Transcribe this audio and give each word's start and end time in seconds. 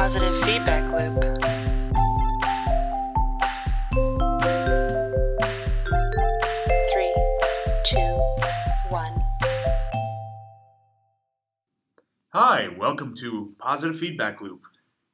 Positive 0.00 0.34
feedback 0.44 0.90
loop. 0.94 1.20
Three, 6.90 7.14
two, 7.84 7.98
one. 8.88 9.22
Hi, 12.32 12.68
welcome 12.78 13.14
to 13.16 13.52
Positive 13.58 13.98
Feedback 14.00 14.40
Loop. 14.40 14.62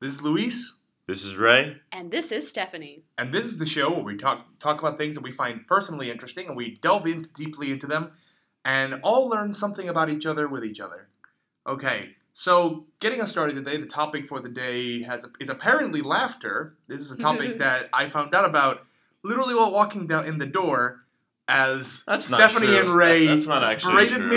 This 0.00 0.12
is 0.12 0.22
Luis, 0.22 0.79
This 1.09 1.25
is 1.25 1.34
Ray. 1.34 1.79
And 1.91 2.12
this 2.12 2.30
is 2.30 2.48
Stephanie. 2.48 3.03
and 3.18 3.34
this 3.34 3.46
is 3.46 3.59
the 3.59 3.66
show 3.66 3.93
where 3.93 4.05
we 4.05 4.16
talk 4.16 4.46
talk 4.61 4.79
about 4.79 4.98
things 4.98 5.16
that 5.16 5.25
we 5.25 5.32
find 5.32 5.66
personally 5.66 6.12
interesting, 6.12 6.46
and 6.46 6.57
we 6.57 6.79
delve 6.80 7.09
in 7.09 7.29
deeply 7.34 7.73
into 7.73 7.89
them, 7.89 8.12
and 8.64 9.00
all 9.03 9.29
learn 9.29 9.53
something 9.53 9.89
about 9.89 10.11
each 10.11 10.27
other 10.27 10.46
with 10.46 10.64
each 10.64 10.79
other. 10.79 11.09
Okay, 11.66 12.11
so 12.39 12.84
getting 13.00 13.23
us 13.23 13.30
started 13.30 13.55
today, 13.55 13.79
the 13.79 13.87
topic 13.87 14.29
for 14.29 14.41
the 14.41 14.50
day 14.50 15.03
has 15.04 15.27
is 15.40 15.49
apparently 15.49 16.03
laughter. 16.03 16.75
This 16.86 17.00
is 17.00 17.11
a 17.11 17.17
topic 17.18 17.58
that 17.61 17.89
I 17.94 18.11
found 18.11 18.35
out 18.35 18.44
about 18.44 18.85
literally 19.25 19.54
while 19.54 19.72
walking 19.72 20.07
down 20.07 20.27
in 20.27 20.36
the 20.39 20.44
door. 20.46 21.00
As 21.49 22.03
That's 22.07 22.29
not 22.29 22.41
Stephanie 22.50 22.67
true. 22.72 22.80
and 22.80 22.94
Ray 22.94 23.25
That- 23.27 23.32
that's 23.35 23.46
not 23.46 23.63
actually 23.63 23.93
berated 23.93 24.17
true. 24.18 24.29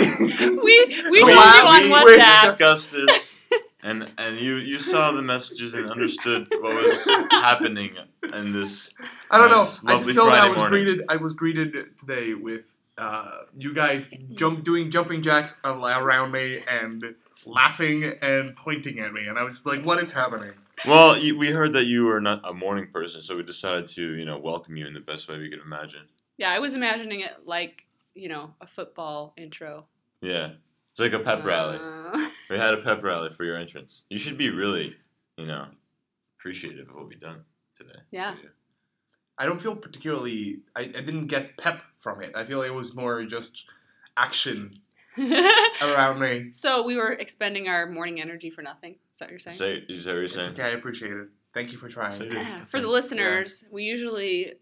me. 0.56 0.62
We 0.62 1.02
we 1.10 1.10
We- 1.10 1.18
told 1.20 1.30
you 1.30 1.36
on 1.36 1.82
we- 2.04 2.04
we 2.04 2.16
discussed 2.16 2.92
this, 2.92 3.42
and 3.82 4.08
and 4.16 4.38
you 4.38 4.56
you 4.56 4.78
saw 4.78 5.10
the 5.12 5.20
messages 5.20 5.74
and 5.74 5.90
understood 5.90 6.46
what 6.60 6.72
was 6.76 7.04
happening 7.32 7.96
in 8.32 8.52
this. 8.52 8.94
I 9.30 9.38
don't 9.38 9.50
Nice, 9.50 9.82
know. 9.82 9.90
I 9.90 9.94
lovely 9.96 10.14
just 10.14 10.16
know 10.24 10.30
that 10.30 10.40
I 10.40 10.48
was 10.50 10.58
morning. 10.58 10.84
greeted. 10.84 11.04
I 11.08 11.16
was 11.16 11.32
greeted 11.32 11.98
today 11.98 12.32
with 12.34 12.62
uh, 12.96 13.40
you 13.58 13.74
guys 13.74 14.08
jump 14.34 14.62
doing 14.62 14.90
jumping 14.92 15.20
jacks 15.22 15.56
around 15.64 16.30
me 16.30 16.60
and 16.70 17.16
laughing 17.46 18.04
and 18.22 18.54
pointing 18.56 18.98
at 19.00 19.12
me, 19.12 19.26
and 19.26 19.38
I 19.38 19.42
was 19.42 19.54
just 19.54 19.66
like, 19.66 19.82
"What 19.84 20.00
is 20.02 20.12
happening?" 20.12 20.52
Well, 20.86 21.18
you, 21.18 21.36
we 21.36 21.50
heard 21.50 21.72
that 21.74 21.84
you 21.84 22.04
were 22.04 22.20
not 22.20 22.40
a 22.44 22.54
morning 22.54 22.88
person, 22.92 23.20
so 23.22 23.36
we 23.36 23.42
decided 23.42 23.88
to 23.88 24.14
you 24.14 24.24
know 24.24 24.38
welcome 24.38 24.76
you 24.76 24.86
in 24.86 24.94
the 24.94 25.00
best 25.00 25.28
way 25.28 25.38
we 25.38 25.50
could 25.50 25.60
imagine. 25.60 26.02
Yeah, 26.38 26.50
I 26.50 26.58
was 26.58 26.74
imagining 26.74 27.20
it 27.20 27.32
like, 27.44 27.84
you 28.14 28.28
know, 28.28 28.54
a 28.60 28.66
football 28.66 29.34
intro. 29.36 29.86
Yeah, 30.22 30.52
it's 30.90 31.00
like 31.00 31.12
a 31.12 31.18
pep 31.18 31.44
rally. 31.44 31.78
Uh, 31.80 32.28
We 32.48 32.56
had 32.56 32.74
a 32.74 32.78
pep 32.78 33.02
rally 33.02 33.30
for 33.30 33.44
your 33.44 33.56
entrance. 33.56 34.02
You 34.10 34.18
should 34.18 34.38
be 34.38 34.50
really 34.50 34.96
you 35.36 35.46
know 35.46 35.66
appreciative 36.38 36.88
of 36.88 36.94
what 36.94 37.08
we've 37.08 37.20
done 37.20 37.44
today. 37.74 38.00
Yeah. 38.10 38.34
I 39.38 39.46
don't 39.46 39.60
feel 39.60 39.74
particularly. 39.74 40.60
I, 40.76 40.80
I 40.82 40.84
didn't 40.86 41.28
get 41.28 41.56
pep 41.56 41.80
from 41.98 42.22
it. 42.22 42.32
I 42.36 42.44
feel 42.44 42.58
like 42.58 42.68
it 42.68 42.74
was 42.74 42.94
more 42.94 43.24
just 43.24 43.62
action 44.16 44.80
around 45.82 46.18
me. 46.20 46.50
so 46.52 46.82
we 46.82 46.96
were 46.96 47.12
expending 47.12 47.68
our 47.68 47.86
morning 47.86 48.20
energy 48.20 48.50
for 48.50 48.62
nothing. 48.62 48.92
Is 49.12 49.18
that 49.18 49.26
what 49.26 49.30
you're 49.32 49.38
saying? 49.38 49.56
Say, 49.56 49.84
is 49.88 50.04
that 50.04 50.12
what 50.12 50.18
you're 50.18 50.28
saying? 50.28 50.50
It's 50.50 50.58
okay. 50.58 50.68
I 50.68 50.72
appreciate 50.72 51.12
it. 51.12 51.28
Thank 51.54 51.72
you 51.72 51.78
for 51.78 51.88
trying. 51.88 52.12
Say 52.12 52.26
it. 52.26 52.32
Yeah, 52.32 52.64
For 52.66 52.80
the 52.80 52.88
listeners, 52.88 53.66
we 53.70 53.84
usually 53.84 54.54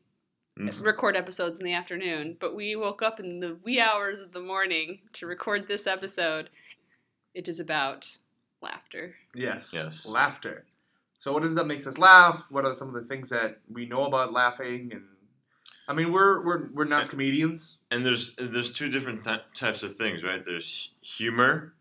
Mm. 0.58 0.84
record 0.84 1.14
episodes 1.16 1.60
in 1.60 1.64
the 1.64 1.72
afternoon, 1.72 2.36
but 2.40 2.52
we 2.56 2.74
woke 2.74 3.00
up 3.00 3.20
in 3.20 3.38
the 3.38 3.56
wee 3.62 3.78
hours 3.78 4.18
of 4.18 4.32
the 4.32 4.40
morning 4.40 4.98
to 5.12 5.24
record 5.24 5.68
this 5.68 5.86
episode. 5.86 6.50
It 7.32 7.46
is 7.46 7.60
about 7.60 8.18
laughter. 8.60 9.14
Yes. 9.36 9.70
Yes. 9.72 10.04
Laughter. 10.04 10.64
So 11.16 11.32
what 11.32 11.44
is 11.44 11.52
it 11.52 11.56
that 11.56 11.66
makes 11.68 11.86
us 11.86 11.96
laugh? 11.96 12.42
What 12.50 12.64
are 12.64 12.74
some 12.74 12.88
of 12.88 12.94
the 12.94 13.04
things 13.08 13.28
that 13.28 13.60
we 13.70 13.86
know 13.86 14.04
about 14.06 14.32
laughing? 14.32 14.90
And 14.92 15.04
I 15.88 15.94
mean, 15.94 16.12
we're 16.12 16.44
we're 16.44 16.68
we're 16.74 16.84
not 16.84 17.08
comedians. 17.08 17.78
and 17.90 18.04
there's 18.04 18.36
there's 18.36 18.70
two 18.70 18.90
different 18.90 19.24
ty 19.24 19.40
types 19.54 19.82
of 19.82 19.94
things, 19.94 20.22
right? 20.22 20.44
There's 20.44 20.92
humor, 21.00 21.74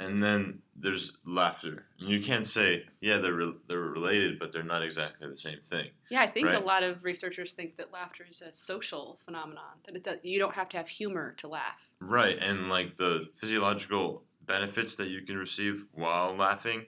and 0.00 0.20
then 0.20 0.62
there's 0.74 1.16
laughter. 1.24 1.86
And 2.00 2.08
you 2.10 2.20
can't 2.20 2.46
say, 2.46 2.84
yeah, 3.00 3.18
they're 3.18 3.34
re- 3.34 3.54
they're 3.68 3.78
related, 3.78 4.40
but 4.40 4.52
they're 4.52 4.64
not 4.64 4.82
exactly 4.82 5.28
the 5.28 5.36
same 5.36 5.60
thing. 5.64 5.90
Yeah, 6.10 6.22
I 6.22 6.26
think 6.26 6.50
a 6.50 6.58
lot 6.58 6.82
of 6.82 7.04
researchers 7.04 7.54
think 7.54 7.76
that 7.76 7.92
laughter 7.92 8.26
is 8.28 8.42
a 8.42 8.52
social 8.52 9.20
phenomenon. 9.24 9.78
That, 9.86 9.96
it, 9.96 10.04
that 10.04 10.24
you 10.24 10.40
don't 10.40 10.54
have 10.54 10.68
to 10.70 10.76
have 10.76 10.88
humor 10.88 11.34
to 11.38 11.48
laugh. 11.48 11.88
Right, 12.00 12.36
and 12.40 12.68
like 12.68 12.96
the 12.96 13.28
physiological 13.36 14.24
benefits 14.44 14.96
that 14.96 15.08
you 15.08 15.22
can 15.22 15.36
receive 15.36 15.86
while 15.92 16.34
laughing, 16.34 16.86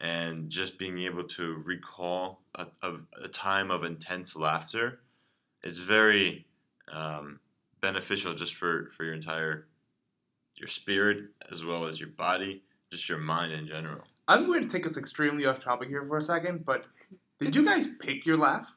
and 0.00 0.48
just 0.48 0.78
being 0.78 0.98
able 1.00 1.24
to 1.24 1.60
recall 1.64 2.42
a, 2.54 2.68
a, 2.82 2.94
a 3.24 3.28
time 3.28 3.72
of 3.72 3.82
intense 3.82 4.36
laughter, 4.36 5.00
it's 5.62 5.80
very 5.80 6.46
um, 6.92 7.40
beneficial 7.80 8.34
just 8.34 8.54
for, 8.54 8.90
for 8.96 9.04
your 9.04 9.14
entire 9.14 9.66
your 10.56 10.68
spirit 10.68 11.24
as 11.50 11.64
well 11.64 11.84
as 11.84 12.00
your 12.00 12.08
body, 12.08 12.62
just 12.90 13.08
your 13.08 13.18
mind 13.18 13.52
in 13.52 13.66
general. 13.66 14.02
I'm 14.26 14.46
going 14.46 14.66
to 14.66 14.68
take 14.68 14.84
us 14.86 14.96
extremely 14.96 15.46
off 15.46 15.58
topic 15.58 15.88
here 15.88 16.04
for 16.04 16.18
a 16.18 16.22
second, 16.22 16.64
but 16.64 16.86
did 17.40 17.54
you 17.54 17.64
guys 17.64 17.86
pick 17.86 18.26
your 18.26 18.36
laugh? 18.36 18.74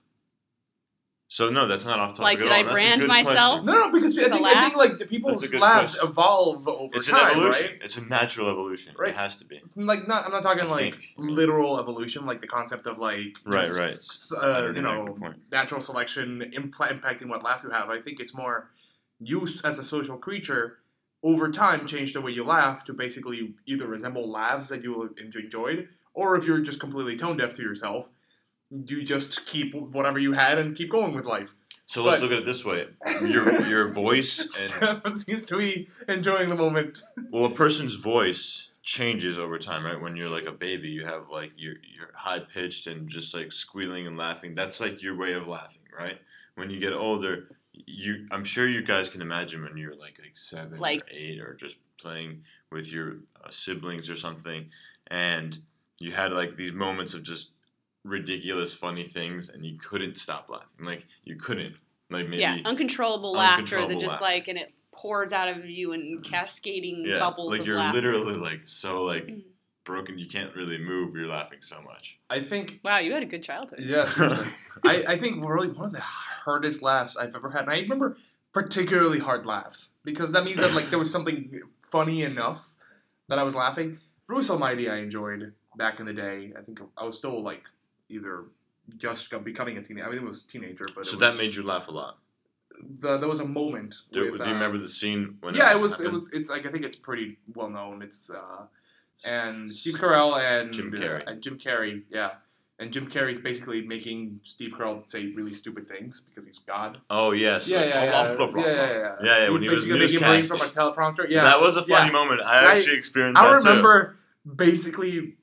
So 1.33 1.49
no, 1.49 1.65
that's 1.65 1.85
not 1.85 1.97
off 1.97 2.09
topic 2.09 2.23
Like, 2.23 2.37
at 2.39 2.43
did 2.43 2.51
all. 2.51 2.57
I 2.59 2.63
That's 2.63 2.73
brand 2.73 3.07
myself? 3.07 3.63
question. 3.63 3.65
No, 3.67 3.73
no, 3.87 3.91
because 3.93 4.17
I 4.17 4.27
think, 4.29 4.45
I 4.45 4.63
think 4.63 4.75
like 4.75 4.99
the 4.99 5.05
people's 5.05 5.39
That's 5.39 5.53
a 5.53 5.55
good 5.55 5.61
laughs 5.61 5.93
question. 5.93 6.09
evolve 6.09 6.67
over 6.67 6.91
time 6.91 6.91
It's 6.95 7.07
time, 7.07 7.25
an 7.25 7.31
evolution. 7.37 7.67
right? 7.67 7.79
It's 7.81 7.97
a 7.97 8.05
natural 8.05 8.49
evolution. 8.49 8.95
Right. 8.99 9.11
It 9.11 9.15
has 9.15 9.37
to 9.37 9.45
be. 9.45 9.61
Like 9.77 10.09
not, 10.09 10.25
I'm 10.25 10.33
not 10.33 10.43
talking 10.43 10.65
I 10.65 10.67
like 10.67 10.81
think. 10.95 11.03
literal 11.15 11.79
evolution, 11.79 12.25
like 12.25 12.41
the 12.41 12.47
concept 12.47 12.85
of 12.85 12.97
like 12.97 13.37
Right, 13.45 13.69
right. 13.69 13.97
uh, 14.43 14.73
you 14.75 14.81
know, 14.81 15.05
make 15.05 15.13
the 15.15 15.21
point. 15.21 15.35
natural 15.53 15.79
selection 15.79 16.51
impl- 16.53 16.91
impacting 16.99 17.29
what 17.29 17.43
laugh 17.45 17.61
you 17.63 17.69
have. 17.69 17.89
I 17.89 18.01
think 18.01 18.19
it's 18.19 18.35
more 18.35 18.69
you 19.21 19.47
as 19.63 19.79
a 19.79 19.85
social 19.85 20.17
creature 20.17 20.79
over 21.23 21.49
time 21.49 21.87
change 21.87 22.11
the 22.11 22.19
way 22.19 22.31
you 22.31 22.43
laugh 22.43 22.83
to 22.83 22.93
basically 22.93 23.53
either 23.65 23.87
resemble 23.87 24.29
laughs 24.29 24.67
that 24.67 24.83
you 24.83 25.15
enjoyed, 25.17 25.87
or 26.13 26.35
if 26.35 26.43
you're 26.43 26.59
just 26.59 26.81
completely 26.81 27.15
tone 27.15 27.37
deaf 27.37 27.53
to 27.53 27.61
yourself, 27.61 28.07
you 28.71 29.03
just 29.03 29.45
keep 29.45 29.73
whatever 29.75 30.19
you 30.19 30.33
had 30.33 30.57
and 30.57 30.75
keep 30.75 30.89
going 30.89 31.13
with 31.13 31.25
life. 31.25 31.49
So 31.85 32.03
let's 32.03 32.21
But- 32.21 32.29
look 32.29 32.37
at 32.37 32.43
it 32.43 32.45
this 32.45 32.63
way: 32.63 32.87
your 33.21 33.61
your 33.67 33.91
voice 33.91 34.47
and 34.81 35.17
seems 35.17 35.45
to 35.47 35.57
be 35.57 35.89
enjoying 36.07 36.49
the 36.49 36.55
moment. 36.55 37.03
Well, 37.29 37.45
a 37.45 37.53
person's 37.55 37.95
voice 37.95 38.69
changes 38.81 39.37
over 39.37 39.59
time, 39.59 39.85
right? 39.85 39.99
When 39.99 40.15
you're 40.15 40.29
like 40.29 40.45
a 40.45 40.51
baby, 40.53 40.87
you 40.89 41.05
have 41.05 41.29
like 41.29 41.51
you're 41.57 41.75
you're 41.95 42.11
high 42.15 42.39
pitched 42.39 42.87
and 42.87 43.09
just 43.09 43.33
like 43.35 43.51
squealing 43.51 44.07
and 44.07 44.17
laughing. 44.17 44.55
That's 44.55 44.79
like 44.79 45.01
your 45.01 45.15
way 45.17 45.33
of 45.33 45.47
laughing, 45.47 45.81
right? 45.97 46.19
When 46.55 46.69
you 46.69 46.79
get 46.79 46.93
older, 46.93 47.49
you 47.73 48.27
I'm 48.31 48.45
sure 48.45 48.67
you 48.67 48.81
guys 48.83 49.09
can 49.09 49.21
imagine 49.21 49.61
when 49.61 49.75
you're 49.75 49.95
like 49.95 50.17
like 50.21 50.35
seven 50.37 50.79
Like- 50.79 51.01
or 51.01 51.07
eight 51.11 51.41
or 51.41 51.55
just 51.55 51.75
playing 51.99 52.43
with 52.71 52.89
your 52.91 53.17
uh, 53.43 53.49
siblings 53.51 54.09
or 54.09 54.15
something, 54.15 54.69
and 55.07 55.59
you 55.99 56.11
had 56.11 56.31
like 56.31 56.55
these 56.55 56.71
moments 56.71 57.13
of 57.13 57.23
just 57.23 57.49
ridiculous 58.03 58.73
funny 58.73 59.03
things 59.03 59.49
and 59.49 59.65
you 59.65 59.77
couldn't 59.77 60.17
stop 60.17 60.49
laughing 60.49 60.67
like 60.85 61.05
you 61.23 61.35
couldn't 61.35 61.75
like 62.09 62.25
maybe 62.27 62.41
yeah, 62.41 62.57
uncontrollable 62.65 63.31
laughter 63.33 63.85
that 63.85 63.99
just 63.99 64.13
laughter. 64.19 64.23
like 64.23 64.47
and 64.47 64.57
it 64.57 64.73
pours 64.93 65.31
out 65.31 65.47
of 65.47 65.65
you 65.69 65.93
in 65.93 66.19
cascading 66.23 67.03
yeah, 67.05 67.19
bubbles 67.19 67.51
like 67.51 67.61
of 67.61 67.67
you're 67.67 67.77
laughter. 67.77 68.01
literally 68.01 68.33
like 68.33 68.61
so 68.65 69.03
like 69.03 69.27
Mm. 69.27 69.43
broken 69.83 70.17
you 70.17 70.27
can't 70.27 70.55
really 70.55 70.77
move 70.79 71.15
you're 71.15 71.27
laughing 71.27 71.59
so 71.61 71.81
much 71.81 72.17
I 72.29 72.41
think 72.41 72.79
Wow, 72.83 72.97
you 72.99 73.13
had 73.13 73.23
a 73.23 73.27
good 73.27 73.43
childhood. 73.43 73.79
yeah 73.81 74.11
I, 74.83 75.03
I 75.09 75.17
think 75.17 75.43
really 75.45 75.67
one 75.69 75.87
of 75.87 75.93
the 75.93 76.01
hardest 76.01 76.81
laughs 76.81 77.15
I've 77.15 77.35
ever 77.35 77.51
had. 77.51 77.61
And 77.65 77.71
I 77.71 77.77
remember 77.79 78.17
particularly 78.51 79.19
hard 79.19 79.45
laughs 79.45 79.93
because 80.03 80.31
that 80.31 80.43
means 80.43 80.59
that 80.59 80.73
like 80.73 80.89
there 80.89 80.97
was 80.99 81.11
something 81.11 81.61
funny 81.91 82.23
enough 82.23 82.67
that 83.29 83.37
I 83.37 83.43
was 83.43 83.53
laughing. 83.55 83.99
Bruce 84.27 84.49
Almighty 84.49 84.89
I 84.89 84.97
enjoyed 84.97 85.53
back 85.77 85.99
in 85.99 86.05
the 86.07 86.13
day. 86.13 86.51
I 86.57 86.61
think 86.63 86.79
I 86.97 87.03
was 87.05 87.15
still 87.17 87.41
like 87.43 87.61
either 88.11 88.43
just 88.97 89.29
becoming 89.43 89.77
a 89.77 89.81
teenager. 89.81 90.07
I 90.07 90.09
mean, 90.11 90.19
it 90.19 90.25
was 90.25 90.43
a 90.43 90.47
teenager, 90.47 90.85
but 90.95 91.05
so 91.07 91.17
it 91.17 91.19
that 91.21 91.37
made 91.37 91.55
you 91.55 91.63
laugh 91.63 91.87
a 91.87 91.91
lot 91.91 92.17
the, 92.99 93.17
there 93.17 93.29
was 93.29 93.39
a 93.39 93.45
moment. 93.45 93.95
do, 94.11 94.31
with, 94.31 94.41
do 94.41 94.47
you 94.47 94.51
uh, 94.51 94.53
remember 94.53 94.77
the 94.77 94.87
scene 94.87 95.37
when 95.41 95.55
yeah, 95.55 95.71
it 95.71 95.79
was. 95.79 95.93
It 95.93 96.11
was. 96.11 96.29
It's 96.33 96.49
like 96.49 96.65
I 96.65 96.71
think 96.71 96.83
it's 96.83 96.95
pretty 96.95 97.37
well 97.53 97.69
known. 97.69 98.01
It's 98.01 98.29
uh, 98.29 98.65
and 99.23 99.73
Steve 99.75 99.95
Carell 99.95 100.39
and 100.41 100.73
Jim 100.73 100.93
uh, 100.93 100.97
Carrey. 100.97 101.23
and 101.27 101.41
Jim 101.41 101.57
Carrey. 101.57 102.03
Yeah, 102.09 102.31
and 102.79 102.91
Jim 102.91 103.09
Carrey's 103.09 103.39
basically 103.39 103.81
making 103.81 104.39
Steve 104.43 104.71
Carell 104.71 105.09
say 105.09 105.27
really 105.33 105.53
stupid 105.53 105.87
things 105.87 106.21
because 106.21 106.45
he's 106.45 106.59
God. 106.59 106.99
oh 107.09 107.31
yes 107.31 107.69
Yeah, 107.69 107.83
yeah, 107.83 108.03
yeah, 108.05 108.35
blah, 108.37 108.47
blah, 108.47 108.63
yeah, 108.63 108.71
yeah, 108.71 108.75
yeah. 108.75 109.15
Yeah, 109.21 109.43
yeah, 109.43 109.49
when 109.49 109.61
he 109.61 109.69
was 109.69 109.85
basically 109.85 109.99
making 109.99 110.19
brains 110.19 110.49
newscast. 110.49 110.73
from 110.73 110.83
a 110.85 110.91
teleprompter. 110.93 111.29
Yeah, 111.29 111.43
that 111.43 111.59
was 111.59 111.77
a 111.77 111.83
funny 111.83 112.07
yeah. 112.07 112.11
moment 112.11 112.41
I 112.41 112.71
I- 112.71 112.75
actually 112.75 112.97
experienced 112.97 113.41
I 113.41 113.47
that 113.47 113.55
remember 113.65 114.17
basically 114.55 115.35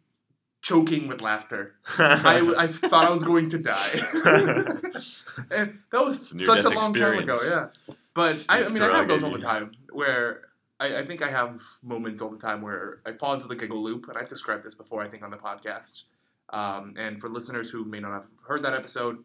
choking 0.62 1.08
with 1.08 1.20
laughter. 1.20 1.76
I, 1.98 2.54
I 2.58 2.72
thought 2.88 3.04
I 3.06 3.10
was 3.10 3.24
going 3.24 3.50
to 3.50 3.58
die. 3.58 3.90
and 5.50 5.78
that 5.92 6.04
was 6.04 6.32
a 6.32 6.38
such 6.38 6.64
a 6.64 6.68
long 6.70 6.94
time 6.94 7.18
ago, 7.18 7.38
yeah. 7.48 7.66
But 8.14 8.44
I, 8.48 8.64
I 8.64 8.68
mean, 8.68 8.82
I 8.82 8.96
have 8.96 9.08
those 9.08 9.22
all 9.22 9.30
the 9.30 9.38
time 9.38 9.72
where 9.92 10.42
I, 10.80 10.98
I 10.98 11.06
think 11.06 11.22
I 11.22 11.30
have 11.30 11.60
moments 11.82 12.20
all 12.20 12.30
the 12.30 12.38
time 12.38 12.62
where 12.62 13.00
I 13.06 13.12
fall 13.12 13.34
into 13.34 13.46
the 13.46 13.56
giggle 13.56 13.82
loop, 13.82 14.08
and 14.08 14.18
I've 14.18 14.28
described 14.28 14.64
this 14.64 14.74
before, 14.74 15.02
I 15.02 15.08
think, 15.08 15.22
on 15.22 15.30
the 15.30 15.36
podcast. 15.36 16.02
Um, 16.50 16.94
and 16.98 17.20
for 17.20 17.28
listeners 17.28 17.70
who 17.70 17.84
may 17.84 18.00
not 18.00 18.12
have 18.12 18.26
heard 18.46 18.64
that 18.64 18.74
episode, 18.74 19.18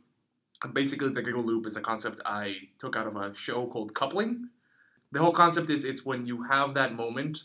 basically 0.74 1.10
the 1.10 1.22
giggle 1.22 1.44
loop 1.44 1.66
is 1.66 1.76
a 1.76 1.82
concept 1.82 2.22
I 2.26 2.56
took 2.80 2.96
out 2.96 3.08
of 3.08 3.16
a 3.16 3.34
show 3.36 3.68
called 3.68 3.94
Coupling. 3.94 4.50
The 5.12 5.20
whole 5.20 5.32
concept 5.32 5.70
is 5.70 5.86
it's 5.86 6.06
when 6.06 6.26
you 6.26 6.44
have 6.44 6.74
that 6.74 6.96
moment 6.96 7.44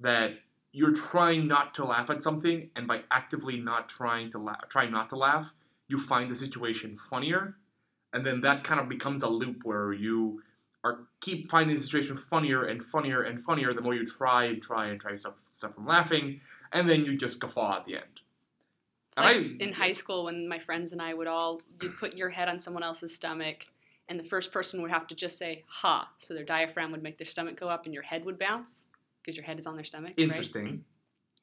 that 0.00 0.38
you're 0.72 0.92
trying 0.92 1.46
not 1.46 1.74
to 1.74 1.84
laugh 1.84 2.10
at 2.10 2.22
something, 2.22 2.70
and 2.76 2.86
by 2.86 3.02
actively 3.10 3.58
not 3.58 3.88
trying 3.88 4.30
to 4.32 4.38
laugh, 4.38 4.68
trying 4.68 4.90
not 4.90 5.08
to 5.10 5.16
laugh, 5.16 5.52
you 5.88 5.98
find 5.98 6.30
the 6.30 6.34
situation 6.34 6.98
funnier, 6.98 7.56
and 8.12 8.24
then 8.26 8.40
that 8.42 8.64
kind 8.64 8.80
of 8.80 8.88
becomes 8.88 9.22
a 9.22 9.28
loop 9.28 9.64
where 9.64 9.92
you 9.92 10.42
are 10.84 11.00
keep 11.20 11.50
finding 11.50 11.76
the 11.76 11.82
situation 11.82 12.16
funnier 12.16 12.64
and 12.64 12.84
funnier 12.84 13.22
and 13.22 13.42
funnier 13.42 13.74
the 13.74 13.80
more 13.80 13.94
you 13.94 14.06
try 14.06 14.44
and 14.44 14.62
try 14.62 14.86
and 14.86 15.00
try 15.00 15.16
stuff 15.16 15.34
stuff 15.50 15.74
from 15.74 15.86
laughing, 15.86 16.40
and 16.72 16.88
then 16.88 17.04
you 17.04 17.16
just 17.16 17.40
guffaw 17.40 17.76
at 17.78 17.86
the 17.86 17.96
end. 17.96 18.20
It's 19.08 19.18
like 19.18 19.36
I- 19.36 19.56
in 19.58 19.72
high 19.72 19.92
school 19.92 20.24
when 20.24 20.48
my 20.48 20.58
friends 20.58 20.92
and 20.92 21.00
I 21.00 21.14
would 21.14 21.26
all 21.26 21.62
you'd 21.80 21.96
put 21.98 22.14
your 22.14 22.28
head 22.28 22.48
on 22.48 22.58
someone 22.58 22.82
else's 22.82 23.14
stomach 23.14 23.66
and 24.08 24.20
the 24.20 24.24
first 24.24 24.52
person 24.52 24.80
would 24.82 24.90
have 24.90 25.06
to 25.06 25.14
just 25.14 25.38
say 25.38 25.64
ha 25.66 26.10
so 26.18 26.34
their 26.34 26.44
diaphragm 26.44 26.92
would 26.92 27.02
make 27.02 27.16
their 27.16 27.26
stomach 27.26 27.58
go 27.58 27.68
up 27.68 27.86
and 27.86 27.94
your 27.94 28.02
head 28.02 28.24
would 28.26 28.38
bounce 28.38 28.84
because 29.28 29.36
your 29.36 29.44
head 29.44 29.58
is 29.58 29.66
on 29.66 29.74
their 29.74 29.84
stomach 29.84 30.14
right? 30.16 30.24
Interesting. 30.24 30.84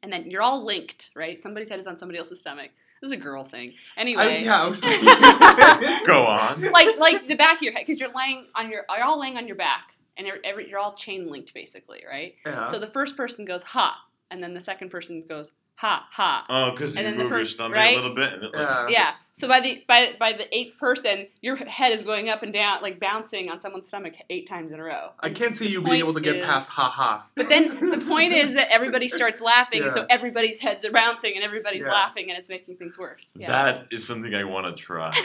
and 0.01 0.11
then 0.11 0.29
you're 0.31 0.41
all 0.41 0.65
linked 0.65 1.11
right 1.15 1.39
somebody's 1.39 1.69
head 1.69 1.77
is 1.77 1.85
on 1.85 1.97
somebody 1.97 2.17
else's 2.17 2.39
stomach 2.39 2.71
this 3.01 3.09
is 3.09 3.11
a 3.11 3.17
girl 3.17 3.45
thing 3.45 3.73
I, 3.95 4.01
anyway 4.01 4.43
yeah, 4.43 4.63
I 4.63 4.67
was. 4.67 4.81
Go 6.05 6.25
on. 6.25 6.71
like 6.71 6.97
like 6.97 7.27
the 7.27 7.35
back 7.35 7.57
of 7.57 7.61
your 7.61 7.73
head 7.73 7.83
because 7.85 7.99
you're 7.99 8.13
laying 8.15 8.47
on 8.55 8.71
your 8.71 8.85
you're 8.95 9.05
all 9.05 9.19
laying 9.19 9.37
on 9.37 9.45
your 9.45 9.55
back 9.55 9.93
and 10.17 10.25
you're, 10.25 10.37
every, 10.43 10.69
you're 10.69 10.79
all 10.79 10.95
chain 10.95 11.29
linked 11.29 11.53
basically 11.53 12.03
right 12.09 12.35
yeah. 12.45 12.63
so 12.63 12.79
the 12.79 12.87
first 12.87 13.15
person 13.15 13.45
goes 13.45 13.63
ha 13.63 14.01
and 14.31 14.41
then 14.41 14.53
the 14.53 14.61
second 14.61 14.89
person 14.89 15.23
goes 15.27 15.51
ha 15.75 16.07
ha 16.11 16.45
Oh, 16.49 16.71
because 16.71 16.95
you 16.95 16.99
And 16.99 17.07
then 17.07 17.17
the 17.17 17.23
move 17.23 17.31
your 17.31 17.39
first- 17.41 17.53
stomach 17.55 17.75
right? 17.75 17.93
a 17.93 17.95
little 18.01 18.15
bit. 18.15 18.33
And 18.33 18.43
it, 18.43 18.53
like, 18.53 18.67
Yeah. 18.67 18.87
Yeah. 18.89 19.11
So 19.33 19.49
by 19.49 19.59
the 19.59 19.83
by 19.87 20.15
by 20.17 20.31
the 20.31 20.47
eighth 20.57 20.77
person, 20.77 21.27
your 21.41 21.57
head 21.57 21.91
is 21.91 22.03
going 22.03 22.29
up 22.29 22.41
and 22.41 22.53
down, 22.53 22.81
like 22.81 22.99
bouncing 23.01 23.49
on 23.51 23.59
someone's 23.59 23.85
stomach 23.87 24.13
eight 24.29 24.47
times 24.47 24.71
in 24.71 24.79
a 24.79 24.83
row. 24.83 25.11
I 25.19 25.29
can't 25.31 25.53
see 25.53 25.67
you 25.67 25.81
being 25.81 25.97
able 25.97 26.13
to 26.13 26.21
get 26.21 26.37
is- 26.37 26.45
past 26.45 26.69
ha 26.69 26.89
ha. 26.89 27.27
But 27.35 27.49
then 27.49 27.77
the 27.91 27.97
point 28.07 28.31
is 28.31 28.53
that 28.53 28.71
everybody 28.71 29.09
starts 29.09 29.41
laughing, 29.41 29.83
and 29.83 29.91
so 29.91 30.05
everybody's 30.09 30.59
heads 30.61 30.85
are 30.85 30.91
bouncing, 30.91 31.33
and 31.35 31.43
everybody's 31.43 31.83
Yeah. 31.85 31.91
laughing, 31.91 32.29
and 32.29 32.37
it's 32.39 32.47
making 32.47 32.77
things 32.77 32.97
worse. 32.97 33.33
Yeah. 33.37 33.47
That 33.47 33.87
is 33.91 34.07
something 34.07 34.33
I 34.33 34.45
want 34.45 34.67
to 34.67 34.71
try. 34.81 35.11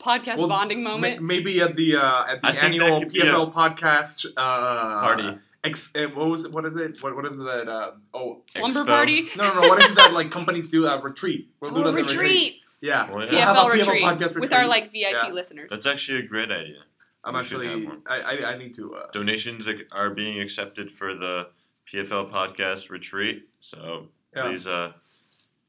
Podcast 0.00 0.38
Well, 0.38 0.48
bonding 0.48 0.82
Ma- 0.82 0.90
moment. 0.90 1.22
maybe 1.22 1.60
at 1.60 1.76
the 1.76 1.96
uh, 1.96 2.24
at 2.28 2.42
the 2.42 2.48
I 2.48 2.52
annual 2.52 3.00
could 3.02 3.16
a- 3.16 3.20
PFL 3.24 3.52
podcast 3.52 4.26
uh, 4.36 5.00
Party. 5.06 5.34
Ex- 5.64 5.94
uh, 5.96 6.06
what 6.14 6.28
was 6.28 6.44
it? 6.44 6.52
What 6.52 6.64
is 6.66 6.76
it? 6.76 7.02
What 7.02 7.16
what 7.16 7.26
is 7.26 7.36
that? 7.38 7.68
Uh, 7.68 7.90
oh, 8.14 8.42
Slumber 8.48 8.80
Expo. 8.80 8.86
party. 8.86 9.28
no, 9.36 9.42
no, 9.54 9.60
no. 9.60 9.68
What 9.68 9.78
is 9.80 9.90
it 9.90 9.96
that 9.96 10.12
like 10.12 10.30
companies 10.30 10.68
do? 10.68 10.86
Uh, 10.86 10.98
retreat. 11.00 11.50
We'll 11.60 11.76
Oh, 11.76 11.80
at 11.80 11.84
the 11.86 11.92
retreat. 11.92 12.60
Yeah. 12.80 13.10
Well, 13.10 13.26
yeah. 13.26 13.50
We'll 13.52 13.54
have 13.54 13.56
a 13.56 13.60
PFL 13.60 13.70
retreat, 13.72 14.02
podcast 14.04 14.40
with 14.40 14.52
our 14.52 14.66
like 14.68 14.92
VIP 14.92 15.10
Yeah. 15.12 15.28
listeners. 15.32 15.68
That's 15.70 15.86
actually 15.86 16.20
a 16.20 16.22
great 16.22 16.50
idea. 16.50 16.82
I'm 17.24 17.34
we 17.34 17.40
actually. 17.40 17.66
have 17.68 17.84
one. 17.84 18.02
I, 18.06 18.20
I 18.20 18.52
I 18.52 18.58
need 18.58 18.74
to. 18.76 18.94
Uh, 18.94 19.06
Donations 19.12 19.68
are 19.92 20.10
being 20.10 20.40
accepted 20.40 20.92
for 20.92 21.14
the 21.14 21.48
PFL 21.92 22.30
podcast 22.30 22.88
retreat. 22.90 23.48
So 23.60 24.06
yeah. 24.34 24.42
please 24.42 24.66
uh, 24.66 24.92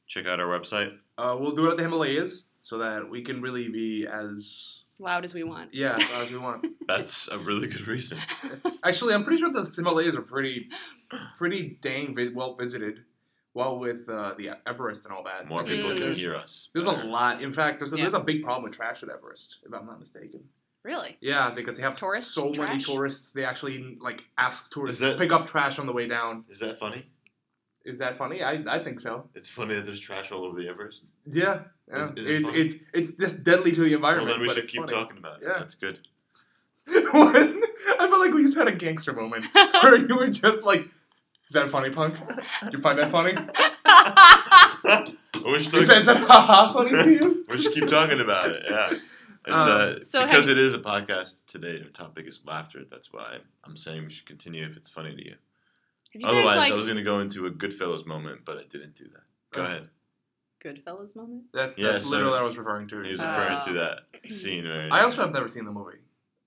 check 0.08 0.28
out 0.28 0.40
our 0.40 0.48
website. 0.48 0.96
Uh, 1.18 1.36
we'll 1.40 1.56
do 1.56 1.68
it 1.68 1.72
at 1.72 1.78
the 1.78 1.84
Himalayas 1.84 2.44
so 2.62 2.78
that 2.78 3.10
we 3.10 3.24
can 3.24 3.42
really 3.42 3.68
be 3.70 4.06
as 4.06 4.82
Loud 5.00 5.24
as 5.24 5.34
we 5.34 5.44
want. 5.44 5.74
yeah 5.74 5.94
as 5.94 6.12
loud 6.12 6.24
as 6.26 6.32
we 6.32 6.38
want. 6.38 6.68
That's 6.88 7.28
a 7.30 7.38
really 7.40 7.68
good 7.68 7.88
reason. 7.88 8.18
Actually, 8.84 9.14
I'm 9.14 9.24
pretty 9.24 9.40
sure 9.42 9.52
the 9.52 9.64
Himalayas 9.64 10.16
are 10.16 10.22
pretty 10.22 10.68
pretty 11.38 11.78
dang 11.82 12.16
vis- 12.16 12.34
well 12.34 12.56
visited. 12.56 13.06
Well, 13.56 13.80
with 13.80 14.08
uh, 14.08 14.36
the 14.38 14.52
Everest 14.68 15.06
and 15.06 15.14
all 15.14 15.24
that. 15.24 15.48
More 15.48 15.62
Like, 15.64 15.72
people 15.72 15.90
Mm. 15.92 15.98
can 15.98 16.14
hear 16.14 16.36
us. 16.36 16.70
There's 16.74 16.86
a 16.86 16.92
lot. 16.92 17.42
In 17.42 17.52
fact, 17.52 17.80
there's 17.80 17.92
a, 17.94 17.98
Yeah. 17.98 18.04
there's 18.04 18.14
a 18.14 18.20
big 18.20 18.44
problem 18.44 18.64
with 18.66 18.74
trash 18.74 19.02
at 19.02 19.10
Everest, 19.10 19.58
if 19.66 19.74
I'm 19.74 19.86
not 19.88 20.00
mistaken. 20.00 20.42
Really? 20.84 21.18
Yeah, 21.20 21.50
because 21.50 21.76
they 21.78 21.84
have 21.84 21.98
Tourists, 21.98 22.34
so 22.36 22.52
many 22.52 22.80
tourists. 22.80 23.34
They 23.34 23.44
actually 23.44 23.98
like 24.00 24.24
ask 24.38 24.72
tourists 24.72 25.02
that- 25.02 25.14
to 25.14 25.18
pick 25.18 25.32
up 25.32 25.48
trash 25.48 25.80
on 25.80 25.88
the 25.88 25.94
way 25.94 26.08
down. 26.08 26.46
Is 26.50 26.60
that 26.60 26.80
funny? 26.80 27.08
Is 27.86 28.00
that 28.00 28.18
funny? 28.18 28.44
I, 28.44 28.64
I 28.68 28.84
think 28.84 29.00
so. 29.00 29.30
It's 29.36 29.50
funny 29.50 29.76
that 29.76 29.86
there's 29.86 30.00
trash 30.00 30.32
all 30.32 30.44
over 30.46 30.60
the 30.62 30.68
Everest. 30.68 31.06
Yeah, 31.26 31.62
yeah. 31.88 32.12
Is- 32.16 32.20
is 32.20 32.28
it 32.28 32.36
it's 32.40 32.50
fun? 32.50 32.60
it's 32.60 32.76
it's 32.94 33.12
just 33.14 33.44
deadly 33.44 33.72
to 33.72 33.78
the 33.84 33.96
Well, 33.96 33.96
environment. 33.96 34.30
then 34.30 34.42
we 34.42 34.48
but 34.48 34.56
should 34.56 34.68
keep 34.68 34.82
funny. 34.82 34.92
talking 34.92 35.18
about 35.18 35.42
it. 35.42 35.48
Yeah. 35.48 35.60
That's 35.60 35.76
good. 35.76 36.00
What? 37.12 37.36
I 37.36 38.08
felt 38.08 38.20
like 38.20 38.34
we 38.34 38.44
just 38.44 38.58
had 38.58 38.68
a 38.68 38.72
gangster 38.76 39.14
moment 39.14 39.46
where 39.54 39.96
you 39.98 40.16
were 40.16 40.28
just 40.28 40.64
like, 40.66 40.82
"Is 40.82 41.54
that 41.54 41.70
funny, 41.72 41.90
punk? 41.92 42.16
You 42.72 42.80
find 42.82 42.98
that 43.00 43.12
funny? 43.12 43.34
we 45.46 45.60
should, 45.60 45.74
Is 45.76 45.88
that, 45.88 45.98
is 46.00 46.06
that 46.08 46.26
haha 46.28 46.72
funny 46.74 46.92
to 46.92 47.12
you?" 47.12 47.46
we 47.50 47.58
should 47.62 47.74
keep 47.74 47.88
talking 47.88 48.20
about 48.20 48.50
it. 48.50 48.64
Yeah. 48.70 48.90
It's, 48.92 49.66
Um, 49.66 49.70
uh, 49.72 49.96
So 50.04 50.24
because 50.26 50.46
have- 50.48 50.50
it 50.50 50.58
is 50.58 50.74
a 50.74 50.80
podcast 50.80 51.36
today, 51.48 51.80
our 51.84 51.90
topic 51.92 52.28
is 52.28 52.42
laughter. 52.46 52.80
That's 52.90 53.12
why 53.14 53.38
I'm 53.64 53.78
saying 53.78 54.04
we 54.06 54.10
should 54.12 54.26
continue 54.28 54.66
if 54.66 54.76
it's 54.78 54.90
funny 54.90 55.16
to 55.16 55.24
you. 55.26 55.36
Have 56.14 56.22
you 56.22 56.28
Otherwise, 56.28 56.46
guys 56.56 56.58
like 56.58 56.72
I 56.72 56.76
was 56.76 56.88
going 56.88 56.98
to 56.98 57.04
go 57.04 57.20
into 57.20 57.46
a 57.46 57.52
Goodfellas 57.52 58.06
moment, 58.06 58.42
but 58.46 58.58
I 58.58 58.64
didn't 58.64 58.96
do 58.96 59.06
that. 59.06 59.24
Go 59.54 59.62
Oh. 59.62 59.66
ahead. 59.66 59.90
Goodfellas 60.64 61.16
moment? 61.16 61.44
That, 61.54 61.78
Yeah, 61.78 61.94
that's 61.94 62.06
so- 62.06 62.12
literally 62.12 62.32
what 62.34 62.42
I 62.42 62.44
was 62.44 62.58
referring 62.58 62.88
to. 62.90 63.02
He 63.02 63.12
was 63.14 63.22
Uh, 63.22 63.26
referring 63.26 63.62
to 63.68 63.74
that 63.80 64.32
scene 64.32 64.66
where 64.68 64.92
I 64.92 65.04
also 65.04 65.22
have 65.22 65.32
never 65.32 65.48
seen 65.48 65.66
the 65.66 65.72
movie. 65.72 66.00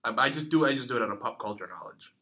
I, 0.04 0.10
I 0.16 0.30
just 0.30 0.48
do. 0.50 0.66
I 0.66 0.74
just 0.74 0.88
do 0.88 0.96
it 0.96 1.02
out 1.02 1.10
of 1.10 1.20
pop 1.20 1.38
culture 1.40 1.66
knowledge. 1.68 2.12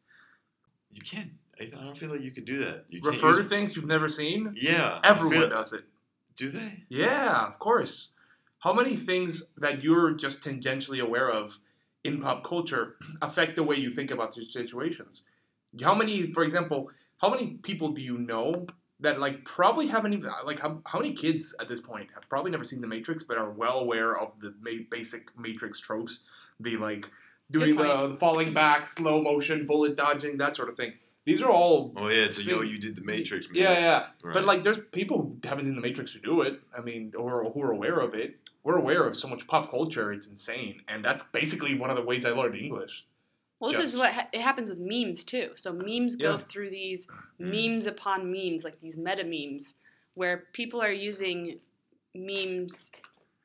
you 0.92 1.00
can't. 1.02 1.30
I 1.60 1.64
I 1.64 1.66
don't 1.84 1.96
feel 1.96 2.10
like 2.10 2.20
you 2.20 2.30
could 2.32 2.44
do 2.46 2.58
that. 2.64 2.84
You 2.88 3.00
Refer 3.02 3.40
to 3.42 3.48
things 3.48 3.76
you've 3.76 3.86
never 3.86 4.08
seen. 4.08 4.52
Yeah. 4.56 5.00
Everyone 5.04 5.32
feel- 5.38 5.48
does 5.48 5.72
it. 5.72 5.84
Do 6.36 6.50
they? 6.50 6.84
Yeah, 6.88 7.46
of 7.46 7.58
course. 7.60 8.08
How 8.60 8.72
many 8.72 8.96
things 8.96 9.52
that 9.56 9.82
you're 9.84 10.10
just 10.12 10.42
tangentially 10.42 11.00
aware 11.00 11.30
of 11.30 11.58
in 12.04 12.20
pop 12.20 12.42
culture 12.44 12.96
affect 13.22 13.54
the 13.56 13.62
way 13.62 13.76
you 13.76 13.90
think 13.90 14.10
about 14.10 14.34
these 14.34 14.52
situations? 14.52 15.22
How 15.82 15.94
many, 15.94 16.32
for 16.32 16.42
example, 16.42 16.90
how 17.20 17.30
many 17.30 17.58
people 17.62 17.90
do 17.90 18.00
you 18.00 18.18
know 18.18 18.66
that 19.00 19.20
like 19.20 19.44
probably 19.44 19.86
haven't 19.86 20.12
even 20.12 20.30
like 20.44 20.60
how, 20.60 20.80
how 20.84 20.98
many 20.98 21.12
kids 21.12 21.54
at 21.60 21.68
this 21.68 21.80
point 21.80 22.08
have 22.14 22.28
probably 22.28 22.50
never 22.50 22.64
seen 22.64 22.80
The 22.80 22.86
Matrix 22.86 23.22
but 23.22 23.38
are 23.38 23.50
well 23.50 23.78
aware 23.78 24.18
of 24.18 24.32
the 24.40 24.54
ma- 24.60 24.84
basic 24.90 25.36
Matrix 25.38 25.80
tropes, 25.80 26.20
the 26.58 26.76
like 26.76 27.10
doing 27.50 27.76
the, 27.76 28.08
the 28.08 28.16
falling 28.18 28.52
back, 28.54 28.86
slow 28.86 29.22
motion, 29.22 29.66
bullet 29.66 29.96
dodging, 29.96 30.38
that 30.38 30.54
sort 30.56 30.68
of 30.68 30.76
thing. 30.76 30.94
These 31.24 31.42
are 31.42 31.50
all 31.50 31.92
Oh 31.96 32.08
yeah, 32.08 32.24
it's 32.24 32.38
a 32.38 32.42
yo. 32.42 32.62
You 32.62 32.78
did 32.78 32.94
the 32.96 33.02
Matrix. 33.02 33.48
Man. 33.48 33.62
yeah, 33.62 33.78
yeah. 33.78 34.06
Right. 34.22 34.34
But 34.34 34.44
like, 34.44 34.62
there's 34.62 34.78
people 34.92 35.18
who 35.18 35.48
haven't 35.48 35.66
seen 35.66 35.74
the 35.74 35.80
Matrix 35.80 36.12
who 36.12 36.20
do 36.20 36.40
it. 36.42 36.60
I 36.76 36.80
mean, 36.80 37.12
or 37.16 37.44
who 37.50 37.62
are 37.62 37.72
aware 37.72 38.00
of 38.00 38.14
it. 38.14 38.36
We're 38.62 38.76
aware 38.76 39.04
of 39.06 39.16
so 39.16 39.28
much 39.28 39.46
pop 39.46 39.70
culture; 39.70 40.12
it's 40.12 40.26
insane, 40.26 40.82
and 40.88 41.04
that's 41.04 41.22
basically 41.22 41.74
one 41.74 41.88
of 41.90 41.96
the 41.96 42.02
ways 42.02 42.24
I 42.24 42.30
learned 42.30 42.56
English. 42.56 43.04
Well, 43.60 43.70
this 43.70 43.80
is 43.80 43.94
what 43.96 44.12
ha- 44.12 44.28
it 44.32 44.40
happens 44.40 44.68
with 44.68 44.78
memes 44.80 45.22
too. 45.22 45.50
So 45.54 45.72
memes 45.72 46.16
go 46.16 46.32
Yeah. 46.32 46.38
through 46.38 46.70
these 46.70 47.06
Mm. 47.06 47.22
memes 47.38 47.86
upon 47.86 48.32
memes, 48.32 48.64
like 48.64 48.78
these 48.78 48.96
meta 48.96 49.22
memes, 49.24 49.78
where 50.14 50.48
people 50.52 50.80
are 50.80 50.90
using 50.92 51.60
memes 52.14 52.90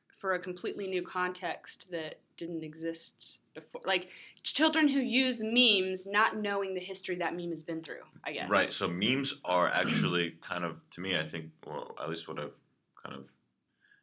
for 0.08 0.32
a 0.34 0.38
completely 0.38 0.86
new 0.88 1.02
context 1.02 1.90
that 1.90 2.18
didn't 2.38 2.64
exist 2.64 3.40
before. 3.54 3.82
Like 3.84 4.10
children 4.42 4.88
who 4.88 5.00
use 5.00 5.42
memes 5.42 6.06
not 6.06 6.36
knowing 6.36 6.74
the 6.74 6.80
history 6.80 7.16
that 7.16 7.34
meme 7.36 7.50
has 7.50 7.62
been 7.62 7.82
through. 7.82 8.02
I 8.24 8.32
guess. 8.32 8.48
Right. 8.50 8.72
So 8.72 8.88
memes 8.88 9.34
are 9.44 9.68
actually 9.72 10.32
kind 10.42 10.64
of, 10.64 10.80
to 10.92 11.00
me, 11.00 11.16
I 11.18 11.28
think, 11.28 11.52
well, 11.66 11.94
at 12.00 12.08
least 12.08 12.26
what 12.26 12.38
I've 12.38 12.54
kind 13.02 13.14
of 13.14 13.28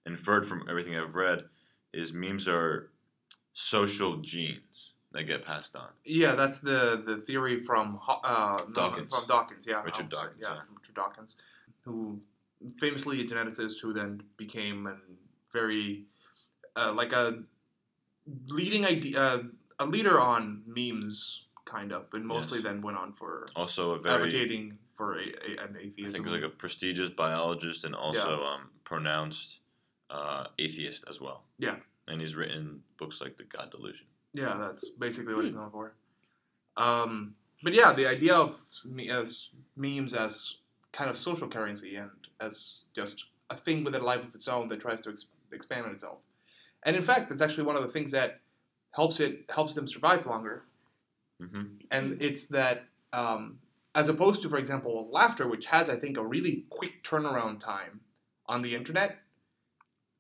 inferred 0.06 0.48
from 0.48 0.68
everything 0.70 0.96
I've 0.96 1.16
read, 1.16 1.50
is 1.92 2.14
memes 2.14 2.48
are 2.48 2.92
social 3.54 4.18
genes 4.18 4.93
that 5.14 5.24
get 5.24 5.46
passed 5.46 5.76
on. 5.76 5.90
Yeah, 6.04 6.36
that's 6.36 6.60
the 6.60 7.02
the 7.06 7.18
theory 7.18 7.64
from 7.64 8.00
uh, 8.08 8.58
no, 8.68 8.74
Dawkins. 8.74 9.14
From 9.16 9.28
Dawkins, 9.28 9.66
yeah, 9.68 9.82
Richard 9.84 10.04
I'm 10.04 10.10
Dawkins, 10.10 10.40
yeah, 10.42 10.54
yeah. 10.56 10.60
Richard 10.80 10.96
Dawkins, 10.96 11.36
who 11.86 12.20
famously 12.80 13.22
a 13.22 13.26
geneticist 13.26 13.80
who 13.82 13.94
then 13.94 14.24
became 14.38 14.88
a 14.88 14.96
very 15.52 16.04
uh, 16.76 16.92
like 16.94 17.14
a 17.14 17.44
leading 18.50 18.86
idea, 18.86 19.20
uh, 19.20 19.44
a 19.80 19.86
leader 19.86 20.20
on 20.20 20.64
memes, 20.66 21.46
kind 21.66 21.92
of, 21.92 22.06
and 22.14 22.26
mostly 22.26 22.60
Yes. 22.60 22.64
then 22.66 22.82
went 22.82 22.98
on 22.98 23.14
for 23.14 23.46
Also, 23.56 23.92
a 23.92 24.00
very, 24.00 24.26
advocating 24.28 24.78
for 24.96 25.16
a, 25.16 25.24
a, 25.24 25.64
an 25.64 25.76
I 25.78 25.86
atheism. 25.88 26.24
think, 26.24 26.28
like 26.34 26.44
a 26.44 26.50
prestigious 26.50 27.10
biologist 27.10 27.84
and 27.84 27.94
also 27.96 28.44
um, 28.44 28.70
pronounced 28.84 29.60
uh, 30.10 30.46
atheist 30.58 31.04
as 31.10 31.20
well. 31.20 31.44
Yeah. 31.60 31.76
And 32.08 32.22
he's 32.22 32.36
written 32.36 32.84
books 32.98 33.22
like 33.22 33.38
The 33.38 33.44
God 33.44 33.72
Delusion. 33.72 34.06
Yeah, 34.34 34.56
that's 34.58 34.90
basically 34.90 35.34
what 35.36 35.46
he's 35.46 35.56
known 35.56 35.72
for. 35.72 35.94
Um, 36.78 37.36
but 37.64 37.74
yeah, 37.74 37.94
the 37.94 38.08
idea 38.08 38.36
of 38.36 38.62
me 38.86 39.10
as 39.10 39.50
memes 39.76 40.14
as 40.14 40.58
kind 40.92 41.10
of 41.10 41.18
social 41.18 41.50
currency 41.50 41.96
and 41.96 42.12
as 42.40 42.84
just 42.96 43.26
a 43.50 43.58
thing 43.58 43.84
with 43.84 43.96
a 43.96 44.00
life 44.00 44.24
of 44.24 44.36
its 44.36 44.48
own 44.48 44.70
that 44.70 44.82
tries 44.82 45.02
to 45.02 45.12
ex- 45.12 45.28
expand 45.52 45.86
on 45.86 45.94
itself. 45.94 46.20
And 46.84 46.96
in 46.96 47.04
fact, 47.04 47.30
that's 47.30 47.42
actually 47.42 47.66
one 47.66 47.76
of 47.78 47.84
the 47.84 47.90
things 47.90 48.12
that 48.12 48.42
helps 48.94 49.20
it 49.20 49.46
helps 49.54 49.74
them 49.74 49.88
survive 49.88 50.26
longer. 50.26 50.66
hmm 51.40 51.78
And 51.92 52.22
it's 52.22 52.48
that 52.48 52.86
um, 53.12 53.60
as 53.96 54.10
opposed 54.10 54.42
to, 54.44 54.50
for 54.50 54.58
example, 54.58 55.10
laughter, 55.12 55.48
which 55.48 55.68
has 55.68 55.90
I 55.90 55.96
think 55.96 56.18
a 56.18 56.26
really 56.26 56.66
quick 56.70 57.04
turnaround 57.04 57.60
time 57.60 58.02
on 58.48 58.62
the 58.62 58.76
internet, 58.76 59.20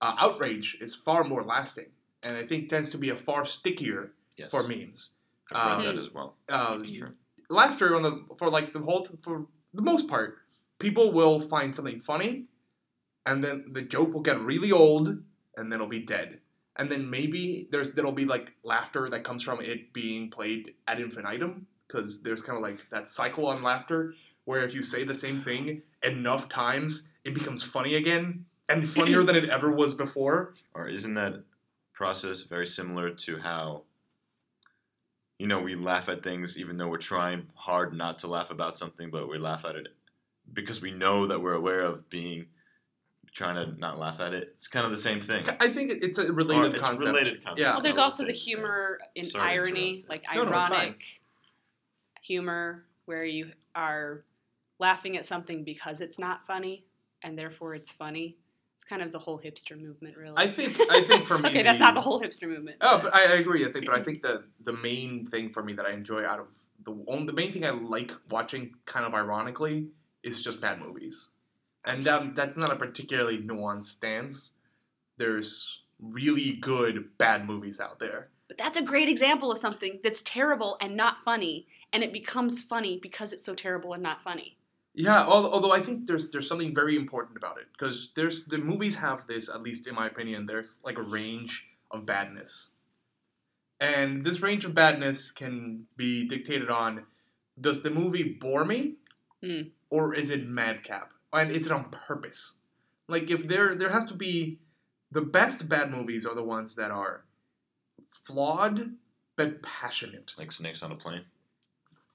uh, 0.01 0.15
outrage 0.19 0.77
is 0.81 0.95
far 0.95 1.23
more 1.23 1.43
lasting, 1.43 1.91
and 2.23 2.37
I 2.37 2.45
think 2.45 2.69
tends 2.69 2.89
to 2.91 2.97
be 2.97 3.09
a 3.09 3.15
far 3.15 3.45
stickier 3.45 4.11
Yes. 4.37 4.49
for 4.49 4.63
memes. 4.67 5.09
I've 5.51 5.77
um, 5.79 5.83
that 5.85 5.95
as 5.95 6.11
well. 6.11 6.35
That's 6.47 6.91
true. 6.91 7.11
laughter 7.49 7.95
on 7.95 8.01
the 8.01 8.25
for 8.39 8.49
like 8.49 8.73
the 8.73 8.79
whole 8.79 9.07
for 9.23 9.45
the 9.73 9.81
most 9.83 10.07
part 10.07 10.37
people 10.79 11.11
will 11.11 11.39
find 11.39 11.75
something 11.75 11.99
funny, 11.99 12.45
and 13.25 13.43
then 13.43 13.65
the 13.71 13.81
joke 13.81 14.13
will 14.13 14.21
get 14.21 14.39
really 14.41 14.71
old, 14.71 15.07
and 15.55 15.71
then 15.71 15.73
it'll 15.73 15.87
be 15.87 15.99
dead. 15.99 16.39
And 16.75 16.91
then 16.91 17.09
maybe 17.09 17.67
there's 17.71 17.91
there'll 17.91 18.11
be 18.11 18.25
like 18.25 18.53
laughter 18.63 19.07
that 19.09 19.23
comes 19.23 19.43
from 19.43 19.61
it 19.61 19.93
being 19.93 20.29
played 20.31 20.73
ad 20.87 20.99
infinitum, 20.99 21.67
because 21.87 22.23
there's 22.23 22.41
kind 22.41 22.57
of 22.57 22.63
like 22.63 22.79
that 22.91 23.07
cycle 23.07 23.45
on 23.47 23.61
laughter 23.61 24.13
where 24.45 24.61
if 24.65 24.73
you 24.73 24.83
say 24.83 25.03
the 25.05 25.15
same 25.15 25.39
thing 25.39 25.81
enough 26.03 26.49
times, 26.49 27.09
it 27.23 27.33
becomes 27.33 27.63
funny 27.63 27.95
again 27.95 28.45
and 28.67 28.89
funnier 28.89 29.23
than 29.27 29.35
it 29.35 29.47
ever 29.49 29.71
was 29.71 29.93
before. 29.93 30.53
Or 30.73 30.89
isn't 30.89 31.13
that 31.13 31.43
process 31.93 32.41
very 32.41 32.67
similar 32.67 33.09
to 33.11 33.37
how 33.39 33.83
you 35.39 35.47
know 35.47 35.61
we 35.61 35.75
laugh 35.75 36.09
at 36.09 36.23
things 36.23 36.57
even 36.57 36.77
though 36.77 36.87
we're 36.87 36.97
trying 36.97 37.47
hard 37.55 37.93
not 37.93 38.17
to 38.19 38.27
laugh 38.27 38.49
about 38.51 38.77
something, 38.77 39.09
but 39.09 39.29
we 39.29 39.37
laugh 39.37 39.65
at 39.65 39.75
it 39.75 39.87
because 40.53 40.81
we 40.81 40.91
know 40.91 41.27
that 41.27 41.39
we're 41.41 41.53
aware 41.53 41.79
of 41.81 42.09
being 42.09 42.45
trying 43.33 43.55
to 43.55 43.79
not 43.79 43.97
laugh 43.97 44.19
at 44.19 44.33
it. 44.33 44.49
It's 44.55 44.67
kind 44.67 44.85
of 44.85 44.91
the 44.91 44.97
same 44.97 45.19
thing. 45.19 45.45
I 45.59 45.73
think 45.73 45.91
it's 46.03 46.19
a 46.19 46.27
Or 46.27 46.33
related 46.33 46.75
it's 46.75 46.79
concept. 46.79 47.07
related 47.07 47.43
concept. 47.43 47.61
Yeah. 47.61 47.73
Well, 47.73 47.81
there's 47.81 47.97
also 47.97 48.25
the 48.25 48.33
say, 48.33 48.39
so. 48.51 48.57
humor 48.57 48.99
in 49.15 49.25
Sorry 49.25 49.51
irony, 49.51 50.05
like 50.07 50.23
No, 50.33 50.43
no, 50.43 50.51
ironic 50.51 51.03
humor, 52.21 52.85
where 53.05 53.25
you 53.25 53.51
are 53.75 54.23
laughing 54.79 55.17
at 55.17 55.25
something 55.25 55.63
because 55.63 55.99
it's 55.99 56.19
not 56.19 56.45
funny, 56.45 56.85
and 57.23 57.37
therefore 57.37 57.73
it's 57.73 57.91
funny. 57.91 58.37
It's 58.83 58.89
kind 58.89 59.01
of 59.01 59.13
the 59.13 59.19
whole 59.19 59.39
hipster 59.39 59.79
movement, 59.79 60.17
really. 60.17 60.33
I 60.35 60.53
think 60.53 60.75
I 60.91 61.03
think 61.03 61.25
for 61.25 61.37
me 61.39 61.47
okay, 61.47 61.63
that's 61.63 61.79
not 61.79 61.95
the 61.95 62.01
whole 62.01 62.19
hipster 62.21 62.49
movement. 62.49 62.79
Oh, 62.81 62.99
but 63.01 63.15
I, 63.15 63.31
I 63.31 63.35
agree. 63.35 63.65
I 63.65 63.71
think, 63.71 63.85
but 63.85 63.95
I 63.95 64.03
think 64.07 64.21
the 64.21 64.43
the 64.61 64.73
main 64.73 65.25
thing 65.27 65.53
for 65.53 65.63
me 65.63 65.71
that 65.71 65.85
I 65.85 65.91
enjoy 65.91 66.25
out 66.25 66.41
of 66.41 66.47
the 66.83 66.91
only, 67.07 67.27
the 67.27 67.31
main 67.31 67.53
thing 67.53 67.65
I 67.65 67.69
like 67.69 68.11
watching, 68.29 68.75
kind 68.85 69.05
of 69.05 69.13
ironically, 69.13 69.87
is 70.21 70.43
just 70.43 70.59
bad 70.59 70.81
movies, 70.81 71.29
and 71.85 72.05
um, 72.09 72.33
that's 72.35 72.57
not 72.57 72.73
a 72.73 72.75
particularly 72.75 73.37
nuanced 73.37 73.85
stance. 73.85 74.51
There's 75.17 75.83
really 76.01 76.51
good 76.51 77.17
bad 77.17 77.47
movies 77.47 77.79
out 77.79 77.99
there. 77.99 78.31
But 78.49 78.57
that's 78.57 78.77
a 78.77 78.83
great 78.83 79.07
example 79.07 79.49
of 79.49 79.59
something 79.59 80.01
that's 80.03 80.21
terrible 80.23 80.75
and 80.81 80.97
not 80.97 81.19
funny, 81.19 81.67
and 81.93 82.03
it 82.03 82.11
becomes 82.11 82.61
funny 82.61 82.99
because 83.01 83.31
it's 83.31 83.45
so 83.45 83.55
terrible 83.55 83.93
and 83.93 84.03
not 84.03 84.21
funny. 84.21 84.57
Yeah, 84.93 85.25
although 85.25 85.71
I 85.73 85.81
think 85.81 86.05
there's 86.05 86.29
there's 86.29 86.47
something 86.47 86.73
very 86.73 86.95
important 86.95 87.35
about 87.37 87.57
it 87.57 87.67
because 87.71 88.11
there's 88.15 88.43
the 88.45 88.59
movies 88.59 88.95
have 88.97 89.25
this, 89.27 89.49
at 89.49 89.63
least 89.63 89.87
in 89.87 89.95
my 89.95 90.05
opinion, 90.07 90.45
there's 90.45 90.79
like 90.85 90.97
a 90.99 91.01
range 91.01 91.67
of 91.89 92.05
badness, 92.05 92.69
and 93.79 94.23
this 94.25 94.41
range 94.41 94.65
of 94.65 94.75
badness 94.75 95.31
can 95.31 95.87
be 95.97 96.27
dictated 96.27 96.69
on 96.69 97.05
does 97.59 97.81
the 97.81 97.89
movie 97.89 98.23
bore 98.39 98.65
me, 98.65 98.95
Hmm. 99.41 99.61
or 99.89 100.13
is 100.13 100.29
it 100.29 100.47
madcap, 100.47 101.11
and 101.31 101.51
is 101.51 101.65
it 101.65 101.71
on 101.71 101.89
purpose? 101.89 102.59
Like 103.07 103.29
if 103.31 103.47
there 103.47 103.75
there 103.75 103.89
has 103.91 104.05
to 104.05 104.13
be 104.13 104.59
the 105.11 105.21
best 105.21 105.67
bad 105.69 105.91
movies 105.91 106.25
are 106.25 106.35
the 106.35 106.43
ones 106.43 106.75
that 106.75 106.91
are 106.91 107.23
flawed 108.07 108.93
but 109.35 109.61
passionate. 109.63 110.33
Like 110.37 110.51
snakes 110.51 110.83
on 110.83 110.91
a 110.91 110.95
plane. 110.95 111.25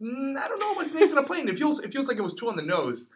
Mm, 0.03 0.37
I 0.37 0.49
don't 0.49 0.59
know 0.61 0.73
what's 0.75 0.93
Snakes 0.93 1.13
in 1.13 1.19
a 1.19 1.23
Plane. 1.23 1.49
It 1.49 1.59
feels 1.59 1.81
it 1.83 1.93
feels 1.93 2.09
like 2.09 2.17
it 2.19 2.23
was 2.23 2.35
too 2.35 2.49
on 2.49 2.57
the 2.57 2.63
nose, 2.63 3.09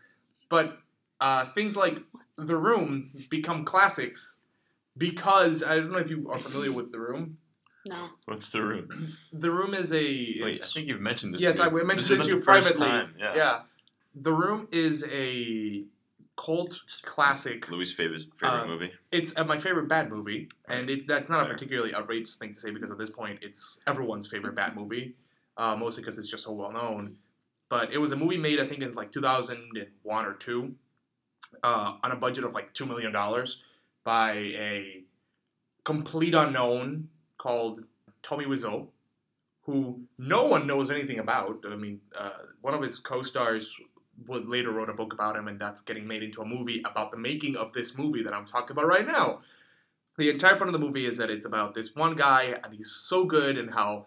but 0.48 0.78
uh, 1.20 1.46
things 1.54 1.76
like 1.76 2.00
The 2.36 2.56
Room 2.56 3.12
become 3.30 3.64
classics 3.64 4.40
because 4.96 5.62
I 5.62 5.76
don't 5.76 5.92
know 5.92 5.98
if 5.98 6.10
you 6.10 6.28
are 6.30 6.38
familiar 6.40 6.72
with 6.72 6.92
The 6.92 6.98
Room. 7.00 7.38
No. 7.84 8.10
What's 8.26 8.50
the 8.50 8.62
room? 8.62 9.12
The 9.32 9.50
Room 9.50 9.74
is 9.74 9.92
a 9.92 9.96
Wait, 10.40 10.60
I 10.62 10.66
think 10.66 10.86
you've 10.86 11.00
mentioned 11.00 11.34
this. 11.34 11.40
yes, 11.40 11.56
to 11.56 11.64
I 11.64 11.68
me. 11.70 11.82
mentioned 11.82 11.98
this 11.98 12.08
this 12.10 12.18
is 12.20 12.24
to 12.26 12.30
you 12.30 12.38
the 12.38 12.44
privately. 12.44 12.86
time, 12.86 13.14
Yeah. 13.18 13.34
Yeah, 13.34 13.60
The 14.14 14.32
Room 14.32 14.68
is 14.70 15.04
a 15.10 15.84
cult 16.36 16.80
classic. 17.02 17.68
Louis' 17.70 17.92
favorite 17.92 18.22
favorite 18.38 18.62
Uh, 18.62 18.66
movie. 18.66 18.92
It's 19.10 19.36
uh, 19.36 19.42
my 19.44 19.58
favorite 19.58 19.88
bad 19.88 20.10
movie, 20.10 20.48
and 20.68 20.88
it's 20.90 21.06
that's 21.06 21.28
not 21.28 21.40
a 21.42 21.44
Fair. 21.46 21.54
particularly 21.54 21.92
outrageous 21.92 22.36
thing 22.36 22.54
to 22.54 22.60
say 22.60 22.70
because 22.70 22.90
at 22.92 22.98
this 22.98 23.10
point 23.10 23.40
it's 23.42 23.80
everyone's 23.86 24.28
favorite 24.28 24.54
bad 24.54 24.76
movie, 24.76 25.16
uh, 25.56 25.76
mostly 25.76 26.02
because 26.02 26.18
it's 26.18 26.28
just 26.28 26.44
so 26.44 26.52
well 26.52 26.72
known. 26.72 27.16
But 27.68 27.92
it 27.92 27.98
was 27.98 28.12
a 28.12 28.16
movie 28.16 28.36
made 28.36 28.60
I 28.60 28.66
think 28.66 28.82
in 28.82 28.94
like 28.94 29.12
2001 29.12 30.26
or 30.26 30.34
two, 30.34 30.74
uh, 31.62 31.96
on 32.02 32.12
a 32.12 32.16
budget 32.16 32.44
of 32.44 32.52
like 32.52 32.72
two 32.74 32.86
million 32.86 33.12
dollars 33.12 33.62
by 34.04 34.32
a 34.32 35.04
complete 35.84 36.34
unknown 36.34 37.08
called 37.38 37.84
Tommy 38.22 38.44
Wiseau, 38.44 38.88
who 39.62 40.02
no 40.18 40.44
one 40.44 40.66
knows 40.66 40.90
anything 40.90 41.18
about. 41.18 41.64
I 41.68 41.76
mean, 41.76 42.00
uh, 42.16 42.30
one 42.60 42.74
of 42.74 42.82
his 42.82 42.98
co-stars 42.98 43.76
would 44.26 44.48
later 44.48 44.70
wrote 44.70 44.90
a 44.90 44.94
book 44.94 45.12
about 45.12 45.36
him, 45.36 45.48
and 45.48 45.58
that's 45.58 45.82
getting 45.82 46.06
made 46.06 46.22
into 46.22 46.42
a 46.42 46.46
movie 46.46 46.82
about 46.84 47.10
the 47.10 47.16
making 47.16 47.56
of 47.56 47.72
this 47.72 47.96
movie 47.96 48.22
that 48.22 48.34
I'm 48.34 48.46
talking 48.46 48.72
about 48.72 48.86
right 48.86 49.06
now. 49.06 49.40
The 50.18 50.30
entire 50.30 50.56
point 50.56 50.68
of 50.68 50.72
the 50.72 50.78
movie 50.78 51.06
is 51.06 51.16
that 51.16 51.30
it's 51.30 51.46
about 51.46 51.74
this 51.74 51.94
one 51.94 52.16
guy, 52.16 52.54
and 52.62 52.74
he's 52.74 52.90
so 52.90 53.24
good, 53.24 53.56
and 53.56 53.72
how 53.72 54.06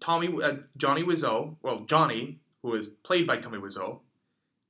Tommy, 0.00 0.42
uh, 0.42 0.56
Johnny 0.76 1.02
Wiseau, 1.02 1.56
well, 1.62 1.80
Johnny, 1.80 2.40
who 2.62 2.74
is 2.74 2.88
played 2.88 3.26
by 3.26 3.36
Tommy 3.36 3.58
Wiseau, 3.58 4.00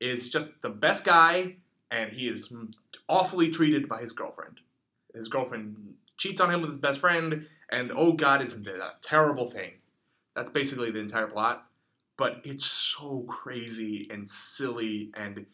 is 0.00 0.28
just 0.28 0.48
the 0.62 0.70
best 0.70 1.04
guy, 1.04 1.56
and 1.90 2.12
he 2.12 2.28
is 2.28 2.52
awfully 3.08 3.50
treated 3.50 3.88
by 3.88 4.00
his 4.00 4.12
girlfriend. 4.12 4.60
His 5.14 5.28
girlfriend 5.28 5.94
cheats 6.16 6.40
on 6.40 6.50
him 6.50 6.60
with 6.60 6.70
his 6.70 6.78
best 6.78 7.00
friend, 7.00 7.46
and 7.70 7.90
oh 7.94 8.12
god, 8.12 8.42
isn't 8.42 8.66
it 8.66 8.78
a 8.78 8.92
terrible 9.02 9.50
thing? 9.50 9.72
That's 10.34 10.50
basically 10.50 10.90
the 10.90 11.00
entire 11.00 11.26
plot. 11.26 11.66
But 12.16 12.40
it's 12.44 12.66
so 12.66 13.24
crazy 13.28 14.08
and 14.10 14.28
silly 14.28 15.10
and 15.16 15.46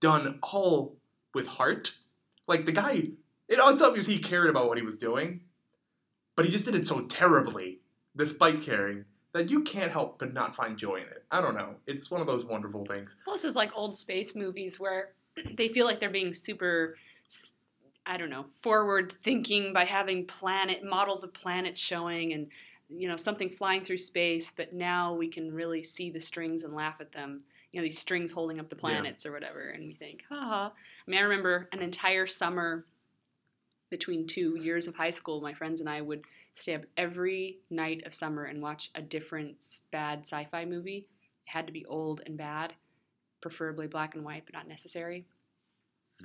done 0.00 0.38
all 0.42 0.96
with 1.34 1.46
heart. 1.46 1.96
Like 2.46 2.66
the 2.66 2.72
guy, 2.72 2.92
it, 2.92 3.58
it's 3.58 3.82
obvious 3.82 4.06
he 4.06 4.18
cared 4.18 4.50
about 4.50 4.68
what 4.68 4.78
he 4.78 4.84
was 4.84 4.98
doing, 4.98 5.40
but 6.36 6.44
he 6.44 6.50
just 6.50 6.64
did 6.64 6.74
it 6.74 6.88
so 6.88 7.02
terribly, 7.02 7.80
despite 8.16 8.62
caring, 8.62 9.04
that 9.32 9.48
you 9.50 9.62
can't 9.62 9.90
help 9.90 10.18
but 10.18 10.32
not 10.32 10.54
find 10.54 10.76
joy 10.76 10.96
in 10.96 11.02
it. 11.04 11.24
I 11.30 11.40
don't 11.40 11.54
know. 11.54 11.76
It's 11.86 12.10
one 12.10 12.20
of 12.20 12.26
those 12.26 12.44
wonderful 12.44 12.84
things. 12.84 13.14
This 13.26 13.44
is 13.44 13.56
like 13.56 13.70
old 13.74 13.96
space 13.96 14.34
movies 14.36 14.78
where 14.78 15.12
they 15.54 15.68
feel 15.68 15.86
like 15.86 16.00
they're 16.00 16.10
being 16.10 16.34
super. 16.34 16.96
I 18.04 18.16
don't 18.16 18.30
know, 18.30 18.46
forward 18.60 19.12
thinking 19.22 19.72
by 19.72 19.84
having 19.84 20.26
planet 20.26 20.82
models 20.84 21.22
of 21.22 21.32
planets 21.32 21.80
showing 21.80 22.32
and 22.32 22.48
you 22.88 23.06
know 23.06 23.16
something 23.16 23.48
flying 23.48 23.84
through 23.84 23.98
space. 23.98 24.52
But 24.54 24.72
now 24.74 25.14
we 25.14 25.28
can 25.28 25.52
really 25.52 25.82
see 25.82 26.10
the 26.10 26.20
strings 26.20 26.64
and 26.64 26.74
laugh 26.74 26.96
at 27.00 27.12
them. 27.12 27.38
You 27.70 27.80
know 27.80 27.84
these 27.84 27.98
strings 27.98 28.32
holding 28.32 28.60
up 28.60 28.68
the 28.68 28.76
planets 28.76 29.24
or 29.24 29.32
whatever, 29.32 29.70
and 29.70 29.86
we 29.86 29.94
think, 29.94 30.24
haha. 30.28 30.66
I 30.66 31.10
mean, 31.10 31.20
I 31.20 31.22
remember 31.22 31.68
an 31.72 31.80
entire 31.80 32.26
summer 32.26 32.84
between 33.92 34.26
two 34.26 34.56
years 34.56 34.88
of 34.88 34.96
high 34.96 35.10
school. 35.10 35.40
My 35.40 35.52
friends 35.52 35.80
and 35.80 35.88
I 35.88 36.00
would 36.00 36.24
stay 36.54 36.74
up 36.74 36.82
every 36.96 37.58
night 37.70 38.02
of 38.06 38.12
summer 38.12 38.44
and 38.44 38.60
watch 38.60 38.90
a 38.96 39.02
different 39.02 39.82
bad 39.92 40.20
sci-fi 40.20 40.64
movie. 40.64 41.06
It 41.46 41.50
had 41.50 41.66
to 41.66 41.72
be 41.72 41.86
old 41.86 42.22
and 42.26 42.36
bad 42.36 42.72
preferably 43.42 43.86
black 43.86 44.14
and 44.14 44.24
white, 44.24 44.44
but 44.46 44.54
not 44.54 44.66
necessary. 44.66 45.26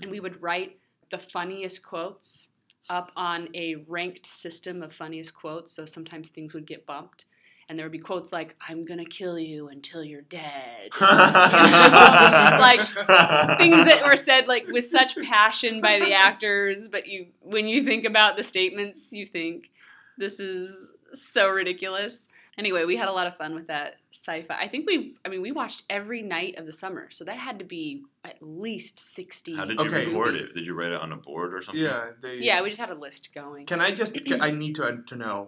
And 0.02 0.10
we 0.10 0.22
would 0.22 0.42
write 0.42 0.78
the 1.10 1.18
funniest 1.18 1.86
quotes 1.86 2.50
up 2.90 3.12
on 3.18 3.50
a 3.54 3.76
ranked 3.88 4.26
system 4.26 4.82
of 4.82 4.94
funniest 4.94 5.34
quotes. 5.34 5.74
So 5.74 5.86
sometimes 5.86 6.30
things 6.30 6.54
would 6.54 6.66
get 6.66 6.86
bumped. 6.86 7.26
And 7.70 7.78
there 7.78 7.86
would 7.86 7.92
be 7.92 8.00
quotes 8.00 8.32
like, 8.32 8.56
I'm 8.70 8.86
going 8.86 9.00
to 9.00 9.06
kill 9.10 9.38
you 9.38 9.68
until 9.68 10.02
you're 10.04 10.22
dead. 10.22 10.92
like, 11.02 12.80
Things 12.80 13.84
that 13.86 14.04
were 14.06 14.16
said 14.16 14.48
like 14.48 14.68
with 14.68 14.86
such 14.86 15.18
passion 15.24 15.82
by 15.82 16.00
the 16.00 16.14
actors, 16.14 16.88
but 16.88 17.08
you 17.08 17.28
when 17.42 17.68
you 17.68 17.84
think 17.84 18.06
about 18.06 18.38
the 18.38 18.44
statements, 18.44 19.12
you 19.12 19.26
think 19.26 19.72
this 20.18 20.40
is 20.40 20.94
so 21.14 21.50
ridiculous. 21.50 22.28
Anyway, 22.58 22.86
we 22.86 22.98
had 22.98 23.08
a 23.08 23.12
lot 23.12 23.28
of 23.28 23.38
fun 23.38 23.54
with 23.54 23.68
that 23.68 23.98
sci-fi. 24.12 24.56
I 24.60 24.68
think 24.68 24.88
we 24.88 25.16
I 25.26 25.30
mean 25.30 25.42
we 25.42 25.52
watched 25.52 25.84
every 25.90 26.22
night 26.22 26.56
of 26.58 26.66
the 26.66 26.72
summer. 26.72 27.10
So 27.12 27.24
that 27.26 27.36
had 27.38 27.60
to 27.60 27.66
be 27.66 28.04
at 28.24 28.38
least 28.42 29.00
60 29.00 29.56
How 29.56 29.66
did 29.66 29.80
you 29.80 29.86
Okay. 29.88 30.06
record 30.06 30.34
movies. 30.34 30.46
it? 30.48 30.54
Did 30.56 30.68
you 30.68 30.74
write 30.74 30.92
it 30.92 31.00
on 31.00 31.12
a 31.12 31.18
board 31.18 31.54
or 31.54 31.62
something? 31.62 31.84
Yeah, 31.84 32.12
they, 32.22 32.38
Yeah, 32.40 32.62
we 32.62 32.70
just 32.70 32.80
had 32.82 32.90
a 32.90 32.96
list 32.96 33.34
going. 33.36 33.66
Can 33.66 33.80
I 33.82 33.92
just? 33.92 34.18
I 34.42 34.52
need 34.52 34.76
to 34.76 35.04
to 35.08 35.16
know, 35.16 35.46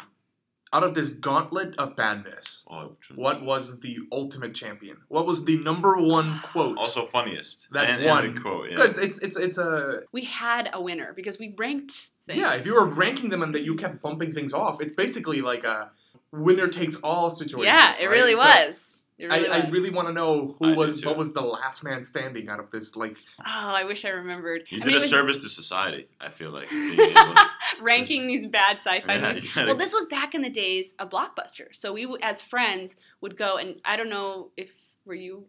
out 0.72 0.84
of 0.84 0.94
this 0.94 1.14
gauntlet 1.14 1.76
of 1.78 1.96
badness, 1.96 2.64
Oh, 2.70 2.96
what 3.16 3.44
was 3.44 3.80
the 3.80 3.98
ultimate 4.12 4.54
champion? 4.54 4.98
What 5.08 5.26
was 5.26 5.46
the 5.46 5.58
number 5.58 5.98
one 5.98 6.40
quote? 6.44 6.78
Also 6.84 7.06
funniest. 7.08 7.68
That 7.72 7.90
and, 7.90 8.06
one. 8.06 8.26
And 8.26 8.38
a 8.38 8.42
quote. 8.42 8.70
Yeah. 8.70 8.76
because 8.78 8.98
it's 8.98 9.20
it's 9.20 9.38
it's 9.38 9.58
a 9.58 10.02
We 10.12 10.26
had 10.26 10.70
a 10.74 10.82
winner 10.82 11.14
because 11.14 11.40
we 11.40 11.56
ranked 11.58 12.12
things. 12.26 12.40
yeah. 12.40 12.54
If 12.54 12.66
you 12.66 12.74
were 12.76 12.86
ranking 12.86 13.30
them 13.30 13.42
and 13.42 13.54
that 13.56 13.64
you 13.64 13.76
kept 13.76 14.02
bumping 14.02 14.34
things 14.34 14.54
off, 14.54 14.82
it's 14.82 14.96
basically 14.96 15.42
like 15.42 15.64
a 15.64 15.92
winner 16.32 16.68
takes 16.68 16.98
all 16.98 17.32
situation. 17.32 17.66
Yeah, 17.66 17.96
it 18.00 18.06
right? 18.06 18.12
really 18.12 18.34
So 18.34 18.40
was. 18.40 19.00
It 19.20 19.30
I, 19.30 19.38
really 19.38 19.50
I 19.50 19.70
really 19.70 19.90
want 19.90 20.08
to 20.08 20.14
know 20.14 20.56
who 20.60 20.72
do 20.72 20.76
was 20.76 21.06
what 21.06 21.18
was 21.18 21.34
the 21.34 21.42
last 21.42 21.84
man 21.84 22.04
standing 22.06 22.48
out 22.50 22.60
of 22.60 22.72
this 22.72 22.96
like 22.96 23.18
Oh, 23.40 23.44
I 23.46 23.84
wish 23.84 24.06
I 24.06 24.10
remembered. 24.10 24.64
you 24.70 24.78
I 24.78 24.80
did 24.80 24.88
mean, 24.88 24.96
a 24.98 25.00
was 25.02 25.10
service 25.10 25.38
to 25.44 25.50
society. 25.50 26.08
I 26.22 26.30
feel 26.30 26.52
like 26.52 26.70
to, 26.70 27.50
ranking 27.82 28.28
these 28.28 28.46
bad 28.48 28.78
sci-fi 28.78 29.14
Yeah, 29.16 29.34
movies. 29.34 29.54
gotta- 29.54 29.68
Well, 29.68 29.76
this 29.76 29.94
was 29.94 30.06
back 30.08 30.34
in 30.36 30.42
the 30.42 30.50
days 30.50 30.94
of 31.00 31.10
Blockbuster. 31.10 31.68
So 31.76 31.92
we, 31.94 32.08
as 32.22 32.42
friends, 32.42 32.96
would 33.22 33.36
go 33.38 33.58
and 33.58 33.82
I 33.84 33.98
don't 33.98 34.10
know 34.10 34.52
if 34.56 34.72
were 35.06 35.16
you 35.16 35.46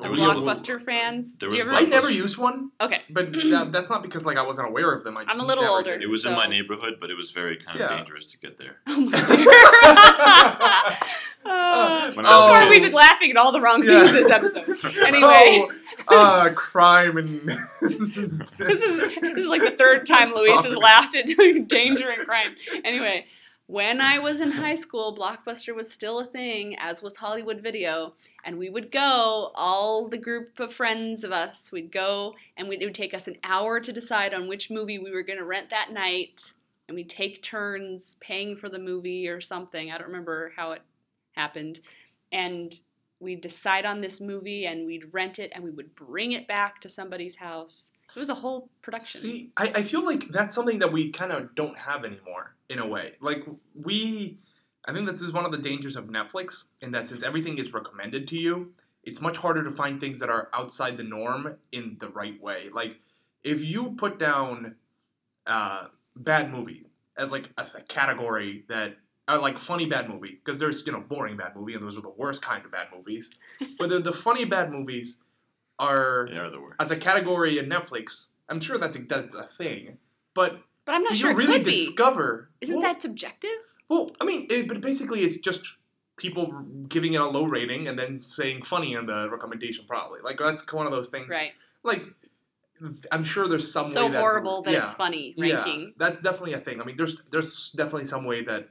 There 0.00 0.10
was 0.10 0.20
a- 0.20 0.24
Blockbuster 0.24 0.82
fans. 0.82 1.38
there 1.38 1.48
Do 1.50 1.56
you 1.56 1.64
was 1.66 1.74
ever? 1.76 1.84
I 1.84 1.88
never 1.88 2.10
used 2.10 2.36
one, 2.36 2.70
Okay. 2.80 3.02
but 3.10 3.32
that, 3.52 3.70
that's 3.72 3.90
not 3.90 4.02
because 4.02 4.26
like 4.26 4.36
I 4.38 4.42
wasn't 4.42 4.68
aware 4.68 4.92
of 4.92 5.04
them. 5.04 5.14
I 5.18 5.22
just 5.24 5.34
I'm 5.34 5.40
a 5.40 5.46
little 5.46 5.64
older. 5.64 5.94
did. 5.96 6.04
It 6.04 6.10
was 6.10 6.26
in 6.26 6.32
my 6.32 6.46
neighborhood, 6.46 6.94
but 7.00 7.10
it 7.10 7.16
was 7.16 7.30
very 7.30 7.56
kind 7.58 7.80
of 7.80 7.90
Yeah. 7.90 7.96
dangerous 7.96 8.24
to 8.26 8.38
get 8.38 8.58
there. 8.58 8.78
Oh 8.88 9.00
my 9.00 9.20
dear. 9.28 11.08
Uh, 11.44 12.12
so 12.12 12.22
far, 12.22 12.68
we've 12.68 12.82
been 12.82 12.92
laughing 12.92 13.30
at 13.30 13.36
all 13.36 13.52
the 13.52 13.60
wrong 13.60 13.82
Yeah. 13.82 14.04
things 14.04 14.12
this 14.12 14.30
episode. 14.30 14.78
Anyway, 15.06 15.64
oh, 16.08 16.16
uh, 16.16 16.52
crime 16.52 17.16
and 17.16 17.40
this 17.80 18.82
is 18.82 18.98
this 19.20 19.38
is 19.44 19.48
like 19.48 19.62
the 19.62 19.74
third 19.76 20.06
time 20.06 20.34
Luis 20.34 20.64
has 20.64 20.76
laughed 20.76 21.14
at 21.16 21.26
danger 21.68 22.10
and 22.10 22.26
crime. 22.26 22.54
Anyway, 22.84 23.26
when 23.66 24.00
I 24.00 24.18
was 24.18 24.40
in 24.40 24.50
high 24.52 24.74
school, 24.74 25.16
Blockbuster 25.16 25.74
was 25.74 25.90
still 25.90 26.18
a 26.20 26.24
thing, 26.24 26.76
as 26.78 27.02
was 27.02 27.16
Hollywood 27.16 27.60
Video, 27.60 28.14
and 28.44 28.58
we 28.58 28.68
would 28.70 28.90
go. 28.90 29.50
All 29.54 30.08
the 30.08 30.18
group 30.18 30.58
of 30.58 30.72
friends 30.72 31.24
of 31.24 31.32
us, 31.32 31.70
we'd 31.72 31.92
go, 31.92 32.34
and 32.56 32.72
it 32.72 32.84
would 32.84 32.94
take 32.94 33.14
us 33.14 33.28
an 33.28 33.36
hour 33.44 33.80
to 33.80 33.92
decide 33.92 34.32
on 34.34 34.48
which 34.48 34.70
movie 34.70 34.98
we 34.98 35.10
were 35.10 35.22
going 35.22 35.38
to 35.38 35.44
rent 35.44 35.70
that 35.70 35.92
night, 35.92 36.54
and 36.88 36.94
we'd 36.94 37.10
take 37.10 37.42
turns 37.42 38.16
paying 38.20 38.56
for 38.56 38.68
the 38.68 38.78
movie 38.78 39.28
or 39.28 39.40
something. 39.40 39.90
I 39.90 39.98
don't 39.98 40.06
remember 40.08 40.52
how 40.56 40.72
it 40.72 40.82
happened, 41.38 41.80
and 42.32 42.74
we'd 43.20 43.40
decide 43.40 43.84
on 43.84 44.00
this 44.00 44.20
movie, 44.20 44.66
and 44.66 44.86
we'd 44.86 45.12
rent 45.12 45.38
it, 45.38 45.50
and 45.54 45.64
we 45.64 45.70
would 45.70 45.94
bring 45.94 46.32
it 46.32 46.46
back 46.46 46.80
to 46.80 46.88
somebody's 46.88 47.36
house. 47.36 47.92
It 48.14 48.18
was 48.18 48.30
a 48.30 48.34
whole 48.34 48.70
production. 48.82 49.20
See, 49.20 49.50
I, 49.56 49.72
I 49.76 49.82
feel 49.82 50.04
like 50.04 50.28
that's 50.28 50.54
something 50.54 50.78
that 50.80 50.92
we 50.92 51.10
kind 51.10 51.30
of 51.32 51.54
don't 51.54 51.78
have 51.78 52.04
anymore 52.04 52.54
in 52.68 52.78
a 52.78 52.86
way. 52.86 53.12
Like 53.20 53.44
we, 53.74 54.38
I 54.86 54.92
think 54.92 55.06
this 55.08 55.20
is 55.20 55.32
one 55.32 55.44
of 55.44 55.52
the 55.52 55.58
dangers 55.58 55.94
of 55.96 56.06
Netflix 56.06 56.64
in 56.80 56.90
that 56.92 57.08
since 57.08 57.22
everything 57.22 57.58
is 57.58 57.72
recommended 57.72 58.26
to 58.28 58.36
you, 58.36 58.72
it's 59.04 59.20
much 59.20 59.36
harder 59.36 59.62
to 59.62 59.70
find 59.70 60.00
things 60.00 60.18
that 60.20 60.30
are 60.30 60.48
outside 60.52 60.96
the 60.96 61.04
norm 61.04 61.56
in 61.70 61.98
the 62.00 62.08
right 62.08 62.40
way. 62.40 62.68
Like 62.72 62.96
if 63.44 63.62
you 63.62 63.94
put 63.98 64.18
down 64.18 64.76
uh, 65.46 65.84
bad 66.16 66.50
movie 66.50 66.86
as 67.16 67.30
like 67.30 67.50
a, 67.56 67.66
a 67.74 67.82
category 67.82 68.64
that. 68.68 68.96
Uh, 69.28 69.38
like 69.40 69.58
funny 69.58 69.84
bad 69.84 70.08
movie 70.08 70.38
because 70.42 70.58
there's 70.58 70.86
you 70.86 70.92
know 70.92 71.00
boring 71.00 71.36
bad 71.36 71.54
movie 71.54 71.74
and 71.74 71.82
those 71.84 71.96
are 71.98 72.00
the 72.00 72.14
worst 72.16 72.40
kind 72.40 72.64
of 72.64 72.70
bad 72.72 72.86
movies 72.96 73.30
but 73.78 73.90
the, 73.90 74.00
the 74.00 74.12
funny 74.12 74.44
bad 74.46 74.72
movies 74.72 75.20
are 75.78 76.26
They 76.30 76.38
are 76.38 76.48
the 76.50 76.58
worst. 76.60 76.76
as 76.80 76.90
a 76.90 76.96
category 76.98 77.58
in 77.58 77.66
Netflix, 77.66 78.28
I'm 78.48 78.58
sure 78.60 78.78
that's 78.78 78.96
a, 78.96 79.00
that's 79.00 79.34
a 79.36 79.48
thing. 79.58 79.98
But 80.34 80.60
But 80.86 80.94
I'm 80.96 81.02
not 81.04 81.14
sure 81.14 81.30
you 81.30 81.36
it 81.36 81.38
really 81.42 81.58
could 81.58 81.66
be. 81.66 81.84
discover? 81.86 82.48
Isn't 82.62 82.76
well, 82.78 82.86
that 82.88 83.02
subjective? 83.02 83.50
well? 83.88 84.10
I 84.20 84.24
mean, 84.24 84.46
it, 84.50 84.66
but 84.66 84.80
basically, 84.80 85.20
it's 85.20 85.38
just 85.38 85.60
people 86.16 86.64
giving 86.88 87.12
it 87.14 87.20
a 87.20 87.26
low 87.26 87.44
rating 87.44 87.86
and 87.86 87.96
then 87.98 88.20
saying 88.20 88.62
funny 88.62 88.94
in 88.94 89.06
the 89.06 89.28
recommendation. 89.30 89.84
Probably 89.86 90.20
like 90.24 90.38
that's 90.38 90.64
one 90.72 90.86
of 90.86 90.92
those 90.92 91.10
things. 91.10 91.28
Right. 91.30 91.52
Like, 91.84 92.02
I'm 93.12 93.24
sure 93.24 93.46
there's 93.48 93.70
some 93.72 93.86
So 93.86 94.06
way 94.06 94.12
that, 94.12 94.20
horrible 94.20 94.62
that 94.62 94.72
yeah, 94.72 94.78
it's 94.80 94.94
funny 94.94 95.34
ranking. 95.38 95.80
yeah, 95.80 95.86
that's 95.96 96.20
definitely 96.20 96.54
a 96.54 96.60
thing. 96.60 96.80
I 96.80 96.84
mean, 96.84 96.96
there's 96.96 97.22
there's 97.30 97.70
definitely 97.72 98.06
some 98.06 98.24
way 98.24 98.42
that 98.42 98.68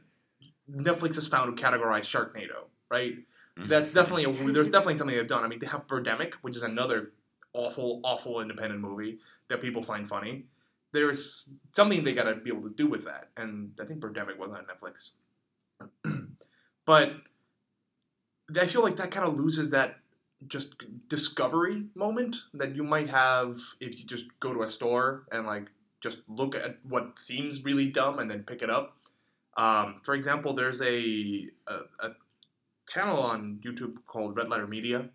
Netflix 0.71 1.15
has 1.15 1.27
found 1.27 1.55
to 1.55 1.63
categorize 1.63 2.03
Sharknado, 2.03 2.65
right? 2.89 3.15
Mhm. 3.57 3.67
That's 3.69 3.91
definitely 3.91 4.25
a, 4.25 4.51
there's 4.53 4.69
definitely 4.69 4.95
something 4.95 5.15
they've 5.15 5.27
done. 5.27 5.43
I 5.43 5.47
mean, 5.47 5.59
they 5.59 5.67
have 5.67 5.87
Birdemic, 5.87 6.33
which 6.41 6.55
is 6.55 6.63
another 6.63 7.11
awful, 7.53 8.01
awful 8.03 8.41
independent 8.41 8.81
movie 8.81 9.19
that 9.49 9.61
people 9.61 9.81
find 9.81 10.07
funny. 10.07 10.45
There's 10.91 11.49
something 11.75 12.03
they 12.03 12.13
got 12.13 12.23
to 12.25 12.35
be 12.35 12.49
able 12.49 12.63
to 12.69 12.75
do 12.75 12.87
with 12.87 13.05
that, 13.05 13.29
and 13.35 13.71
I 13.79 13.85
think 13.85 13.99
Birdemic 13.99 14.37
was 14.37 14.49
on 14.51 14.65
Netflix. 14.65 15.11
but 16.85 17.13
I 18.59 18.65
feel 18.65 18.81
like 18.83 18.95
that 18.97 19.11
kind 19.11 19.27
of 19.27 19.37
loses 19.37 19.71
that 19.71 19.99
just 20.47 20.75
discovery 21.07 21.85
moment 21.95 22.35
that 22.53 22.75
you 22.75 22.83
might 22.83 23.09
have 23.09 23.59
if 23.79 23.99
you 23.99 24.05
just 24.05 24.25
go 24.39 24.53
to 24.53 24.61
a 24.63 24.69
store 24.69 25.23
and 25.31 25.45
like 25.45 25.67
just 25.99 26.19
look 26.27 26.55
at 26.55 26.77
what 26.87 27.17
seems 27.19 27.63
really 27.63 27.87
dumb 27.87 28.19
and 28.19 28.29
then 28.29 28.43
pick 28.43 28.61
it 28.61 28.69
up. 28.69 28.95
Um, 29.57 30.01
for 30.03 30.13
example, 30.13 30.53
there's 30.53 30.81
a, 30.81 31.47
a, 31.67 31.73
a 32.07 32.09
channel 32.87 33.17
on 33.21 33.59
YouTube 33.65 33.95
called 34.05 34.35
Red 34.37 34.49
Letter 34.49 34.67
Media. 34.67 35.09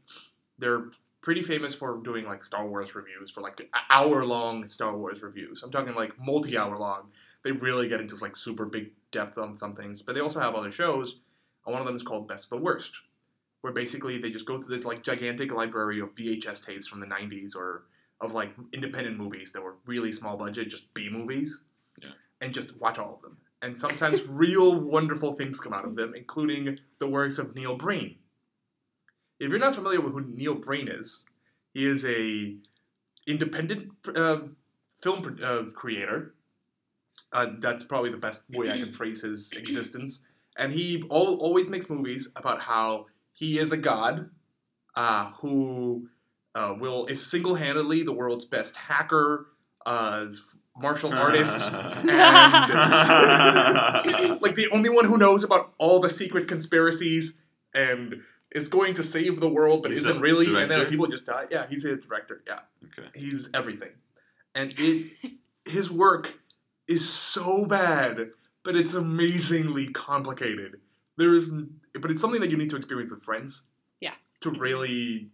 They're 0.58 0.86
pretty 1.22 1.42
famous 1.42 1.74
for 1.74 2.00
doing 2.02 2.24
like 2.24 2.42
Star 2.42 2.66
Wars 2.66 2.94
reviews 2.94 3.30
for 3.30 3.40
like 3.40 3.68
hour 3.90 4.24
long 4.24 4.66
Star 4.68 4.96
Wars 4.96 5.22
reviews. 5.22 5.62
I'm 5.62 5.70
talking 5.70 5.94
like 5.94 6.12
multi 6.18 6.58
hour 6.58 6.76
long. 6.76 7.10
They 7.44 7.52
really 7.52 7.88
get 7.88 8.00
into 8.00 8.16
like 8.16 8.36
super 8.36 8.66
big 8.66 8.90
depth 9.12 9.38
on 9.38 9.56
some 9.58 9.74
things, 9.74 10.02
but 10.02 10.14
they 10.14 10.20
also 10.20 10.40
have 10.40 10.54
other 10.54 10.72
shows. 10.72 11.16
And 11.64 11.72
one 11.72 11.80
of 11.80 11.86
them 11.86 11.96
is 11.96 12.02
called 12.02 12.26
Best 12.26 12.44
of 12.44 12.50
the 12.50 12.56
Worst, 12.56 12.92
where 13.60 13.72
basically 13.72 14.18
they 14.18 14.30
just 14.30 14.46
go 14.46 14.60
through 14.60 14.74
this 14.74 14.84
like 14.84 15.04
gigantic 15.04 15.52
library 15.52 16.00
of 16.00 16.14
VHS 16.16 16.64
tapes 16.66 16.88
from 16.88 16.98
the 17.00 17.06
90s 17.06 17.54
or 17.54 17.84
of 18.20 18.32
like 18.32 18.50
independent 18.72 19.16
movies 19.18 19.52
that 19.52 19.62
were 19.62 19.74
really 19.86 20.12
small 20.12 20.36
budget, 20.36 20.68
just 20.68 20.92
B 20.94 21.08
movies, 21.10 21.60
Yeah. 22.00 22.10
and 22.40 22.52
just 22.52 22.76
watch 22.80 22.98
all 22.98 23.14
of 23.14 23.22
them. 23.22 23.36
And 23.62 23.76
sometimes 23.78 24.22
real 24.26 24.74
wonderful 24.74 25.34
things 25.34 25.60
come 25.60 25.72
out 25.72 25.84
of 25.84 25.94
them, 25.94 26.14
including 26.16 26.80
the 26.98 27.06
works 27.06 27.38
of 27.38 27.54
Neil 27.54 27.76
Breen. 27.76 28.16
If 29.38 29.50
you're 29.50 29.58
not 29.58 29.74
familiar 29.74 30.00
with 30.00 30.12
who 30.12 30.20
Neil 30.20 30.56
Breen 30.56 30.88
is, 30.88 31.24
he 31.72 31.84
is 31.84 32.04
a 32.04 32.56
independent 33.26 33.92
uh, 34.14 34.38
film 35.00 35.38
uh, 35.42 35.62
creator. 35.74 36.34
Uh, 37.32 37.46
that's 37.60 37.84
probably 37.84 38.10
the 38.10 38.16
best 38.16 38.42
way 38.50 38.70
I 38.70 38.78
can 38.78 38.92
phrase 38.98 39.22
his 39.22 39.52
existence. 39.52 40.24
And 40.56 40.72
he 40.72 41.02
al- 41.10 41.36
always 41.36 41.70
makes 41.70 41.88
movies 41.88 42.30
about 42.36 42.62
how 42.62 43.06
he 43.32 43.58
is 43.58 43.72
a 43.72 43.76
god 43.76 44.30
uh, 44.94 45.30
who 45.40 46.08
uh, 46.54 46.74
will 46.78 47.06
is 47.06 47.24
single-handedly 47.24 48.02
the 48.02 48.12
world's 48.12 48.44
best 48.44 48.76
hacker, 48.76 49.46
uh, 49.86 50.26
martial 50.82 51.14
artist, 51.14 51.56
and 51.72 52.06
like 54.42 54.56
the 54.56 54.68
only 54.72 54.90
one 54.90 55.04
who 55.04 55.16
knows 55.16 55.44
about 55.44 55.72
all 55.78 56.00
the 56.00 56.10
secret 56.10 56.48
conspiracies 56.48 57.40
and 57.74 58.22
is 58.50 58.68
going 58.68 58.94
to 58.94 59.04
save 59.04 59.40
the 59.40 59.48
world, 59.48 59.82
but 59.82 59.90
He's 59.92 60.00
isn't 60.00 60.18
a 60.18 60.20
really. 60.20 60.46
And 60.54 60.70
then 60.70 60.86
people 60.86 61.06
just 61.06 61.24
die. 61.24 61.46
Yeah, 61.50 61.66
he's 61.68 61.84
a 61.84 61.96
director. 61.96 62.42
Yeah, 62.46 62.60
okay. 62.86 63.08
he's 63.14 63.48
everything, 63.54 63.90
and 64.54 64.74
it 64.76 65.12
his 65.64 65.90
work 65.90 66.34
is 66.88 67.08
so 67.08 67.64
bad, 67.64 68.30
but 68.64 68.76
it's 68.76 68.94
amazingly 68.94 69.88
complicated. 69.88 70.80
There 71.16 71.34
is, 71.34 71.52
but 72.00 72.10
it's 72.10 72.20
something 72.20 72.40
that 72.40 72.50
you 72.50 72.56
need 72.56 72.70
to 72.70 72.76
experience 72.76 73.10
with 73.10 73.22
friends. 73.22 73.62
Yeah. 74.00 74.14
To 74.40 74.50
really 74.50 75.28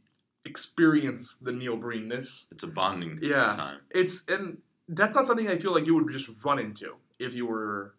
experience 0.44 1.38
the 1.38 1.52
Neil 1.52 1.76
Breenness. 1.76 2.46
It's 2.52 2.64
a 2.64 2.66
bonding 2.66 3.18
Yeah. 3.22 3.54
time. 3.54 3.80
It's 3.90 4.28
and 4.28 4.58
that's 4.88 5.14
not 5.16 5.26
something 5.26 5.48
I 5.48 5.58
feel 5.58 5.72
like 5.74 5.86
you 5.86 5.94
would 5.94 6.10
just 6.12 6.28
run 6.44 6.58
into 6.58 6.94
if 7.18 7.34
you 7.34 7.46
were 7.46 7.94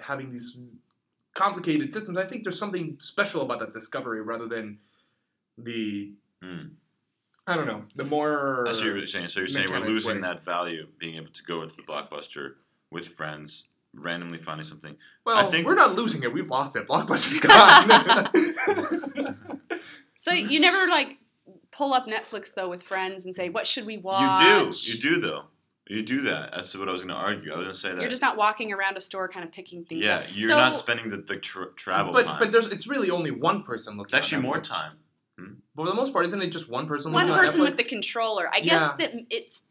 having 0.00 0.30
these 0.32 0.58
complicated 1.34 1.92
systems. 1.92 2.18
I 2.18 2.26
think 2.26 2.42
there's 2.44 2.58
something 2.58 2.96
special 3.00 3.42
about 3.42 3.60
that 3.60 3.72
discovery 3.72 4.20
rather 4.22 4.46
than 4.46 4.78
the 5.58 6.12
Hmm. 6.42 6.66
I 7.46 7.56
don't 7.56 7.66
know 7.66 7.84
the 7.94 8.04
more. 8.04 8.62
That's 8.66 8.78
what 8.80 8.86
you're 8.86 9.06
saying. 9.06 9.28
So 9.28 9.40
you're 9.40 9.48
saying 9.48 9.70
we're 9.70 9.80
losing 9.80 10.16
way. 10.16 10.20
that 10.22 10.44
value, 10.44 10.88
being 10.98 11.16
able 11.16 11.32
to 11.32 11.42
go 11.44 11.62
into 11.62 11.76
the 11.76 11.82
blockbuster 11.82 12.54
with 12.90 13.08
friends, 13.08 13.68
randomly 13.94 14.38
finding 14.38 14.64
something. 14.66 14.96
well, 15.24 15.36
I 15.36 15.42
think- 15.50 15.66
we're 15.66 15.74
not 15.74 15.94
losing 15.94 16.22
it. 16.22 16.32
We've 16.32 16.48
lost 16.50 16.74
it. 16.76 16.86
Blockbuster's 16.88 17.40
gone. 19.24 19.38
So 20.16 20.32
you 20.32 20.58
never 20.60 20.88
like 20.88 21.18
pull 21.70 21.92
up 21.92 22.06
Netflix 22.06 22.54
though 22.54 22.70
with 22.70 22.82
friends 22.82 23.26
and 23.26 23.34
say, 23.36 23.48
"What 23.50 23.66
should 23.66 23.84
we 23.84 23.98
watch?" 23.98 24.40
You 24.40 24.72
do. 24.72 24.92
You 24.92 24.98
do 24.98 25.20
though. 25.20 25.44
You 25.86 26.02
do 26.02 26.22
that. 26.22 26.50
That's 26.52 26.74
what 26.76 26.88
I 26.88 26.92
was 26.92 27.02
going 27.04 27.14
to 27.14 27.22
argue. 27.22 27.52
I 27.52 27.58
was 27.58 27.64
going 27.66 27.74
to 27.74 27.78
say 27.78 27.92
that. 27.92 28.00
You're 28.00 28.08
just 28.10 28.22
not 28.22 28.36
walking 28.38 28.72
around 28.72 28.96
a 28.96 29.00
store, 29.02 29.28
kind 29.28 29.44
of 29.44 29.52
picking 29.52 29.84
things 29.84 30.02
yeah, 30.04 30.16
up. 30.18 30.24
you're 30.30 30.48
So- 30.48 30.56
not 30.56 30.78
spending 30.78 31.10
the, 31.10 31.18
the 31.18 31.36
tra- 31.36 31.72
travel 31.76 32.12
but 32.12 32.24
time. 32.24 32.38
but 32.38 32.52
there's 32.52 32.66
it's 32.68 32.86
really 32.86 33.10
only 33.10 33.30
one 33.30 33.62
person 33.64 33.96
looking. 33.98 34.06
it's 34.06 34.14
actually 34.14 34.42
more 34.42 34.56
Netflix. 34.58 34.68
time. 34.68 34.92
Hmm? 35.38 35.52
But 35.74 35.82
for 35.84 35.88
the 35.90 35.94
most 35.94 36.12
part, 36.12 36.24
isn't 36.26 36.40
it 36.40 36.48
just 36.50 36.70
one 36.70 36.86
person? 36.86 37.12
one 37.12 37.24
looking 37.24 37.34
on 37.34 37.38
person 37.40 37.60
with 37.60 37.76
the 37.76 37.84
controller. 37.84 38.48
I 38.52 38.60
guess 38.60 38.92
Yeah. 38.98 39.08
that 39.08 39.14
it's 39.30 39.64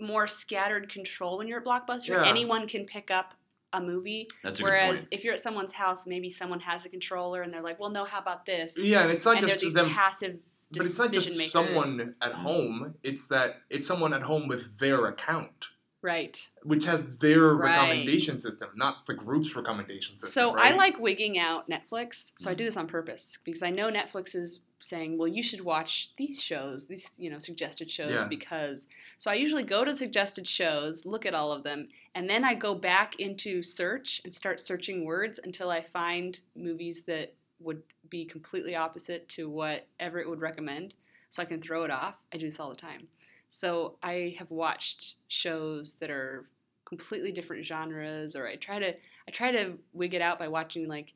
more 0.00 0.26
scattered 0.26 0.88
control 0.90 1.38
when 1.38 1.46
you're 1.46 1.60
at 1.60 1.64
Blockbuster. 1.64 2.08
Yeah. 2.08 2.26
Anyone 2.28 2.66
can 2.66 2.84
pick 2.84 3.10
up 3.12 3.34
a 3.72 3.80
movie. 3.80 4.26
That's 4.42 4.58
a 4.60 4.64
Whereas 4.64 5.04
good 5.04 5.10
point. 5.10 5.18
if 5.20 5.24
you're 5.24 5.32
at 5.34 5.38
someone's 5.38 5.74
house, 5.74 6.06
maybe 6.08 6.28
someone 6.28 6.60
has 6.60 6.84
a 6.84 6.88
controller 6.88 7.40
and 7.42 7.54
they're 7.54 7.62
like, 7.62 7.78
"Well, 7.78 7.90
no, 7.90 8.04
how 8.04 8.18
about 8.18 8.44
this?" 8.46 8.76
Yeah, 8.78 9.02
and 9.02 9.10
it's 9.12 9.24
not 9.24 9.38
and 9.38 9.46
just 9.48 9.60
these 9.60 9.74
them 9.74 9.88
passive 9.88 10.40
But 10.78 10.86
it's 10.86 10.98
not 10.98 11.12
just 11.12 11.30
makers. 11.30 11.52
someone 11.52 12.14
at 12.20 12.32
mm. 12.32 12.36
home. 12.36 12.94
It's 13.02 13.26
that 13.28 13.62
it's 13.70 13.86
someone 13.86 14.12
at 14.14 14.22
home 14.22 14.48
with 14.48 14.78
their 14.78 15.06
account, 15.06 15.68
Right. 16.00 16.50
which 16.62 16.84
has 16.86 17.06
their 17.18 17.54
Right. 17.54 17.76
recommendation 17.76 18.38
system, 18.38 18.70
not 18.74 19.06
the 19.06 19.14
group's 19.14 19.54
recommendation 19.54 20.16
system. 20.18 20.30
So 20.30 20.54
right? 20.54 20.72
I 20.72 20.76
like 20.76 20.98
wigging 20.98 21.38
out 21.38 21.68
Netflix. 21.68 22.32
So 22.38 22.50
I 22.50 22.54
do 22.54 22.64
mm. 22.64 22.68
this 22.68 22.76
on 22.76 22.86
purpose 22.86 23.38
because 23.44 23.62
I 23.62 23.70
know 23.70 23.90
Netflix 23.90 24.34
is 24.34 24.60
saying, 24.80 25.16
"Well, 25.16 25.28
you 25.28 25.44
should 25.44 25.60
watch 25.60 26.12
these 26.16 26.42
shows, 26.42 26.88
these 26.88 27.14
you 27.18 27.30
know 27.30 27.38
suggested 27.38 27.90
shows 27.90 28.22
Yeah. 28.22 28.28
because." 28.28 28.88
So 29.18 29.30
I 29.30 29.34
usually 29.34 29.62
go 29.62 29.84
to 29.84 29.94
suggested 29.94 30.48
shows, 30.48 31.06
look 31.06 31.24
at 31.24 31.34
all 31.34 31.52
of 31.52 31.62
them, 31.62 31.88
and 32.14 32.28
then 32.28 32.44
I 32.44 32.54
go 32.54 32.74
back 32.74 33.20
into 33.20 33.62
search 33.62 34.20
and 34.24 34.34
start 34.34 34.58
searching 34.58 35.04
words 35.04 35.38
until 35.42 35.70
I 35.70 35.82
find 35.82 36.40
movies 36.56 37.04
that 37.04 37.34
would 37.60 37.82
be 38.12 38.24
completely 38.26 38.76
opposite 38.76 39.26
to 39.30 39.48
whatever 39.48 40.20
it 40.20 40.28
would 40.28 40.42
recommend. 40.42 40.92
so 41.30 41.42
I 41.42 41.46
can 41.46 41.62
throw 41.62 41.82
it 41.84 41.90
off. 41.90 42.18
I 42.30 42.36
do 42.36 42.44
this 42.44 42.60
all 42.60 42.68
the 42.68 42.76
time. 42.76 43.08
So 43.48 43.96
I 44.02 44.36
have 44.38 44.50
watched 44.50 45.14
shows 45.28 45.96
that 45.96 46.10
are 46.10 46.44
completely 46.84 47.32
different 47.32 47.64
genres, 47.64 48.36
or 48.36 48.46
I 48.46 48.56
try 48.56 48.78
to 48.78 48.90
I 49.26 49.30
try 49.30 49.50
to 49.50 49.78
wig 49.94 50.12
it 50.12 50.20
out 50.20 50.38
by 50.38 50.48
watching 50.48 50.88
like 50.88 51.14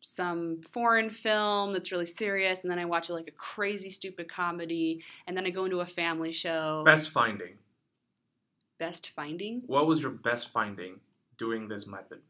some 0.00 0.62
foreign 0.70 1.10
film 1.10 1.74
that's 1.74 1.92
really 1.92 2.06
serious, 2.06 2.64
and 2.64 2.70
then 2.70 2.78
I 2.78 2.86
watch 2.86 3.10
like 3.10 3.28
a 3.28 3.32
crazy 3.32 3.90
stupid 3.90 4.26
comedy, 4.30 5.02
and 5.26 5.36
then 5.36 5.44
I 5.44 5.50
go 5.50 5.66
into 5.66 5.80
a 5.80 5.86
family 5.86 6.32
show. 6.32 6.82
Best 6.86 7.10
finding. 7.10 7.58
Best 8.78 9.10
finding. 9.10 9.62
What 9.66 9.86
was 9.86 10.00
your 10.00 10.10
best 10.12 10.48
finding 10.50 10.98
doing 11.36 11.68
this 11.68 11.86
method? 11.86 12.20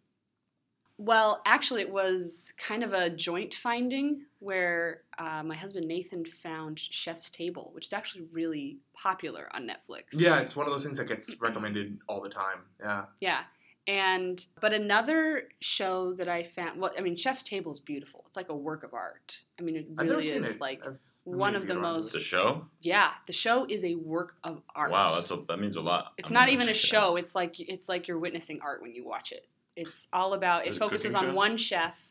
Well, 0.99 1.43
actually, 1.47 1.81
it 1.81 1.91
was 1.91 2.55
kind 2.59 2.85
of 2.85 2.93
a 2.93 3.11
joint 3.11 3.55
finding 3.55 4.23
where 4.39 5.03
uh, 5.19 5.43
my 5.43 5.57
husband 5.57 5.89
Nathan 5.89 6.25
found 6.25 6.79
Chef's 6.79 7.31
Table, 7.31 7.71
which 7.75 7.87
is 7.87 7.93
actually 7.93 8.25
really 8.33 8.79
popular 8.95 9.49
on 9.53 9.67
Netflix. 9.67 10.03
Yeah, 10.13 10.39
it's 10.41 10.55
one 10.55 10.67
of 10.67 10.73
those 10.73 10.85
things 10.85 10.99
that 10.99 11.09
gets 11.09 11.35
recommended 11.41 11.99
all 12.09 12.21
the 12.21 12.29
time. 12.29 12.59
Yeah. 12.81 13.05
Yeah. 13.21 13.41
And 13.89 14.45
but 14.61 14.73
another 14.73 15.49
show 15.61 16.13
that 16.15 16.29
I 16.29 16.45
found 16.45 16.81
well, 16.81 16.93
I 16.97 17.01
mean, 17.01 17.17
Chef's 17.17 17.43
Table 17.43 17.73
is 17.73 17.81
beautiful. 17.81 18.23
It's 18.29 18.37
like 18.37 18.49
a 18.49 18.55
work 18.57 18.85
of 18.85 18.95
art. 18.95 19.41
I 19.59 19.63
mean, 19.63 19.75
it 19.77 19.87
really 19.97 20.29
is 20.29 20.57
it. 20.57 20.61
like 20.61 20.87
I've- 20.87 20.97
one 21.25 21.55
of 21.55 21.63
the 21.63 21.75
get 21.75 21.77
around 21.77 21.83
to 21.93 21.97
most 21.99 22.13
The 22.15 22.19
show? 22.21 22.67
yeah. 22.81 23.13
The 23.29 23.33
show 23.33 23.65
is 23.69 23.85
a 23.85 23.95
work 23.95 24.35
of 24.43 24.61
art. 24.75 24.91
Wow, 24.91 25.07
that's 25.07 25.31
a, 25.31 25.37
that 25.47 25.61
means 25.61 25.77
a 25.77 25.81
lot. 25.81 26.15
It's 26.19 26.31
I'm 26.31 26.35
not 26.35 26.49
even 26.49 26.69
a 26.69 26.75
check 26.75 26.93
it 26.93 26.97
out. 26.97 27.03
show. 27.11 27.17
It's 27.17 27.35
like 27.37 27.61
it's 27.61 27.89
like 27.89 28.09
you're 28.09 28.19
witnessing 28.19 28.61
art 28.61 28.83
when 28.83 28.93
you 28.95 29.05
watch 29.07 29.31
it. 29.31 29.47
It's 29.77 30.09
all 30.13 30.35
about. 30.35 30.67
It 30.67 30.71
Is 30.71 30.77
it 30.77 30.79
focuses 30.81 31.15
cooking 31.15 31.29
on 31.29 31.33
show? 31.35 31.37
one 31.37 31.57
chef 31.57 32.09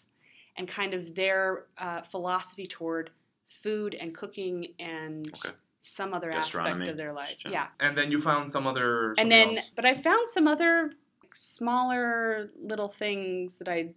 and 0.58 0.68
kind 0.68 0.94
of 0.94 1.16
their 1.16 1.66
uh, 1.78 2.02
philosophy 2.02 2.68
toward 2.68 3.12
food 3.48 3.96
and 3.96 4.14
cooking 4.16 4.74
and 4.80 5.28
Okay. 5.46 5.56
some 5.80 6.14
other 6.14 6.32
aspect 6.32 6.88
of 6.88 6.98
their 6.98 7.14
life. 7.14 7.38
Yeah, 7.48 7.68
And 7.80 7.98
then 7.98 8.12
you 8.12 8.22
found 8.22 8.52
some 8.52 8.66
other. 8.68 9.14
and 9.18 9.32
then 9.32 9.58
else. 9.58 9.68
but 9.76 9.86
I 9.86 9.94
found 9.94 10.30
some 10.30 10.48
other 10.48 10.92
smaller 11.34 12.50
little 12.62 12.88
things 12.90 13.56
that 13.58 13.68
I 13.68 13.94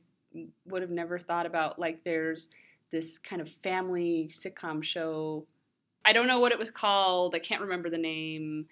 would 0.66 0.82
have 0.82 0.90
never 0.90 1.18
thought 1.18 1.46
about. 1.46 1.78
Like 1.78 2.04
there's 2.04 2.48
this 2.90 3.18
kind 3.18 3.40
of 3.42 3.48
family 3.48 4.28
sitcom 4.30 4.82
show. 4.82 5.46
I 6.04 6.12
don't 6.12 6.26
know 6.26 6.38
what 6.40 6.52
it 6.52 6.58
was 6.58 6.70
called. 6.70 7.34
I 7.34 7.38
can't 7.38 7.60
remember 7.62 7.90
the 7.90 7.98
name, 7.98 8.66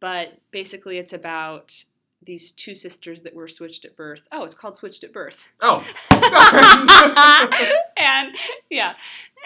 but 0.00 0.38
basically 0.50 0.98
it's 0.98 1.12
about 1.12 1.84
these 2.26 2.52
two 2.52 2.74
sisters 2.74 3.22
that 3.22 3.34
were 3.34 3.48
switched 3.48 3.84
at 3.84 3.96
birth. 3.96 4.22
Oh, 4.32 4.44
it's 4.44 4.54
called 4.54 4.76
Switched 4.76 5.04
at 5.04 5.12
Birth. 5.12 5.48
Oh. 5.60 5.84
and 7.96 8.34
yeah. 8.70 8.94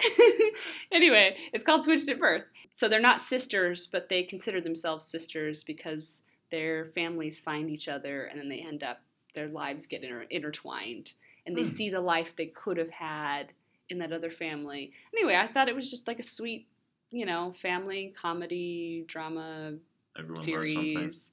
anyway, 0.91 1.35
it's 1.53 1.63
called 1.63 1.83
Switched 1.83 2.09
at 2.09 2.19
Birth. 2.19 2.43
So 2.73 2.87
they're 2.87 2.99
not 2.99 3.19
sisters, 3.19 3.87
but 3.87 4.09
they 4.09 4.23
consider 4.23 4.61
themselves 4.61 5.05
sisters 5.05 5.63
because 5.63 6.23
their 6.51 6.85
families 6.85 7.39
find 7.39 7.69
each 7.69 7.87
other 7.87 8.25
and 8.25 8.39
then 8.39 8.49
they 8.49 8.59
end 8.59 8.83
up, 8.83 9.01
their 9.35 9.47
lives 9.47 9.85
get 9.85 10.03
inter- 10.03 10.25
intertwined 10.29 11.13
and 11.45 11.55
they 11.55 11.61
Hmm. 11.63 11.67
see 11.67 11.89
the 11.89 12.01
life 12.01 12.35
they 12.35 12.47
could 12.47 12.77
have 12.77 12.91
had 12.91 13.53
in 13.89 13.99
that 13.99 14.11
other 14.13 14.31
family. 14.31 14.91
Anyway, 15.13 15.35
I 15.35 15.47
thought 15.47 15.67
it 15.69 15.75
was 15.75 15.89
just 15.89 16.07
like 16.07 16.19
a 16.19 16.23
sweet, 16.23 16.67
you 17.11 17.25
know, 17.25 17.53
family 17.53 18.13
comedy 18.15 19.03
drama 19.07 19.75
Everyone 20.17 20.41
series. 20.43 21.31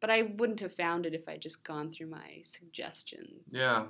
But 0.00 0.10
I 0.10 0.22
wouldn't 0.22 0.60
have 0.60 0.72
found 0.72 1.06
it 1.06 1.14
if 1.14 1.28
I'd 1.28 1.42
just 1.42 1.64
gone 1.64 1.90
through 1.90 2.08
my 2.08 2.40
suggestions. 2.44 3.54
Yeah, 3.54 3.86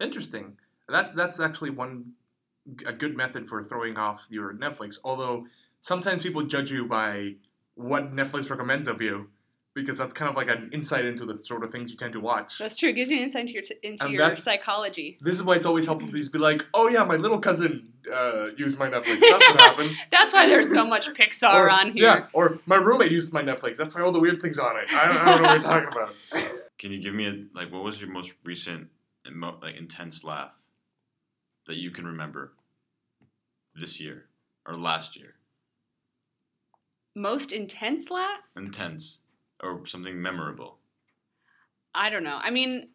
interesting. 0.00 0.56
That 0.88 1.14
that's 1.14 1.40
actually 1.40 1.70
one 1.70 2.12
a 2.86 2.92
good 2.92 3.16
method 3.16 3.48
for 3.48 3.64
throwing 3.64 3.96
off 3.96 4.22
your 4.28 4.54
Netflix. 4.54 4.98
Although 5.04 5.46
sometimes 5.80 6.22
people 6.22 6.42
judge 6.42 6.70
you 6.70 6.86
by 6.86 7.34
what 7.74 8.14
Netflix 8.14 8.50
recommends 8.50 8.88
of 8.88 9.00
you, 9.00 9.28
because 9.74 9.96
that's 9.96 10.12
kind 10.12 10.28
of 10.28 10.36
like 10.36 10.48
an 10.48 10.70
insight 10.72 11.04
into 11.04 11.24
the 11.24 11.38
sort 11.38 11.64
of 11.64 11.72
things 11.72 11.90
you 11.90 11.96
tend 11.96 12.12
to 12.12 12.20
watch. 12.20 12.58
That's 12.58 12.76
true. 12.76 12.90
It 12.90 12.94
gives 12.94 13.10
you 13.10 13.16
an 13.16 13.24
insight 13.24 13.42
into 13.42 13.54
your, 13.54 13.62
t- 13.62 13.74
into 13.82 14.04
And 14.04 14.12
your 14.12 14.36
psychology. 14.36 15.18
This 15.20 15.36
is 15.36 15.42
why 15.42 15.56
it's 15.56 15.66
always 15.66 15.86
helpful 15.86 16.10
to 16.10 16.18
just 16.18 16.32
be 16.32 16.38
like, 16.38 16.66
"Oh 16.74 16.88
yeah, 16.88 17.04
my 17.04 17.16
little 17.16 17.38
cousin 17.38 17.88
uh, 18.12 18.48
used 18.56 18.78
my 18.78 18.88
Netflix. 18.88 19.20
That's 19.20 19.48
what 19.48 19.60
happened." 19.60 19.90
That's 20.10 20.32
why 20.34 20.46
there's 20.46 20.70
so 20.70 20.84
much 20.86 21.08
Pixar 21.14 21.54
or, 21.54 21.70
on 21.70 21.92
here. 21.92 22.04
Yeah, 22.04 22.26
or 22.32 22.58
my 22.66 22.76
roommate 22.76 23.12
used 23.12 23.32
my 23.32 23.42
Netflix. 23.42 23.76
That's 23.76 23.94
why 23.94 24.02
all 24.02 24.12
the 24.12 24.20
weird 24.20 24.42
things 24.42 24.58
on 24.58 24.76
it. 24.76 24.92
I 24.92 25.08
don't, 25.08 25.16
I 25.16 25.24
don't 25.24 25.42
know 25.42 25.48
what 25.48 25.62
you're 25.62 25.72
talking 25.72 25.88
about. 25.92 26.58
Can 26.78 26.92
you 26.92 27.00
give 27.00 27.14
me 27.14 27.26
a 27.26 27.44
like 27.56 27.72
what 27.72 27.82
was 27.82 28.00
your 28.00 28.10
most 28.10 28.32
recent 28.44 28.88
emo- 29.26 29.58
like 29.62 29.76
intense 29.76 30.24
laugh 30.24 30.52
that 31.66 31.76
you 31.76 31.92
can 31.92 32.04
remember 32.04 32.54
this 33.74 34.00
year 34.00 34.26
or 34.66 34.76
last 34.76 35.16
year? 35.16 35.34
Most 37.14 37.52
intense 37.52 38.10
laugh? 38.10 38.40
Intense 38.56 39.18
or 39.62 39.86
something 39.86 40.20
memorable. 40.20 40.78
I 41.94 42.10
don't 42.10 42.24
know. 42.24 42.38
I 42.42 42.50
mean, 42.50 42.88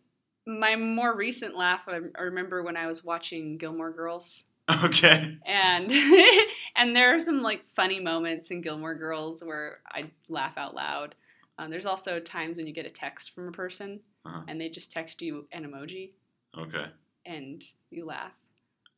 my 0.46 0.76
more 0.76 1.16
recent 1.16 1.56
laugh, 1.56 1.88
I, 1.88 2.00
I 2.18 2.22
remember 2.24 2.64
when 2.64 2.78
I 2.78 2.88
was 2.88 3.04
watching 3.04 3.58
Gilmore 3.58 3.92
Girls. 3.92 4.46
Okay. 4.84 5.38
And 5.46 5.90
and 6.76 6.94
there 6.94 7.16
are 7.16 7.20
some 7.20 7.42
like 7.42 7.64
funny 7.74 8.02
moments 8.02 8.52
in 8.52 8.60
Gilmore 8.60 8.96
Girls 8.96 9.42
where 9.42 9.80
I 9.90 10.12
laugh 10.28 10.58
out 10.58 10.76
loud. 10.76 11.16
Um, 11.58 11.70
there's 11.72 11.86
also 11.86 12.20
times 12.20 12.58
when 12.58 12.68
you 12.68 12.74
get 12.74 12.86
a 12.86 12.90
text 12.90 13.34
from 13.34 13.48
a 13.48 13.52
person 13.54 14.02
Uh-huh. 14.26 14.42
and 14.50 14.60
they 14.60 14.68
just 14.68 14.92
text 14.92 15.22
you 15.22 15.48
an 15.54 15.64
emoji 15.64 16.12
Okay. 16.58 16.88
and 17.26 17.64
you 17.92 18.04
laugh. 18.06 18.34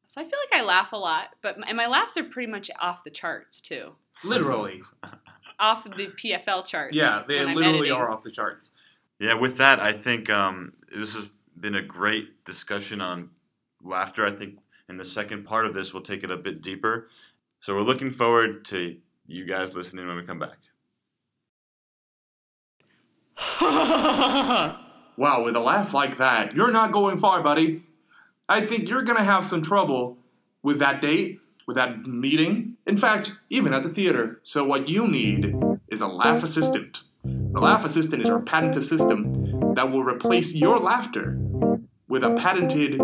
So 0.07 0.19
I 0.21 0.23
feel 0.23 0.39
like 0.51 0.59
I 0.59 0.65
laugh 0.65 0.91
a 0.91 0.97
lot, 0.97 1.35
but 1.43 1.57
and 1.67 1.77
my 1.77 1.85
laughs 1.85 2.17
are 2.17 2.23
pretty 2.23 2.51
much 2.51 2.71
off 2.79 3.03
the 3.03 3.11
charts 3.11 3.61
too, 3.61 3.91
Literally, 4.23 4.81
off 5.59 5.83
the 5.83 6.07
PFL 6.07 6.65
charts. 6.65 6.95
yeah, 6.95 7.21
they 7.27 7.45
literally 7.53 7.91
are 7.91 8.09
off 8.09 8.23
the 8.23 8.31
charts. 8.31 8.71
Yeah, 9.19 9.33
with 9.33 9.57
that, 9.57 9.79
I 9.79 9.91
think 9.91 10.29
um, 10.29 10.73
this 10.95 11.13
has 11.15 11.29
been 11.59 11.75
a 11.75 11.81
great 11.81 12.45
discussion 12.45 13.01
on 13.01 13.29
laughter. 13.83 14.25
I 14.25 14.31
think 14.31 14.59
in 14.87 14.97
the 14.97 15.05
second 15.05 15.43
part 15.43 15.65
of 15.65 15.73
this, 15.73 15.93
we'll 15.93 16.03
take 16.03 16.23
it 16.23 16.31
a 16.31 16.37
bit 16.37 16.61
deeper. 16.61 17.09
So 17.59 17.75
we're 17.75 17.81
looking 17.81 18.11
forward 18.11 18.63
to 18.65 18.95
you 19.27 19.45
guys 19.45 19.73
listening 19.75 20.07
when 20.07 20.15
we 20.15 20.23
come 20.23 20.39
back. 20.39 20.57
Wow, 25.19 25.43
with 25.43 25.57
a 25.57 25.59
laugh 25.59 25.93
like 25.93 26.19
that, 26.19 26.55
you're 26.55 26.71
not 26.71 26.93
going 26.93 27.19
far, 27.19 27.43
buddy. 27.43 27.83
I 28.47 28.65
think 28.65 28.87
you're 28.87 29.01
gonna 29.03 29.21
have 29.25 29.45
some 29.45 29.61
trouble 29.61 30.17
with 30.63 30.79
that 30.79 31.01
date, 31.01 31.41
with 31.69 31.75
that 31.75 32.07
meeting, 32.07 32.75
in 32.87 32.97
fact, 32.97 33.33
even 33.51 33.75
at 33.75 33.83
the 33.83 33.89
theater. 33.89 34.41
So, 34.43 34.63
what 34.63 34.89
you 34.89 35.07
need 35.07 35.53
is 35.89 36.01
a 36.01 36.07
laugh 36.07 36.41
assistant. 36.41 37.01
The 37.23 37.59
laugh 37.59 37.85
assistant 37.85 38.23
is 38.23 38.29
our 38.29 38.39
patented 38.39 38.83
system 38.83 39.75
that 39.75 39.91
will 39.91 40.03
replace 40.03 40.55
your 40.55 40.79
laughter 40.79 41.37
with 42.07 42.23
a 42.23 42.35
patented 42.41 42.99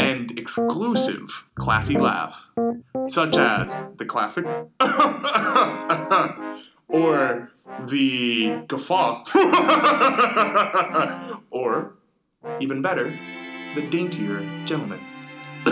and 0.00 0.36
exclusive 0.36 1.44
classy 1.54 1.96
laugh, 1.96 2.34
such 3.06 3.36
as 3.36 3.92
the 3.98 4.04
classic 4.04 4.46
or 6.88 7.52
the 7.88 8.64
guffaw, 8.66 9.22
or 11.52 11.94
even 12.60 12.82
better, 12.82 13.16
the 13.76 13.82
daintier 13.82 14.40
gentleman. 14.66 15.11
Uh, 15.66 15.70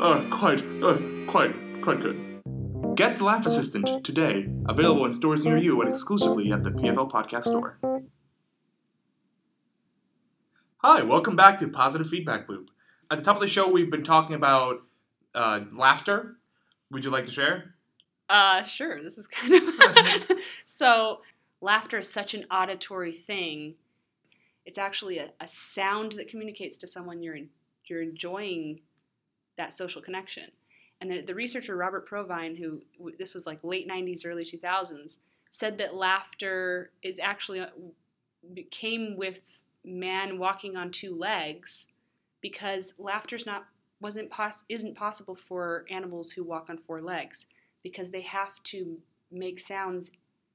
uh, 0.00 0.38
quite, 0.38 0.64
uh, 0.82 0.98
quite, 1.28 1.54
quite 1.82 2.00
good. 2.00 2.42
Get 2.94 3.18
the 3.18 3.24
Laugh 3.24 3.46
Assistant 3.46 4.04
today, 4.04 4.48
available 4.68 5.04
in 5.06 5.12
stores 5.12 5.44
near 5.44 5.56
you 5.56 5.80
and 5.80 5.88
exclusively 5.88 6.52
at 6.52 6.64
the 6.64 6.70
PFL 6.70 7.10
Podcast 7.10 7.44
Store. 7.44 7.78
Hi, 10.78 11.02
welcome 11.02 11.36
back 11.36 11.58
to 11.58 11.68
Positive 11.68 12.08
Feedback 12.08 12.48
Loop. 12.48 12.70
At 13.10 13.18
the 13.18 13.24
top 13.24 13.36
of 13.36 13.42
the 13.42 13.48
show, 13.48 13.68
we've 13.68 13.90
been 13.90 14.04
talking 14.04 14.34
about 14.34 14.82
uh, 15.34 15.60
laughter. 15.72 16.36
Would 16.90 17.04
you 17.04 17.10
like 17.10 17.26
to 17.26 17.32
share? 17.32 17.74
Uh, 18.28 18.64
sure. 18.64 19.02
This 19.02 19.18
is 19.18 19.26
kind 19.26 19.54
of 19.54 20.40
so. 20.64 21.20
Laughter 21.62 21.98
is 21.98 22.08
such 22.08 22.32
an 22.32 22.46
auditory 22.50 23.12
thing. 23.12 23.74
It's 24.66 24.78
actually 24.78 25.18
a, 25.18 25.30
a 25.40 25.48
sound 25.48 26.12
that 26.12 26.28
communicates 26.28 26.76
to 26.78 26.86
someone 26.86 27.22
you're 27.22 27.38
you're 27.86 28.02
enjoying 28.02 28.80
that 29.56 29.72
social 29.72 30.00
connection. 30.00 30.50
And 31.00 31.10
the, 31.10 31.20
the 31.22 31.34
researcher 31.34 31.76
Robert 31.76 32.06
Provine, 32.06 32.56
who 32.56 32.82
this 33.18 33.34
was 33.34 33.46
like 33.46 33.58
late 33.62 33.88
'90s, 33.88 34.26
early 34.26 34.44
2000s, 34.44 35.18
said 35.50 35.78
that 35.78 35.94
laughter 35.94 36.90
is 37.02 37.18
actually 37.18 37.60
uh, 37.60 37.68
came 38.70 39.16
with 39.16 39.62
man 39.84 40.38
walking 40.38 40.76
on 40.76 40.90
two 40.90 41.14
legs 41.16 41.86
because 42.40 42.94
laughter's 42.98 43.46
not 43.46 43.66
wasn't 44.00 44.30
pos- 44.30 44.64
isn't 44.68 44.96
possible 44.96 45.34
for 45.34 45.84
animals 45.90 46.32
who 46.32 46.44
walk 46.44 46.68
on 46.70 46.78
four 46.78 47.00
legs 47.00 47.46
because 47.82 48.10
they 48.10 48.22
have 48.22 48.62
to 48.62 48.98
make 49.30 49.58
sounds 49.58 50.10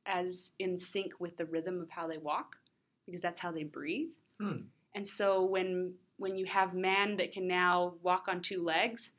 as 0.05 0.51
in 0.59 0.77
sync 0.77 1.13
with 1.19 1.37
the 1.37 1.45
rhythm 1.45 1.79
of 1.81 1.89
how 1.89 2.07
they 2.07 2.17
walk 2.17 2.57
because 3.05 3.21
that's 3.21 3.39
how 3.39 3.51
they 3.51 3.63
breathe. 3.63 4.09
Hmm. 4.39 4.67
And 4.93 5.07
so 5.07 5.43
when 5.43 5.93
when 6.17 6.37
you 6.37 6.45
have 6.45 6.73
man 6.73 7.17
that 7.17 7.31
can 7.31 7.47
now 7.47 7.95
walk 8.01 8.27
on 8.27 8.41
two 8.41 8.63
legs, 8.63 9.13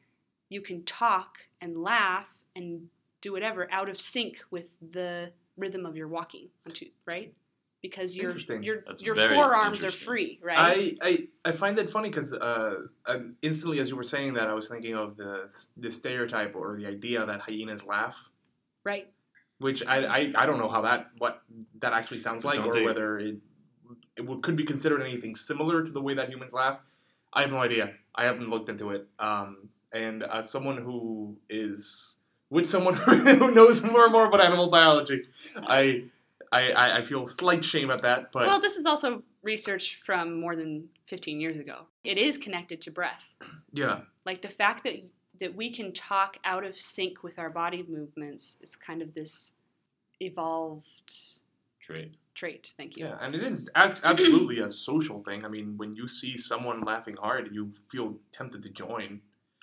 you 0.49 0.61
can 0.61 0.83
talk 0.85 1.39
and 1.61 1.77
laugh 1.77 2.43
and 2.55 2.89
do 3.21 3.33
whatever 3.33 3.71
out 3.71 3.89
of 3.89 4.01
sync 4.01 4.43
with 4.51 4.71
the 4.81 5.33
rhythm 5.57 5.87
of 5.87 5.97
your 5.97 6.09
walking, 6.09 6.49
on 6.67 6.73
two, 6.73 6.89
right? 7.05 7.35
Because 7.83 8.17
your 8.17 8.37
your 8.63 8.83
That's 8.87 9.03
your 9.03 9.15
forearms 9.15 9.85
are 9.85 9.91
free, 9.91 10.41
right? 10.43 10.97
I, 11.03 11.09
I, 11.09 11.29
I 11.45 11.53
find 11.53 11.79
that 11.79 11.91
funny 11.91 12.09
because 12.09 12.33
uh, 12.33 12.75
um, 13.07 13.37
instantly 13.43 13.79
as 13.79 13.91
you 13.91 13.97
were 13.97 14.03
saying 14.03 14.35
that, 14.35 14.49
I 14.49 14.55
was 14.55 14.69
thinking 14.69 14.95
of 14.95 15.17
the 15.17 15.51
the 15.77 15.93
stereotype 15.93 16.57
or 16.57 16.77
the 16.77 16.87
idea 16.87 17.25
that 17.25 17.41
hyenas 17.41 17.85
laugh, 17.85 18.17
right. 18.85 19.09
which 19.59 19.87
I, 19.87 20.05
I, 20.05 20.33
I 20.35 20.47
don't 20.47 20.59
know 20.59 20.69
how 20.69 20.83
that 20.83 21.11
what 21.19 21.43
that 21.81 21.93
actually 21.93 22.21
sounds 22.21 22.45
like 22.45 22.57
don't 22.57 22.69
or 22.69 22.73
they- 22.73 22.85
whether 22.85 23.19
it 23.19 23.37
it 24.17 24.27
would, 24.27 24.43
could 24.43 24.57
be 24.57 24.65
considered 24.65 25.01
anything 25.03 25.35
similar 25.35 25.85
to 25.85 25.91
the 25.91 26.01
way 26.01 26.15
that 26.15 26.29
humans 26.29 26.53
laugh. 26.53 26.79
I 27.33 27.43
have 27.43 27.51
no 27.51 27.59
idea. 27.59 27.93
I 28.15 28.25
haven't 28.25 28.49
looked 28.49 28.69
into 28.69 28.91
it. 28.91 29.07
Um, 29.19 29.69
and 29.93 30.23
as 30.23 30.51
someone 30.51 30.79
who 30.79 31.37
is 31.49 32.17
with 32.51 32.67
someone 32.69 32.95
who 32.95 33.51
knows 33.51 33.83
more 33.83 34.05
and 34.05 34.13
more 34.13 34.27
about 34.27 34.41
animal 34.41 34.71
biology, 34.71 35.25
I, 35.57 36.05
I, 36.53 36.71
I 36.71 36.97
I 36.99 37.05
feel 37.05 37.27
slight 37.27 37.65
shame 37.65 37.91
at 37.91 38.03
that. 38.03 38.33
But 38.33 38.47
well, 38.47 38.61
this 38.61 38.77
is 38.77 38.87
also 38.87 39.23
research 39.43 39.97
from 39.97 40.41
more 40.41 40.57
than 40.57 40.89
15 41.07 41.41
years 41.41 41.57
ago. 41.57 41.87
It 42.05 42.19
is 42.19 42.37
connected 42.39 42.81
to 42.83 42.91
breath. 42.91 43.35
yeah, 43.73 44.01
Like 44.25 44.43
the 44.43 44.49
fact 44.49 44.85
that 44.85 44.97
that 45.39 45.55
we 45.55 45.71
can 45.71 45.93
talk 45.93 46.39
out 46.45 46.65
of 46.65 46.77
sync 46.77 47.23
with 47.23 47.39
our 47.39 47.51
body 47.51 47.85
movements 47.87 48.57
is 48.61 48.75
kind 48.75 49.03
of 49.03 49.13
this 49.15 49.53
evolved 50.21 51.13
Trait. 51.81 52.15
Trait. 52.37 52.73
Thank 52.77 52.97
you. 52.97 53.07
Yeah, 53.07 53.17
and 53.21 53.35
it 53.35 53.43
is 53.43 53.69
ab- 53.75 53.99
absolutely 54.05 54.61
a 54.61 54.71
social 54.71 55.23
thing. 55.25 55.45
I 55.45 55.49
mean, 55.49 55.77
when 55.77 55.97
you 55.97 56.07
see 56.07 56.37
someone 56.37 56.83
laughing 56.83 57.17
hard, 57.17 57.49
you 57.53 57.73
feel 57.91 58.15
tempted 58.33 58.63
to 58.63 58.69
join. 58.69 59.21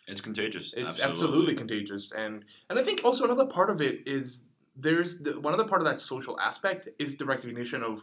It's 0.08 0.20
contagious. 0.20 0.74
It's 0.76 1.02
absolutely, 1.02 1.56
contagious, 1.56 2.12
and 2.16 2.44
and 2.70 2.78
I 2.78 2.84
think 2.84 3.02
also 3.06 3.24
another 3.24 3.46
part 3.46 3.70
of 3.70 3.82
it 3.82 4.02
is 4.06 4.44
there's 4.76 5.20
the, 5.20 5.40
one 5.40 5.54
other 5.54 5.64
part 5.64 5.82
of 5.82 5.88
that 5.88 6.02
social 6.02 6.38
aspect 6.40 6.90
is 7.00 7.16
the 7.18 7.26
recognition 7.26 7.84
of 7.84 8.02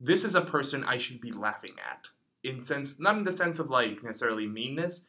this 0.00 0.24
is 0.24 0.34
a 0.34 0.40
person 0.40 0.84
I 0.84 0.96
should 0.98 1.20
be 1.20 1.32
laughing 1.32 1.74
at 1.86 2.08
in 2.44 2.60
sense 2.60 2.98
not 3.00 3.16
in 3.16 3.24
the 3.24 3.32
sense 3.32 3.58
of 3.58 3.68
like 3.68 4.02
necessarily 4.02 4.46
meanness, 4.46 5.02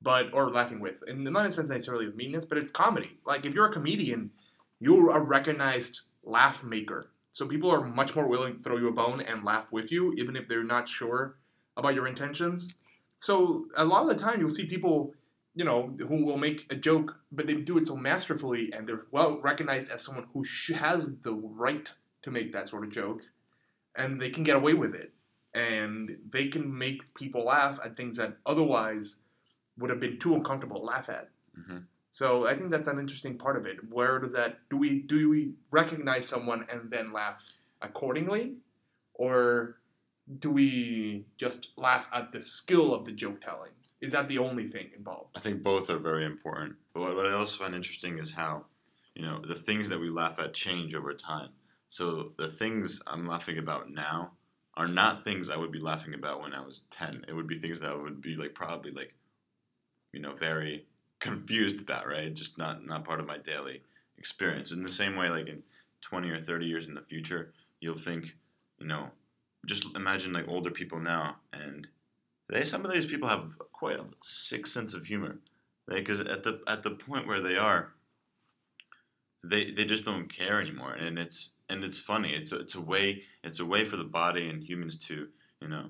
but 0.00 0.32
or 0.32 0.50
laughing 0.50 0.80
with, 0.80 0.96
and 1.06 1.24
not 1.24 1.40
in 1.40 1.46
the 1.46 1.52
sense 1.52 1.70
necessarily 1.70 2.06
of 2.06 2.16
meanness, 2.16 2.44
but 2.44 2.58
it's 2.58 2.70
comedy. 2.70 3.18
Like 3.26 3.44
if 3.44 3.54
you're 3.54 3.68
a 3.68 3.72
comedian, 3.72 4.30
you're 4.80 5.10
a 5.10 5.20
recognized 5.20 6.02
laugh 6.24 6.62
maker. 6.62 7.10
So 7.32 7.46
people 7.46 7.70
are 7.70 7.82
much 7.82 8.14
more 8.14 8.28
willing 8.28 8.58
to 8.58 8.62
throw 8.62 8.76
you 8.76 8.88
a 8.88 8.92
bone 8.92 9.20
and 9.20 9.42
laugh 9.42 9.66
with 9.70 9.90
you, 9.90 10.12
even 10.14 10.36
if 10.36 10.48
they're 10.48 10.62
not 10.62 10.88
sure 10.88 11.36
about 11.76 11.94
your 11.94 12.06
intentions. 12.06 12.76
So 13.18 13.66
a 13.76 13.84
lot 13.84 14.02
of 14.02 14.08
the 14.08 14.22
time, 14.22 14.40
you'll 14.40 14.50
see 14.50 14.66
people, 14.66 15.14
you 15.54 15.64
know, 15.64 15.94
who 15.98 16.24
will 16.24 16.36
make 16.36 16.70
a 16.70 16.76
joke, 16.76 17.16
but 17.30 17.46
they 17.46 17.54
do 17.54 17.78
it 17.78 17.86
so 17.86 17.96
masterfully, 17.96 18.70
and 18.72 18.86
they're 18.86 19.06
well 19.10 19.40
recognized 19.40 19.90
as 19.90 20.02
someone 20.04 20.26
who 20.34 20.44
has 20.74 21.10
the 21.22 21.32
right 21.32 21.90
to 22.22 22.30
make 22.30 22.52
that 22.52 22.68
sort 22.68 22.84
of 22.84 22.90
joke, 22.90 23.22
and 23.96 24.20
they 24.20 24.30
can 24.30 24.44
get 24.44 24.56
away 24.56 24.74
with 24.74 24.94
it, 24.94 25.12
and 25.54 26.18
they 26.30 26.48
can 26.48 26.76
make 26.76 27.14
people 27.14 27.44
laugh 27.46 27.78
at 27.84 27.96
things 27.96 28.16
that 28.18 28.36
otherwise 28.44 29.20
would 29.78 29.90
have 29.90 30.00
been 30.00 30.18
too 30.18 30.34
uncomfortable 30.34 30.80
to 30.80 30.86
laugh 30.86 31.08
at. 31.08 31.30
hmm 31.54 31.78
So 32.12 32.46
I 32.46 32.54
think 32.54 32.70
that's 32.70 32.88
an 32.88 32.98
interesting 32.98 33.38
part 33.38 33.56
of 33.56 33.64
it. 33.64 33.78
Where 33.90 34.18
does 34.18 34.34
that 34.34 34.58
do 34.68 34.76
we 34.76 35.00
do 35.00 35.30
we 35.30 35.54
recognize 35.70 36.28
someone 36.28 36.66
and 36.70 36.90
then 36.90 37.10
laugh 37.10 37.42
accordingly, 37.80 38.56
or 39.14 39.78
do 40.38 40.50
we 40.50 41.24
just 41.38 41.70
laugh 41.76 42.08
at 42.12 42.32
the 42.32 42.42
skill 42.42 42.94
of 42.94 43.06
the 43.06 43.12
joke 43.12 43.40
telling? 43.40 43.70
Is 44.02 44.12
that 44.12 44.28
the 44.28 44.38
only 44.38 44.68
thing 44.68 44.90
involved? 44.94 45.30
I 45.34 45.40
think 45.40 45.62
both 45.62 45.88
are 45.88 45.98
very 45.98 46.26
important. 46.26 46.76
But 46.92 47.00
what, 47.16 47.26
I 47.26 47.32
also 47.32 47.58
find 47.58 47.74
interesting 47.74 48.18
is 48.18 48.32
how, 48.32 48.66
you 49.14 49.22
know, 49.22 49.40
the 49.40 49.54
things 49.54 49.88
that 49.88 49.98
we 49.98 50.10
laugh 50.10 50.38
at 50.38 50.52
change 50.52 50.94
over 50.94 51.14
time. 51.14 51.50
So 51.88 52.32
the 52.36 52.48
things 52.48 53.00
I'm 53.06 53.26
laughing 53.26 53.56
about 53.56 53.90
now 53.90 54.32
are 54.74 54.88
not 54.88 55.24
things 55.24 55.48
I 55.48 55.56
would 55.56 55.72
be 55.72 55.78
laughing 55.80 56.12
about 56.14 56.42
when 56.42 56.52
I 56.52 56.60
was 56.60 56.84
10. 56.90 57.24
It 57.26 57.32
would 57.32 57.46
be 57.46 57.58
things 57.58 57.80
that 57.80 57.98
would 57.98 58.20
be 58.20 58.36
like 58.36 58.54
probably 58.54 58.90
like, 58.90 59.14
you 60.12 60.20
know, 60.20 60.34
very 60.34 60.86
confused 61.22 61.80
about, 61.80 62.06
right? 62.06 62.34
Just 62.34 62.58
not 62.58 62.84
not 62.84 63.04
part 63.04 63.20
of 63.20 63.26
my 63.26 63.38
daily 63.38 63.80
experience. 64.18 64.72
In 64.72 64.82
the 64.82 64.90
same 64.90 65.16
way, 65.16 65.30
like 65.30 65.48
in 65.48 65.62
20 66.02 66.28
or 66.28 66.42
30 66.42 66.66
years 66.66 66.88
in 66.88 66.94
the 66.94 67.02
future, 67.02 67.52
you'll 67.80 67.94
think, 67.94 68.34
you 68.78 68.86
know, 68.86 69.10
just 69.64 69.96
imagine 69.96 70.32
like 70.32 70.48
older 70.48 70.70
people 70.70 70.98
now 70.98 71.36
and 71.52 71.86
they 72.48 72.64
some 72.64 72.84
of 72.84 72.92
these 72.92 73.06
people 73.06 73.28
have 73.28 73.52
quite 73.72 73.98
a 73.98 74.04
sick 74.22 74.66
sense 74.66 74.92
of 74.92 75.06
humor 75.06 75.38
because 75.88 76.20
at 76.20 76.42
the 76.42 76.60
at 76.66 76.82
the 76.82 76.90
point 76.90 77.26
where 77.26 77.40
they 77.40 77.56
are 77.56 77.92
they 79.44 79.70
they 79.70 79.84
just 79.84 80.04
don't 80.04 80.32
care 80.32 80.60
anymore 80.60 80.94
and 80.94 81.18
it's 81.18 81.50
and 81.68 81.84
it's 81.84 82.00
funny 82.00 82.34
it's 82.34 82.52
a, 82.52 82.58
it's 82.58 82.74
a 82.74 82.80
way 82.80 83.22
it's 83.44 83.60
a 83.60 83.66
way 83.66 83.84
for 83.84 83.96
the 83.96 84.04
body 84.04 84.48
and 84.48 84.64
humans 84.64 84.96
to 84.96 85.28
you 85.60 85.68
know 85.68 85.86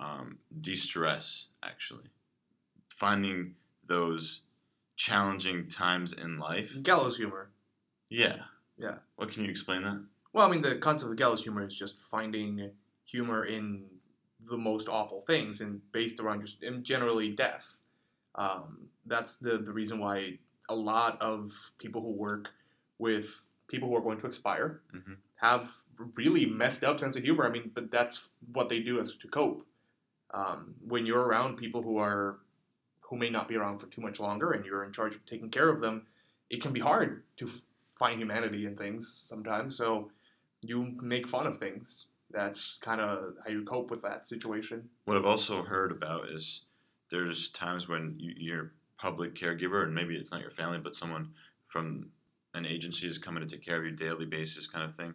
um, 0.00 0.38
de-stress 0.60 1.46
actually 1.62 2.10
finding 2.88 3.54
those 3.86 4.42
challenging 4.96 5.68
times 5.68 6.12
in 6.12 6.38
life 6.38 6.76
Gallows 6.82 7.16
humor. 7.16 7.50
yeah 8.08 8.36
Yeah. 8.78 8.98
what 9.16 9.32
can 9.32 9.44
you 9.44 9.50
explain 9.50 9.82
that 9.82 10.02
Well, 10.32 10.46
I 10.46 10.50
mean, 10.50 10.62
the 10.62 10.76
concept 10.76 11.10
of 11.10 11.16
gallows 11.18 11.42
humor 11.42 11.66
is 11.66 11.76
just 11.76 11.96
finding 12.10 12.70
humor 13.04 13.44
in 13.44 13.84
the 14.50 14.56
most 14.56 14.88
awful 14.88 15.22
things 15.26 15.60
and 15.60 15.80
based 15.92 16.18
around 16.20 16.40
just 16.46 16.62
and 16.62 16.82
generally 16.84 17.30
death. 17.30 17.74
Um, 18.34 18.88
that's 19.06 19.36
the, 19.36 19.58
the 19.58 19.72
reason 19.72 19.98
why 19.98 20.38
a 20.68 20.74
lot 20.74 21.20
of 21.20 21.52
people 21.78 22.00
who 22.00 22.12
work 22.12 22.48
with 22.98 23.26
people 23.68 23.88
who 23.88 23.96
are 23.96 24.00
going 24.00 24.20
to 24.20 24.26
expire 24.26 24.80
Mhm. 24.94 25.16
have 25.36 25.68
really 26.14 26.46
messed 26.46 26.82
up 26.82 26.98
sense 26.98 27.14
of 27.16 27.22
humor. 27.22 27.44
I 27.46 27.50
mean, 27.50 27.70
but 27.74 27.90
that's 27.90 28.30
what 28.52 28.68
they 28.68 28.80
do 28.80 28.98
as 29.00 29.14
to 29.16 29.28
cope. 29.28 29.66
Um, 30.32 30.74
when 30.80 31.04
you're 31.06 31.22
around 31.22 31.56
people 31.58 31.82
who 31.82 31.98
are 31.98 32.38
who 33.12 33.18
may 33.18 33.28
not 33.28 33.46
be 33.46 33.56
around 33.56 33.78
for 33.78 33.88
too 33.88 34.00
much 34.00 34.18
longer 34.18 34.52
and 34.52 34.64
you're 34.64 34.84
in 34.84 34.90
charge 34.90 35.14
of 35.14 35.24
taking 35.26 35.50
care 35.50 35.68
of 35.68 35.82
them, 35.82 36.06
it 36.48 36.62
can 36.62 36.72
be 36.72 36.80
hard 36.80 37.22
to 37.36 37.50
find 37.98 38.18
humanity 38.18 38.64
in 38.64 38.74
things 38.74 39.26
sometimes. 39.28 39.76
So 39.76 40.10
you 40.62 40.96
make 41.02 41.28
fun 41.28 41.46
of 41.46 41.58
things. 41.58 42.06
That's 42.30 42.78
kind 42.80 43.02
of 43.02 43.34
how 43.44 43.52
you 43.52 43.64
cope 43.64 43.90
with 43.90 44.00
that 44.00 44.26
situation. 44.26 44.88
What 45.04 45.18
I've 45.18 45.26
also 45.26 45.62
heard 45.62 45.92
about 45.92 46.30
is 46.30 46.62
there's 47.10 47.50
times 47.50 47.86
when 47.86 48.14
you, 48.18 48.32
you're 48.34 48.72
public 48.96 49.34
caregiver, 49.34 49.82
and 49.82 49.94
maybe 49.94 50.16
it's 50.16 50.30
not 50.30 50.40
your 50.40 50.50
family, 50.50 50.78
but 50.78 50.94
someone 50.94 51.32
from 51.68 52.06
an 52.54 52.64
agency 52.64 53.08
is 53.08 53.18
coming 53.18 53.46
to 53.46 53.56
take 53.56 53.62
care 53.62 53.76
of 53.76 53.84
you 53.84 53.90
daily 53.90 54.24
basis, 54.24 54.66
kind 54.66 54.88
of 54.88 54.96
thing. 54.96 55.12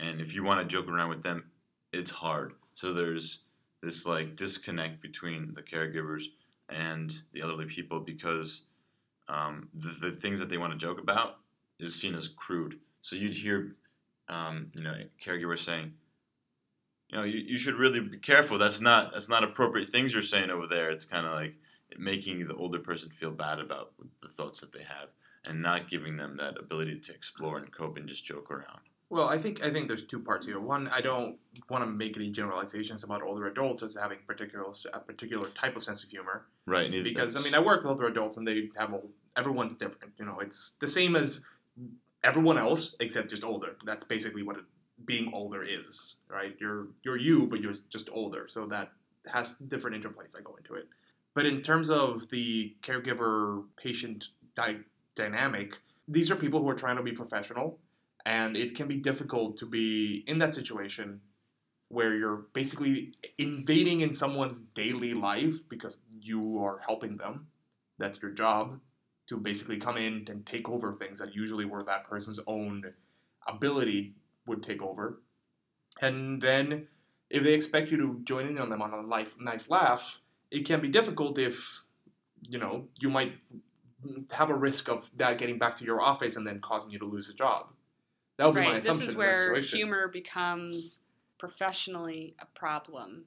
And 0.00 0.18
if 0.22 0.34
you 0.34 0.44
want 0.44 0.60
to 0.60 0.66
joke 0.66 0.88
around 0.88 1.10
with 1.10 1.22
them, 1.22 1.44
it's 1.92 2.10
hard. 2.10 2.54
So 2.72 2.94
there's 2.94 3.40
this 3.82 4.06
like 4.06 4.34
disconnect 4.34 5.02
between 5.02 5.52
the 5.54 5.62
caregivers 5.62 6.24
and 6.74 7.22
the 7.32 7.40
elderly 7.40 7.66
people 7.66 8.00
because 8.00 8.62
um, 9.28 9.68
the, 9.74 10.08
the 10.08 10.10
things 10.10 10.38
that 10.40 10.50
they 10.50 10.58
want 10.58 10.72
to 10.72 10.78
joke 10.78 11.00
about 11.00 11.38
is 11.78 11.94
seen 11.94 12.14
as 12.14 12.28
crude. 12.28 12.78
So 13.00 13.16
you'd 13.16 13.34
hear, 13.34 13.76
um, 14.28 14.70
you 14.74 14.82
know, 14.82 14.94
caregivers 15.24 15.60
saying, 15.60 15.92
you 17.08 17.18
know, 17.18 17.24
you, 17.24 17.38
you 17.38 17.58
should 17.58 17.74
really 17.74 18.00
be 18.00 18.18
careful. 18.18 18.58
That's 18.58 18.80
not 18.80 19.12
that's 19.12 19.28
not 19.28 19.44
appropriate 19.44 19.90
things 19.90 20.12
you're 20.12 20.22
saying 20.22 20.50
over 20.50 20.66
there. 20.66 20.90
It's 20.90 21.04
kind 21.04 21.26
of 21.26 21.32
like 21.32 21.54
making 21.96 22.46
the 22.46 22.56
older 22.56 22.78
person 22.78 23.10
feel 23.10 23.30
bad 23.30 23.60
about 23.60 23.92
the 24.20 24.28
thoughts 24.28 24.60
that 24.60 24.72
they 24.72 24.82
have 24.82 25.08
and 25.46 25.62
not 25.62 25.88
giving 25.88 26.16
them 26.16 26.36
that 26.38 26.58
ability 26.58 26.98
to 26.98 27.14
explore 27.14 27.58
and 27.58 27.70
cope 27.70 27.98
and 27.98 28.08
just 28.08 28.24
joke 28.24 28.50
around. 28.50 28.80
Well, 29.10 29.28
I 29.28 29.38
think 29.38 29.62
I 29.62 29.70
think 29.72 29.88
there's 29.88 30.04
two 30.04 30.18
parts 30.18 30.46
here. 30.46 30.58
One, 30.58 30.88
I 30.88 31.00
don't 31.00 31.36
want 31.70 31.84
to 31.84 31.90
make 31.90 32.16
any 32.16 32.30
generalizations 32.30 33.04
about 33.04 33.22
older 33.22 33.46
adults 33.46 33.82
as 33.82 33.96
having 34.00 34.18
particular 34.26 34.64
a 34.92 34.98
particular 34.98 35.48
type 35.50 35.76
of 35.76 35.82
sense 35.82 36.02
of 36.02 36.10
humor 36.10 36.46
Right. 36.66 36.90
because 36.90 37.36
I 37.36 37.40
mean 37.42 37.54
I 37.54 37.58
work 37.58 37.82
with 37.82 37.90
older 37.90 38.06
adults 38.06 38.36
and 38.38 38.48
they 38.48 38.70
have 38.76 38.92
a, 38.92 39.00
everyone's 39.36 39.76
different. 39.76 40.14
You 40.18 40.24
know, 40.24 40.40
it's 40.40 40.76
the 40.80 40.88
same 40.88 41.14
as 41.16 41.44
everyone 42.22 42.58
else 42.58 42.96
except 42.98 43.30
just 43.30 43.44
older. 43.44 43.76
That's 43.84 44.04
basically 44.04 44.42
what 44.42 44.56
it, 44.56 44.64
being 45.04 45.30
older 45.34 45.62
is, 45.62 46.16
right? 46.28 46.56
You're 46.58 46.88
you're 47.04 47.18
you, 47.18 47.46
but 47.46 47.60
you're 47.60 47.74
just 47.90 48.08
older. 48.10 48.46
So 48.48 48.66
that 48.66 48.92
has 49.32 49.56
different 49.56 50.02
interplays 50.02 50.32
that 50.32 50.44
go 50.44 50.56
into 50.56 50.74
it. 50.74 50.88
But 51.34 51.46
in 51.46 51.62
terms 51.62 51.90
of 51.90 52.30
the 52.30 52.74
caregiver 52.82 53.64
patient 53.76 54.28
dy- 54.56 54.84
dynamic, 55.14 55.78
these 56.08 56.30
are 56.30 56.36
people 56.36 56.60
who 56.60 56.68
are 56.68 56.74
trying 56.74 56.96
to 56.96 57.02
be 57.02 57.12
professional, 57.12 57.78
and 58.24 58.56
it 58.56 58.74
can 58.74 58.88
be 58.88 58.96
difficult 58.96 59.56
to 59.58 59.66
be 59.66 60.24
in 60.26 60.38
that 60.38 60.54
situation 60.54 61.20
where 61.88 62.14
you're 62.14 62.46
basically 62.52 63.12
invading 63.38 64.00
in 64.00 64.12
someone's 64.12 64.60
daily 64.60 65.14
life 65.14 65.68
because 65.68 65.98
you 66.20 66.58
are 66.58 66.80
helping 66.86 67.16
them. 67.18 67.48
That's 67.98 68.20
your 68.20 68.32
job 68.32 68.80
to 69.28 69.36
basically 69.36 69.78
come 69.78 69.96
in 69.96 70.26
and 70.28 70.44
take 70.44 70.68
over 70.68 70.94
things 70.94 71.18
that 71.18 71.34
usually 71.34 71.64
were 71.64 71.84
that 71.84 72.04
person's 72.04 72.40
own 72.46 72.94
ability 73.46 74.14
would 74.46 74.62
take 74.62 74.82
over. 74.82 75.20
And 76.00 76.42
then 76.42 76.88
if 77.30 77.42
they 77.42 77.54
expect 77.54 77.90
you 77.90 77.96
to 77.98 78.20
join 78.24 78.48
in 78.48 78.58
on 78.58 78.70
them 78.70 78.82
on 78.82 78.92
a 78.92 79.00
life, 79.00 79.34
nice 79.38 79.70
laugh, 79.70 80.20
it 80.50 80.66
can 80.66 80.80
be 80.80 80.88
difficult 80.88 81.38
if 81.38 81.84
you 82.42 82.58
know 82.58 82.84
you 82.98 83.08
might 83.08 83.34
have 84.32 84.50
a 84.50 84.54
risk 84.54 84.88
of 84.88 85.10
that 85.16 85.38
getting 85.38 85.58
back 85.58 85.76
to 85.76 85.84
your 85.84 86.00
office 86.00 86.36
and 86.36 86.46
then 86.46 86.60
causing 86.60 86.90
you 86.90 86.98
to 86.98 87.06
lose 87.06 87.30
a 87.30 87.34
job. 87.34 87.68
That 88.36 88.46
would 88.46 88.54
be 88.54 88.60
my 88.62 88.66
right. 88.68 88.76
assumption. 88.78 89.00
This 89.04 89.10
is 89.12 89.16
where 89.16 89.58
humor 89.60 90.08
becomes 90.08 91.00
professionally 91.38 92.34
a 92.40 92.46
problem, 92.58 93.24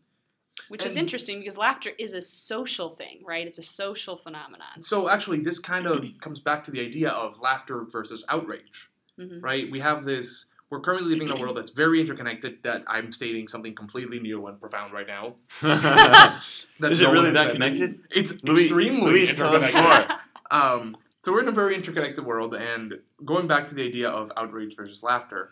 which 0.69 0.85
is 0.85 0.97
interesting 0.97 1.39
because 1.39 1.57
laughter 1.57 1.91
is 1.97 2.13
a 2.13 2.21
social 2.21 2.89
thing, 2.89 3.21
right? 3.25 3.45
It's 3.47 3.57
a 3.59 3.63
social 3.63 4.17
phenomenon. 4.17 4.81
So 4.83 5.07
actually, 5.09 5.41
this 5.41 5.59
kind 5.59 5.85
of 5.87 6.05
comes 6.19 6.39
back 6.39 6.63
to 6.65 6.71
the 6.71 6.81
idea 6.81 7.09
of 7.09 7.39
laughter 7.39 7.83
versus 7.85 8.25
outrage, 8.27 8.89
Mhm. 9.19 9.41
right? 9.41 9.69
We 9.71 9.79
have 9.79 10.03
this. 10.05 10.45
We're 10.69 10.81
currently 10.81 11.07
living 11.13 11.29
in 11.29 11.33
a 11.37 11.39
world 11.39 11.55
that's 11.55 11.71
very 11.71 12.01
interconnected. 12.01 12.61
That 12.63 12.83
I'm 12.87 13.13
stating 13.13 13.47
something 13.47 13.73
completely 13.75 14.19
new 14.19 14.47
and 14.47 14.59
profound 14.59 14.91
right 14.91 15.07
now. 15.07 15.35
is 15.61 16.99
it 16.99 17.03
no 17.03 17.09
one 17.09 17.13
really 17.19 17.31
that 17.31 17.53
connected? 17.53 18.01
It's 18.11 18.43
Louis- 18.43 18.63
extremely 18.65 19.11
Louis, 19.11 19.33
tell 19.33 19.55
us 19.55 19.63
interconnected. 19.63 20.09
more. 20.09 20.19
Um, 20.49 20.95
so 21.27 21.33
we're 21.33 21.41
in 21.41 21.49
a 21.49 21.51
very 21.51 21.75
interconnected 21.75 22.25
world, 22.25 22.55
and 22.55 22.99
going 23.25 23.47
back 23.47 23.67
to 23.67 23.75
the 23.75 23.83
idea 23.83 24.07
of 24.07 24.31
outrage 24.37 24.77
versus 24.77 25.03
laughter, 25.03 25.51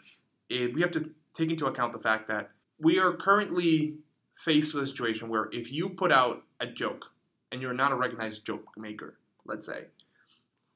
eh, 0.50 0.68
we 0.74 0.80
have 0.80 0.92
to 0.92 1.10
take 1.34 1.50
into 1.50 1.66
account 1.66 1.92
the 1.92 2.00
fact 2.00 2.30
that 2.30 2.52
we 2.80 2.98
are 2.98 3.12
currently 3.12 3.96
faced 4.38 4.74
with 4.74 4.84
a 4.84 4.88
situation 4.88 5.28
where 5.28 5.50
if 5.52 5.74
you 5.74 5.90
put 5.90 6.14
out 6.14 6.44
a 6.62 6.66
joke 6.66 7.08
and 7.52 7.62
you're 7.62 7.74
not 7.74 7.92
a 7.92 7.96
recognized 7.96 8.46
joke 8.46 8.64
maker, 8.78 9.18
let's 9.44 9.66
say, 9.66 9.88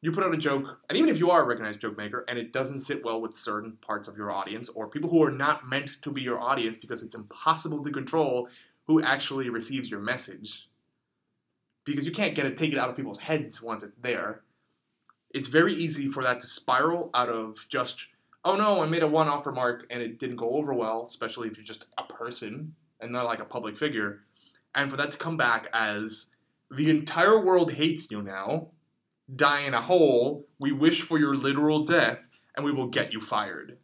you 0.02 0.12
put 0.12 0.26
out 0.26 0.34
a 0.34 0.38
joke, 0.38 0.66
and 0.90 0.98
even 0.98 1.10
if 1.10 1.18
you 1.18 1.32
are 1.32 1.44
a 1.44 1.48
recognized 1.48 1.80
joke 1.80 1.98
maker 1.98 2.26
and 2.28 2.38
it 2.38 2.52
doesn't 2.52 2.82
sit 2.82 3.02
well 3.02 3.22
with 3.22 3.38
certain 3.38 3.78
parts 3.80 4.10
of 4.10 4.18
your 4.18 4.34
audience 4.34 4.68
or 4.68 4.90
people 4.90 5.10
who 5.10 5.24
are 5.24 5.32
not 5.32 5.66
meant 5.66 5.92
to 6.02 6.12
be 6.12 6.22
your 6.22 6.42
audience 6.42 6.76
because 6.76 7.04
it's 7.04 7.16
impossible 7.16 7.82
to 7.86 7.92
control 7.92 8.50
who 8.88 9.02
actually 9.02 9.50
receives 9.50 9.90
your 9.90 10.02
message 10.02 10.68
because 11.86 12.06
you 12.06 12.12
can't 12.12 12.36
get 12.36 12.46
it 12.46 12.58
take 12.58 12.74
it 12.74 12.78
out 12.78 12.90
of 12.90 12.98
people's 12.98 13.20
heads 13.20 13.62
once 13.62 13.82
it's 13.82 13.96
there. 14.02 14.42
It's 15.32 15.48
very 15.48 15.74
easy 15.74 16.10
for 16.10 16.24
that 16.24 16.40
to 16.42 16.48
spiral 16.48 17.10
out 17.14 17.30
of 17.30 17.66
just 17.70 18.08
oh 18.46 18.56
no, 18.56 18.82
I 18.82 18.86
made 18.88 19.04
a 19.04 19.08
one-off 19.08 19.46
remark 19.46 19.86
and 19.90 20.02
it 20.02 20.18
didn't 20.18 20.38
go 20.38 20.52
over 20.52 20.74
well, 20.74 21.08
especially 21.10 21.50
if 21.50 21.58
you're 21.58 21.66
just 21.66 21.88
a 21.98 22.04
person 22.04 22.74
and 23.02 23.12
not 23.12 23.26
like 23.26 23.40
a 23.40 23.46
public 23.46 23.78
figure, 23.78 24.22
and 24.74 24.90
for 24.90 24.96
that 24.98 25.12
to 25.12 25.18
come 25.18 25.36
back 25.38 25.68
as 25.74 26.28
the 26.72 26.90
entire 26.90 27.40
world 27.40 27.74
hates 27.74 28.10
you 28.10 28.22
now, 28.22 28.70
die 29.36 29.62
in 29.62 29.74
a 29.74 29.82
hole, 29.82 30.48
we 30.60 30.72
wish 30.72 31.02
for 31.02 31.20
your 31.20 31.36
literal 31.36 31.84
death, 31.86 32.20
and 32.56 32.66
we 32.66 32.72
will 32.72 32.88
get 32.88 33.12
you 33.12 33.20
fired. 33.22 33.78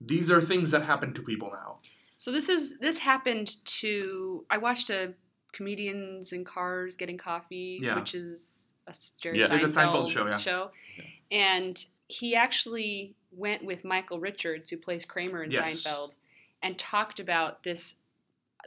These 0.00 0.30
are 0.30 0.40
things 0.40 0.70
that 0.70 0.82
happen 0.84 1.12
to 1.14 1.22
people 1.22 1.50
now. 1.52 1.78
So 2.16 2.32
this 2.32 2.48
is 2.48 2.78
this 2.78 2.98
happened 2.98 3.64
to 3.80 4.44
I 4.50 4.58
watched 4.58 4.90
a 4.90 5.12
comedians 5.52 6.32
in 6.32 6.44
cars 6.44 6.96
getting 6.96 7.18
coffee, 7.18 7.80
Yeah. 7.82 7.96
which 7.96 8.14
is 8.14 8.72
a 8.88 9.20
Jerry 9.20 9.38
Yeah. 9.40 9.46
The 9.48 9.66
Seinfeld, 9.66 10.12
Seinfeld 10.12 10.38
show, 10.38 10.70
yeah. 10.96 11.04
and 11.30 11.84
he 12.08 12.34
actually 12.34 13.14
went 13.30 13.64
with 13.64 13.84
Michael 13.84 14.18
Richards, 14.18 14.70
who 14.70 14.76
plays 14.78 15.04
Kramer 15.04 15.42
in 15.42 15.50
Yes. 15.50 15.84
Seinfeld, 15.84 16.16
and 16.62 16.78
talked 16.78 17.20
about 17.20 17.62
this 17.62 17.96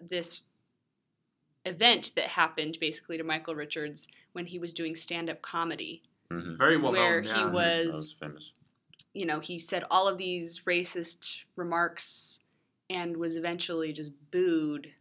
this 0.02 0.42
event 1.66 2.12
that 2.16 2.30
happened 2.30 2.78
basically 2.80 3.18
to 3.18 3.24
Michael 3.24 3.56
Richards 3.56 4.08
when 4.34 4.48
he 4.48 4.58
was 4.58 4.74
doing 4.74 4.96
stand 4.96 5.30
up 5.30 5.42
comedy. 5.42 6.02
Mhm. 6.32 6.58
Very 6.58 6.78
well 6.78 6.92
Where 6.94 7.22
known. 7.22 7.34
he 7.36 7.40
yeah. 7.40 7.50
was- 7.52 7.88
was 7.94 8.14
famous. 8.14 8.54
You 9.14 9.26
know, 9.26 9.40
he 9.42 9.60
said 9.60 9.84
all 9.92 10.08
of 10.08 10.18
these 10.18 10.62
racist 10.62 11.44
remarks 11.56 12.40
and 12.90 13.18
was 13.18 13.36
eventually 13.36 13.92
just 13.94 14.12
booed 14.32 14.94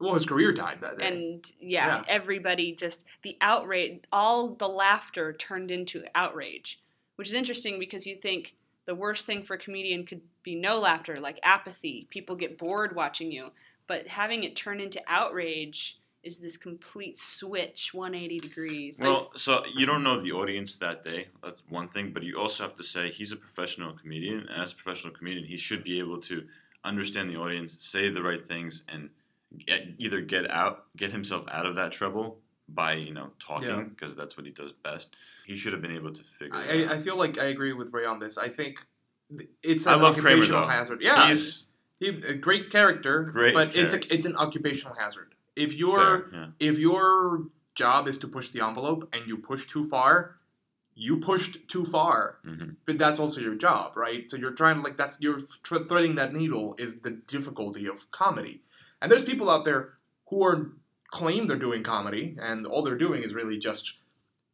Well, 0.00 0.14
his 0.14 0.24
career 0.26 0.52
died 0.52 0.78
that 0.80 0.98
day. 0.98 1.06
and 1.08 1.52
yeah, 1.60 1.98
Yeah. 1.98 2.04
everybody 2.08 2.72
just 2.74 3.04
the 3.22 3.36
outrage 3.40 4.00
all 4.10 4.54
the 4.54 4.68
laughter 4.68 5.32
turned 5.32 5.70
into 5.70 6.04
outrage 6.14 6.80
which 7.16 7.28
is 7.28 7.34
interesting 7.34 7.78
because 7.78 8.06
you 8.06 8.14
think 8.16 8.54
the 8.86 8.94
worst 8.94 9.26
thing 9.26 9.42
for 9.42 9.54
a 9.54 9.58
comedian 9.58 10.06
could 10.06 10.22
be 10.42 10.54
no 10.54 10.78
laughter 10.80 11.16
like 11.20 11.38
apathy 11.42 12.06
people 12.10 12.34
get 12.34 12.56
bored 12.58 12.94
watching 12.96 13.30
you 13.30 13.50
but 13.86 14.06
having 14.08 14.42
it 14.44 14.56
turn 14.56 14.80
into 14.80 15.00
outrage 15.06 15.98
is 16.22 16.38
this 16.38 16.56
complete 16.56 17.16
switch 17.16 17.92
180 17.94 18.38
degrees 18.40 18.98
Well, 19.00 19.30
so 19.36 19.62
you 19.74 19.84
don't 19.86 20.02
know 20.02 20.20
the 20.20 20.32
audience 20.32 20.76
that 20.76 21.02
day. 21.02 21.28
That's 21.42 21.62
one 21.70 21.88
thing, 21.88 22.12
but 22.12 22.22
you 22.22 22.36
also 22.38 22.62
have 22.62 22.74
to 22.74 22.84
say 22.84 23.10
he's 23.10 23.32
a 23.32 23.36
professional 23.36 23.94
comedian. 23.94 24.46
As 24.50 24.72
a 24.72 24.76
professional 24.76 25.14
comedian, 25.14 25.46
he 25.46 25.56
should 25.56 25.82
be 25.82 25.98
able 25.98 26.18
to 26.18 26.44
understand 26.84 27.30
the 27.30 27.38
audience, 27.38 27.74
say 27.82 28.10
the 28.10 28.22
right 28.22 28.38
things, 28.40 28.82
and 28.92 29.08
get, 29.58 29.88
either 29.98 30.20
get 30.20 30.50
out, 30.50 30.84
get 30.96 31.12
himself 31.12 31.44
out 31.50 31.66
of 31.66 31.76
that 31.76 31.92
trouble 31.92 32.38
by 32.68 32.94
you 32.94 33.12
know 33.12 33.30
talking 33.40 33.88
because 33.88 34.14
that's 34.14 34.36
what 34.36 34.46
he 34.46 34.52
does 34.52 34.72
best. 34.84 35.16
He 35.46 35.56
should 35.56 35.72
have 35.72 35.82
been 35.82 35.94
able 35.94 36.12
to 36.12 36.22
figure 36.38 36.60
it 36.60 36.88
I, 36.88 36.92
out. 36.94 36.98
I 36.98 37.02
feel 37.02 37.16
like 37.16 37.38
I 37.40 37.46
agree 37.46 37.72
with 37.72 37.92
Ray 37.92 38.04
on 38.04 38.20
this. 38.20 38.38
I 38.38 38.48
think 38.48 38.78
th- 39.36 39.50
it's 39.62 39.86
I 39.86 39.94
an 39.94 40.02
love 40.02 40.14
Kramer, 40.16 40.28
occupational 40.42 40.60
though. 40.62 40.68
hazard. 40.68 41.02
Yeah, 41.02 41.26
he's 41.28 41.68
he, 41.98 42.08
a 42.08 42.34
great 42.34 42.70
character, 42.70 43.24
Great 43.24 43.54
but 43.54 43.72
character. 43.72 43.96
it's 43.96 44.06
a, 44.06 44.14
it's 44.14 44.26
an 44.26 44.36
occupational 44.36 44.94
hazard. 44.94 45.34
If 45.56 45.72
you're 45.74 46.30
yeah. 46.32 46.46
if 46.60 46.78
your 46.78 47.46
job 47.74 48.06
is 48.08 48.18
to 48.18 48.28
push 48.28 48.50
the 48.50 48.64
envelope 48.64 49.08
and 49.12 49.26
you 49.26 49.36
push 49.36 49.66
too 49.66 49.88
far, 49.88 50.36
you 50.94 51.16
pushed 51.18 51.58
too 51.68 51.84
far. 51.84 52.38
Mhm. 52.46 52.76
But 52.86 52.98
that's 52.98 53.18
also 53.18 53.40
your 53.40 53.54
job, 53.56 53.96
right? 53.96 54.30
So 54.30 54.36
you're 54.36 54.52
trying 54.52 54.76
to 54.76 54.82
like 54.82 54.96
that's 54.96 55.20
you're 55.20 55.40
tr- 55.64 55.84
threading 55.88 56.14
that 56.14 56.32
needle 56.32 56.76
is 56.78 57.00
the 57.00 57.10
difficulty 57.10 57.86
of 57.86 58.10
comedy. 58.12 58.62
And 59.00 59.10
there's 59.10 59.24
people 59.24 59.50
out 59.50 59.64
there 59.64 59.94
who 60.28 60.44
are 60.44 60.72
claim 61.10 61.46
they're 61.46 61.56
doing 61.56 61.82
comedy 61.82 62.36
and 62.40 62.66
all 62.66 62.82
they're 62.82 62.96
doing 62.96 63.22
is 63.22 63.34
really 63.34 63.58
just 63.58 63.94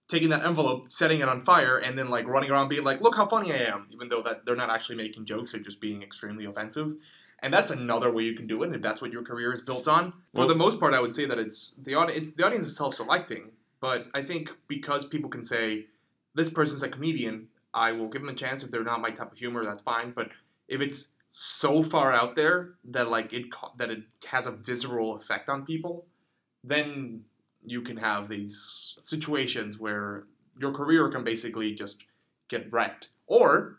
taking 0.08 0.30
that 0.30 0.44
envelope, 0.44 0.88
setting 0.88 1.20
it 1.20 1.28
on 1.28 1.40
fire, 1.40 1.76
and 1.76 1.98
then 1.98 2.08
like 2.08 2.26
running 2.26 2.50
around 2.50 2.68
being 2.68 2.84
like, 2.84 3.00
"Look 3.00 3.16
how 3.16 3.26
funny 3.26 3.52
I 3.52 3.58
am," 3.58 3.88
even 3.90 4.08
though 4.08 4.22
that 4.22 4.46
they're 4.46 4.56
not 4.56 4.70
actually 4.70 4.96
making 4.96 5.26
jokes; 5.26 5.52
they're 5.52 5.60
just 5.60 5.80
being 5.80 6.02
extremely 6.02 6.44
offensive. 6.44 6.96
And 7.40 7.52
that's 7.52 7.70
another 7.70 8.10
way 8.10 8.22
you 8.22 8.34
can 8.34 8.46
do 8.46 8.62
it 8.62 8.66
and 8.66 8.76
if 8.76 8.82
that's 8.82 9.02
what 9.02 9.12
your 9.12 9.22
career 9.22 9.52
is 9.52 9.60
built 9.60 9.86
on. 9.86 10.14
For 10.34 10.46
the 10.46 10.54
most 10.54 10.80
part, 10.80 10.94
I 10.94 11.00
would 11.00 11.14
say 11.14 11.26
that 11.26 11.38
it's 11.38 11.74
the 11.76 11.94
audience. 11.94 12.32
The 12.32 12.46
audience 12.46 12.64
is 12.66 12.76
self-selecting, 12.76 13.50
but 13.80 14.06
I 14.14 14.22
think 14.22 14.50
because 14.68 15.04
people 15.04 15.28
can 15.28 15.44
say, 15.44 15.86
"This 16.34 16.48
person's 16.48 16.82
a 16.82 16.88
comedian," 16.88 17.48
I 17.74 17.92
will 17.92 18.08
give 18.08 18.22
them 18.22 18.30
a 18.30 18.34
chance. 18.34 18.62
If 18.62 18.70
they're 18.70 18.84
not 18.84 19.00
my 19.00 19.10
type 19.10 19.32
of 19.32 19.38
humor, 19.38 19.64
that's 19.64 19.82
fine. 19.82 20.12
But 20.12 20.30
if 20.68 20.80
it's 20.80 21.08
so 21.38 21.82
far 21.82 22.14
out 22.14 22.34
there 22.34 22.70
that 22.82 23.10
like 23.10 23.30
it 23.30 23.44
that 23.76 23.90
it 23.90 24.04
has 24.24 24.46
a 24.46 24.50
visceral 24.50 25.16
effect 25.16 25.50
on 25.50 25.66
people, 25.66 26.06
then 26.64 27.24
you 27.62 27.82
can 27.82 27.98
have 27.98 28.30
these 28.30 28.94
situations 29.02 29.78
where 29.78 30.24
your 30.58 30.72
career 30.72 31.10
can 31.10 31.24
basically 31.24 31.74
just 31.74 31.98
get 32.48 32.72
wrecked. 32.72 33.08
Or 33.26 33.76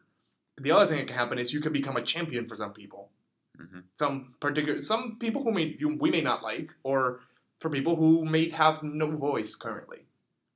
the 0.56 0.72
other 0.72 0.86
thing 0.86 0.98
that 0.98 1.08
can 1.08 1.15
happen 1.17 1.39
is 1.39 1.52
you 1.52 1.60
can 1.60 1.74
become 1.74 1.98
a 1.98 2.04
champion 2.04 2.48
for 2.48 2.56
some 2.56 2.74
people. 2.74 3.10
Mhm. 3.58 3.86
Some 3.96 4.36
particular 4.39 4.80
some 4.82 5.17
people 5.17 5.43
who 5.43 5.52
may 5.52 5.76
you, 5.80 5.98
we 6.00 6.12
may 6.12 6.22
not 6.22 6.43
like, 6.43 6.70
or 6.84 7.22
for 7.60 7.72
people 7.72 7.96
who 7.96 8.24
may 8.24 8.50
have 8.52 8.84
no 8.84 9.10
voice 9.10 9.56
currently. 9.56 10.06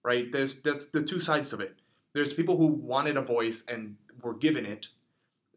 Right? 0.03 0.31
There's 0.31 0.61
that's 0.61 0.85
the 0.85 1.01
two 1.01 1.19
sides 1.19 1.51
of 1.51 1.59
it. 1.61 1.77
There's 2.13 2.33
people 2.33 2.57
who 2.57 2.67
wanted 2.67 3.17
a 3.17 3.21
voice 3.21 3.65
and 3.65 3.97
were 4.21 4.35
given 4.35 4.67
it, 4.67 4.89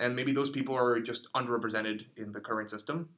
and 0.01 0.17
maybe 0.17 0.33
those 0.33 0.51
people 0.51 0.77
are 0.77 1.01
just 1.01 1.33
underrepresented 1.35 2.05
in 2.17 2.33
the 2.33 2.41
current 2.41 2.71
system. 2.71 3.09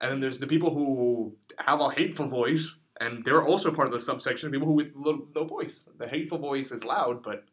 And 0.00 0.10
then 0.10 0.20
there's 0.20 0.38
the 0.38 0.46
people 0.46 0.74
who 0.74 1.34
have 1.58 1.80
a 1.80 1.90
hateful 1.90 2.28
voice, 2.28 2.82
and 3.00 3.24
they're 3.24 3.44
also 3.44 3.72
part 3.72 3.88
of 3.88 3.94
the 3.94 4.00
subsection 4.00 4.46
of 4.46 4.52
people 4.52 4.68
who 4.68 4.74
with 4.74 4.92
little, 4.94 5.26
no 5.34 5.44
voice. 5.44 5.88
The 5.98 6.06
hateful 6.06 6.38
voice 6.38 6.70
is 6.70 6.84
loud, 6.84 7.22
but 7.22 7.44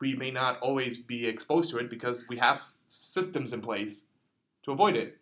we 0.00 0.14
may 0.14 0.30
not 0.30 0.58
always 0.60 0.98
be 0.98 1.26
exposed 1.26 1.70
to 1.70 1.78
it 1.78 1.88
because 1.88 2.24
we 2.28 2.36
have 2.38 2.62
systems 2.88 3.52
in 3.52 3.62
place 3.62 4.04
to 4.64 4.72
avoid 4.72 4.96
it. 4.96 5.18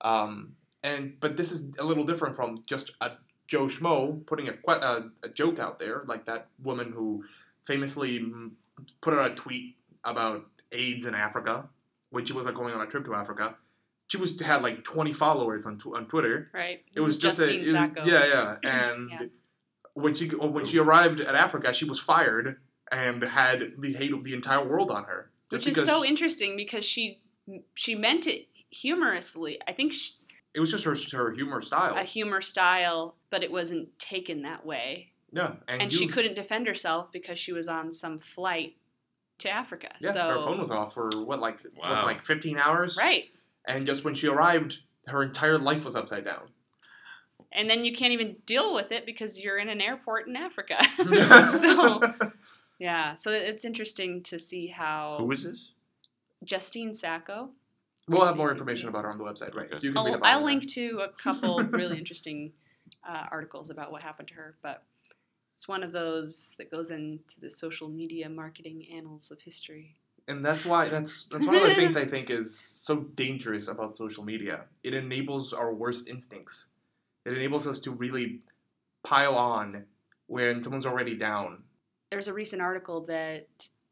Um, 0.00 0.54
and 0.82 1.18
but 1.18 1.36
this 1.36 1.50
is 1.50 1.72
a 1.80 1.84
little 1.84 2.04
different 2.04 2.36
from 2.36 2.62
just 2.66 2.92
a 3.00 3.12
Joe 3.48 3.66
Schmo 3.66 4.24
putting 4.26 4.48
a, 4.48 4.54
a, 4.68 5.10
a 5.24 5.28
joke 5.28 5.58
out 5.58 5.78
there, 5.78 6.04
like 6.06 6.26
that 6.26 6.48
woman 6.62 6.92
who 6.92 7.24
famously 7.66 8.24
put 9.00 9.14
out 9.14 9.32
a 9.32 9.34
tweet 9.34 9.76
about 10.04 10.46
AIDS 10.76 11.06
in 11.06 11.14
Africa 11.14 11.68
when 12.10 12.24
she 12.24 12.32
was 12.32 12.46
like, 12.46 12.54
going 12.54 12.74
on 12.74 12.80
a 12.80 12.86
trip 12.86 13.04
to 13.06 13.14
Africa. 13.14 13.54
She 14.08 14.18
was 14.18 14.40
had 14.40 14.62
like 14.62 14.84
20 14.84 15.12
followers 15.12 15.66
on, 15.66 15.78
tw- 15.78 15.96
on 15.96 16.06
Twitter. 16.06 16.50
right 16.54 16.82
It 16.94 17.00
was 17.00 17.16
just 17.16 17.40
Justine 17.40 17.74
a, 17.76 17.88
was- 17.88 17.90
yeah, 18.06 18.26
yeah. 18.26 18.56
And 18.62 19.10
Yeah. 19.10 19.26
when 19.94 20.14
she 20.14 20.30
oh, 20.40 20.46
when 20.48 20.66
she 20.66 20.78
arrived 20.78 21.20
at 21.20 21.34
Africa, 21.34 21.72
she 21.74 21.84
was 21.84 21.98
fired 21.98 22.58
and 22.92 23.22
had 23.22 23.72
the 23.78 23.92
hate 23.94 24.12
of 24.12 24.22
the 24.22 24.32
entire 24.34 24.64
world 24.64 24.90
on 24.92 25.04
her. 25.04 25.30
which 25.48 25.66
is 25.66 25.76
so 25.84 26.04
interesting 26.04 26.56
because 26.56 26.84
she 26.84 27.20
she 27.74 27.94
meant 27.96 28.26
it 28.26 28.46
humorously 28.70 29.58
i 29.68 29.72
think 29.72 29.92
she, 29.92 30.12
it 30.54 30.60
was 30.60 30.70
just 30.70 30.84
her 30.84 30.96
her 31.16 31.32
humor 31.32 31.60
style. 31.62 31.96
a 31.96 32.02
humor 32.02 32.40
style 32.40 33.14
but 33.30 33.42
it 33.42 33.50
wasn't 33.50 33.96
taken 33.98 34.42
that 34.42 34.64
way 34.66 35.10
yeah, 35.32 35.54
and, 35.68 35.82
and 35.82 35.92
you, 35.92 35.98
she 35.98 36.06
couldn't 36.08 36.34
defend 36.34 36.66
herself 36.66 37.10
because 37.12 37.38
she 37.38 37.52
was 37.52 37.66
on 37.68 37.90
some 37.92 38.18
flight 38.18 38.76
to 39.38 39.50
Africa. 39.50 39.88
Yeah, 40.00 40.12
so 40.12 40.28
her 40.28 40.34
phone 40.36 40.58
was 40.58 40.70
off 40.70 40.94
for 40.94 41.10
what 41.14 41.40
like 41.40 41.58
was 41.76 42.04
like 42.04 42.22
15 42.24 42.58
hours. 42.58 42.96
right, 42.98 43.24
And 43.66 43.86
just 43.86 44.04
when 44.04 44.14
she 44.14 44.28
arrived, 44.28 44.80
her 45.06 45.22
entire 45.22 45.58
life 45.58 45.84
was 45.84 45.94
upside 45.96 46.24
down. 46.24 46.48
and 47.52 47.68
then 47.70 47.84
you 47.84 47.92
can't 47.94 48.12
even 48.12 48.36
deal 48.46 48.74
with 48.74 48.92
it 48.92 49.06
because 49.06 49.42
you're 49.42 49.58
in 49.58 49.68
an 49.68 49.80
airport 49.80 50.26
in 50.28 50.36
Africa. 50.36 50.76
so 51.48 52.00
yeah, 52.78 53.14
so 53.14 53.30
it's 53.30 53.64
interesting 53.64 54.22
to 54.24 54.38
see 54.38 54.66
how 54.68 55.16
Who 55.18 55.30
is 55.32 55.44
this? 55.44 55.70
Justine 56.44 56.92
Sacco. 56.94 57.50
we'll 58.08 58.24
have 58.24 58.36
more 58.36 58.50
information 58.52 58.88
about 58.88 59.04
her 59.04 59.10
on 59.10 59.18
the 59.18 59.24
website, 59.24 59.54
right? 59.54 59.66
Okay. 59.72 59.86
You 59.86 59.92
can 59.92 59.98
I'll, 59.98 60.14
about 60.14 60.26
I'll 60.26 60.44
link 60.44 60.66
to 60.72 61.00
a 61.04 61.08
couple 61.08 61.58
really 61.70 61.98
interesting 61.98 62.52
uh, 63.08 63.24
articles 63.30 63.70
about 63.70 63.90
what 63.92 64.02
happened 64.02 64.28
to 64.28 64.34
her, 64.34 64.54
but 64.62 64.82
it's 65.56 65.66
one 65.66 65.82
of 65.82 65.90
those 65.90 66.54
that 66.58 66.70
goes 66.70 66.90
into 66.90 67.40
the 67.40 67.50
social 67.50 67.88
media 67.88 68.28
marketing 68.28 68.84
annals 68.94 69.30
of 69.30 69.40
history. 69.40 69.96
and 70.28 70.44
that's 70.44 70.66
why 70.66 70.86
that's 70.86 71.24
that's 71.30 71.46
one 71.46 71.56
of 71.56 71.62
the 71.62 71.74
things 71.74 71.96
I 71.96 72.04
think 72.04 72.28
is 72.30 72.48
so 72.88 72.94
dangerous 73.24 73.66
about 73.68 73.96
social 73.96 74.22
media. 74.22 74.64
It 74.84 74.92
enables 74.92 75.54
our 75.54 75.72
worst 75.72 76.08
instincts. 76.08 76.66
It 77.24 77.32
enables 77.32 77.66
us 77.66 77.78
to 77.80 77.90
really 77.90 78.40
pile 79.02 79.34
on 79.36 79.84
when 80.26 80.62
someone's 80.62 80.84
already 80.86 81.16
down. 81.16 81.62
There's 82.10 82.28
a 82.28 82.34
recent 82.34 82.60
article 82.60 83.00
that 83.06 83.48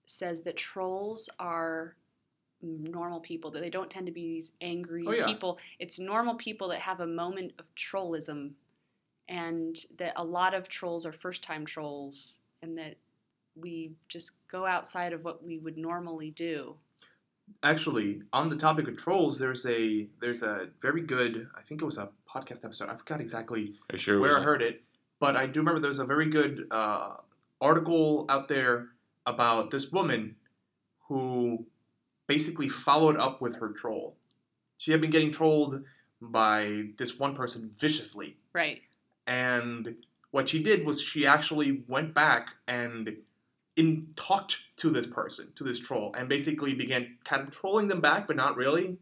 says 0.06 0.42
that 0.42 0.56
trolls 0.58 1.30
are 1.38 1.96
normal 2.60 3.20
people 3.20 3.50
that 3.52 3.60
they 3.60 3.70
don't 3.70 3.90
tend 3.90 4.06
to 4.06 4.12
be 4.12 4.26
these 4.34 4.52
angry 4.60 5.04
Oh, 5.06 5.12
yeah. 5.12 5.26
people 5.26 5.58
it's 5.78 5.98
normal 5.98 6.34
people 6.34 6.68
that 6.68 6.80
have 6.80 7.00
a 7.00 7.06
moment 7.06 7.52
of 7.58 7.64
trollism 7.74 8.52
and 9.28 9.76
that 9.98 10.12
a 10.16 10.24
lot 10.24 10.54
of 10.54 10.68
trolls 10.68 11.06
are 11.06 11.12
first 11.12 11.42
time 11.42 11.64
trolls 11.64 12.40
and 12.62 12.76
that 12.78 12.96
we 13.56 13.92
just 14.08 14.32
go 14.48 14.66
outside 14.66 15.12
of 15.12 15.24
what 15.24 15.44
we 15.44 15.58
would 15.58 15.78
normally 15.78 16.30
do 16.30 16.76
Actually, 17.62 18.22
on 18.32 18.48
the 18.48 18.56
topic 18.56 18.88
of 18.88 18.96
trolls, 18.96 19.38
there's 19.38 19.66
a 19.66 20.08
there's 20.20 20.42
a 20.42 20.68
very 20.80 21.02
good 21.02 21.48
I 21.56 21.62
think 21.62 21.82
it 21.82 21.84
was 21.84 21.98
a 21.98 22.08
podcast 22.28 22.64
episode. 22.64 22.88
I 22.88 22.96
forgot 22.96 23.20
exactly 23.20 23.74
Are 23.90 23.94
you 23.94 23.98
sure? 23.98 24.20
where 24.20 24.38
I 24.38 24.42
heard 24.42 24.62
it, 24.62 24.82
but 25.20 25.36
I 25.36 25.46
do 25.46 25.60
remember 25.60 25.80
there 25.80 25.88
was 25.88 25.98
a 25.98 26.06
very 26.06 26.26
good 26.30 26.66
uh, 26.70 27.16
article 27.60 28.24
out 28.28 28.48
there 28.48 28.88
about 29.26 29.70
this 29.70 29.92
woman 29.92 30.36
who 31.08 31.66
basically 32.26 32.68
followed 32.68 33.18
up 33.18 33.40
with 33.42 33.56
her 33.56 33.70
troll. 33.72 34.16
She 34.78 34.92
had 34.92 35.00
been 35.00 35.10
getting 35.10 35.30
trolled 35.30 35.82
by 36.20 36.88
this 36.98 37.18
one 37.18 37.34
person 37.34 37.70
viciously, 37.78 38.38
right 38.54 38.80
and 39.26 39.96
what 40.30 40.48
she 40.48 40.62
did 40.62 40.84
was 40.84 41.00
she 41.00 41.26
actually 41.26 41.82
went 41.86 42.12
back 42.14 42.54
and 42.66 43.16
in 43.76 44.08
talked 44.16 44.64
to 44.76 44.90
this 44.90 45.06
person, 45.06 45.52
to 45.56 45.64
this 45.64 45.78
troll, 45.78 46.14
and 46.16 46.28
basically 46.28 46.74
began 46.74 47.16
kind 47.24 47.42
of 47.42 47.54
trolling 47.54 47.88
them 47.88 48.00
back, 48.00 48.26
but 48.26 48.36
not 48.36 48.56
really. 48.56 48.86
Um, 48.86 48.98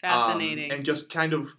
fascinating 0.00 0.72
and 0.72 0.84
just 0.84 1.10
kind 1.10 1.32
of 1.32 1.56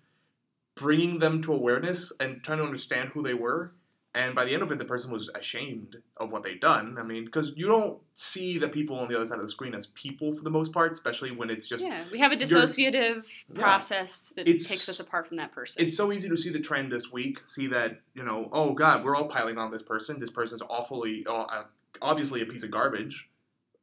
bringing 0.76 1.20
them 1.20 1.42
to 1.44 1.54
awareness 1.54 2.12
and 2.20 2.44
trying 2.44 2.58
to 2.58 2.64
understand 2.64 3.10
who 3.10 3.24
they 3.24 3.34
were. 3.34 3.72
And 4.16 4.36
by 4.36 4.46
the 4.46 4.54
end 4.54 4.62
of 4.62 4.72
it, 4.72 4.78
the 4.78 4.86
person 4.86 5.12
was 5.12 5.30
ashamed 5.34 5.98
of 6.18 6.32
what 6.32 6.44
they'd 6.44 6.60
done. 6.62 6.98
I 7.00 7.04
mean, 7.04 7.26
because 7.26 7.54
you 7.56 7.66
don't 7.66 7.98
see 8.14 8.60
the 8.60 8.68
people 8.68 8.96
on 9.00 9.08
the 9.08 9.16
other 9.16 9.26
side 9.26 9.40
of 9.40 9.44
the 9.46 9.50
screen 9.50 9.74
as 9.74 9.88
people 9.88 10.36
for 10.36 10.44
the 10.44 10.52
most 10.52 10.72
part, 10.72 10.92
especially 10.92 11.32
when 11.32 11.50
it's 11.50 11.68
just. 11.68 11.84
yeah 11.84 12.04
we 12.12 12.20
have 12.20 12.32
a 12.32 12.36
dissociative 12.36 13.26
Yeah. 13.52 13.60
process 13.62 14.32
that 14.36 14.46
takes 14.46 14.88
us 14.88 15.00
apart 15.00 15.28
from 15.28 15.38
that 15.38 15.52
person 15.52 15.84
It's 15.84 15.98
so 15.98 16.12
easy 16.12 16.30
to 16.30 16.38
see 16.38 16.52
the 16.52 16.60
trend 16.60 16.92
this 16.92 17.12
week. 17.12 17.40
See 17.48 17.66
that 17.68 18.02
you 18.14 18.24
know, 18.24 18.50
oh 18.52 18.74
God, 18.74 19.04
we're 19.04 19.16
all 19.16 19.28
piling 19.28 19.58
on 19.58 19.72
this 19.72 19.84
person. 19.84 20.20
This 20.20 20.30
person's 20.32 20.62
awfully, 20.62 21.26
uh, 21.28 21.34
uh, 21.44 21.64
obviously 22.02 22.42
a 22.42 22.46
piece 22.46 22.64
of 22.64 22.70
garbage. 22.70 23.30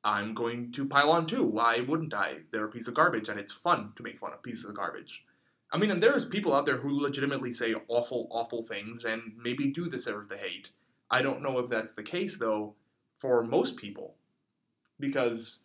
I'm 0.05 0.33
going 0.33 0.73
to 0.73 0.87
pile 0.87 1.11
on 1.11 1.27
too. 1.27 1.45
Why 1.45 1.81
wouldn't 1.81 2.15
I? 2.15 2.39
They're 2.53 2.65
a 2.65 2.71
piece 2.71 2.89
of 2.89 2.95
garbage, 2.95 3.29
and 3.29 3.39
it's 3.39 3.53
fun 3.53 3.93
to 3.97 4.03
make 4.03 4.19
fun 4.19 4.33
of 4.33 4.43
pieces 4.43 4.65
of 4.65 4.75
garbage. 4.75 5.25
I 5.73 5.79
mean, 5.79 5.91
and 5.91 6.03
there's 6.03 6.25
people 6.25 6.55
out 6.55 6.67
there 6.67 6.79
who 6.79 7.01
legitimately 7.01 7.53
say 7.53 7.75
awful, 7.89 8.29
awful 8.31 8.65
things 8.65 9.05
and 9.05 9.33
maybe 9.41 9.69
do 9.69 9.89
deserve 9.89 10.29
the 10.29 10.37
hate. 10.37 10.71
I 11.11 11.23
don't 11.23 11.43
know 11.43 11.59
if 11.59 11.71
that's 11.71 11.93
the 11.93 12.03
case 12.03 12.39
though 12.39 12.75
for 13.19 13.43
most 13.43 13.77
people, 13.77 14.15
because 14.99 15.63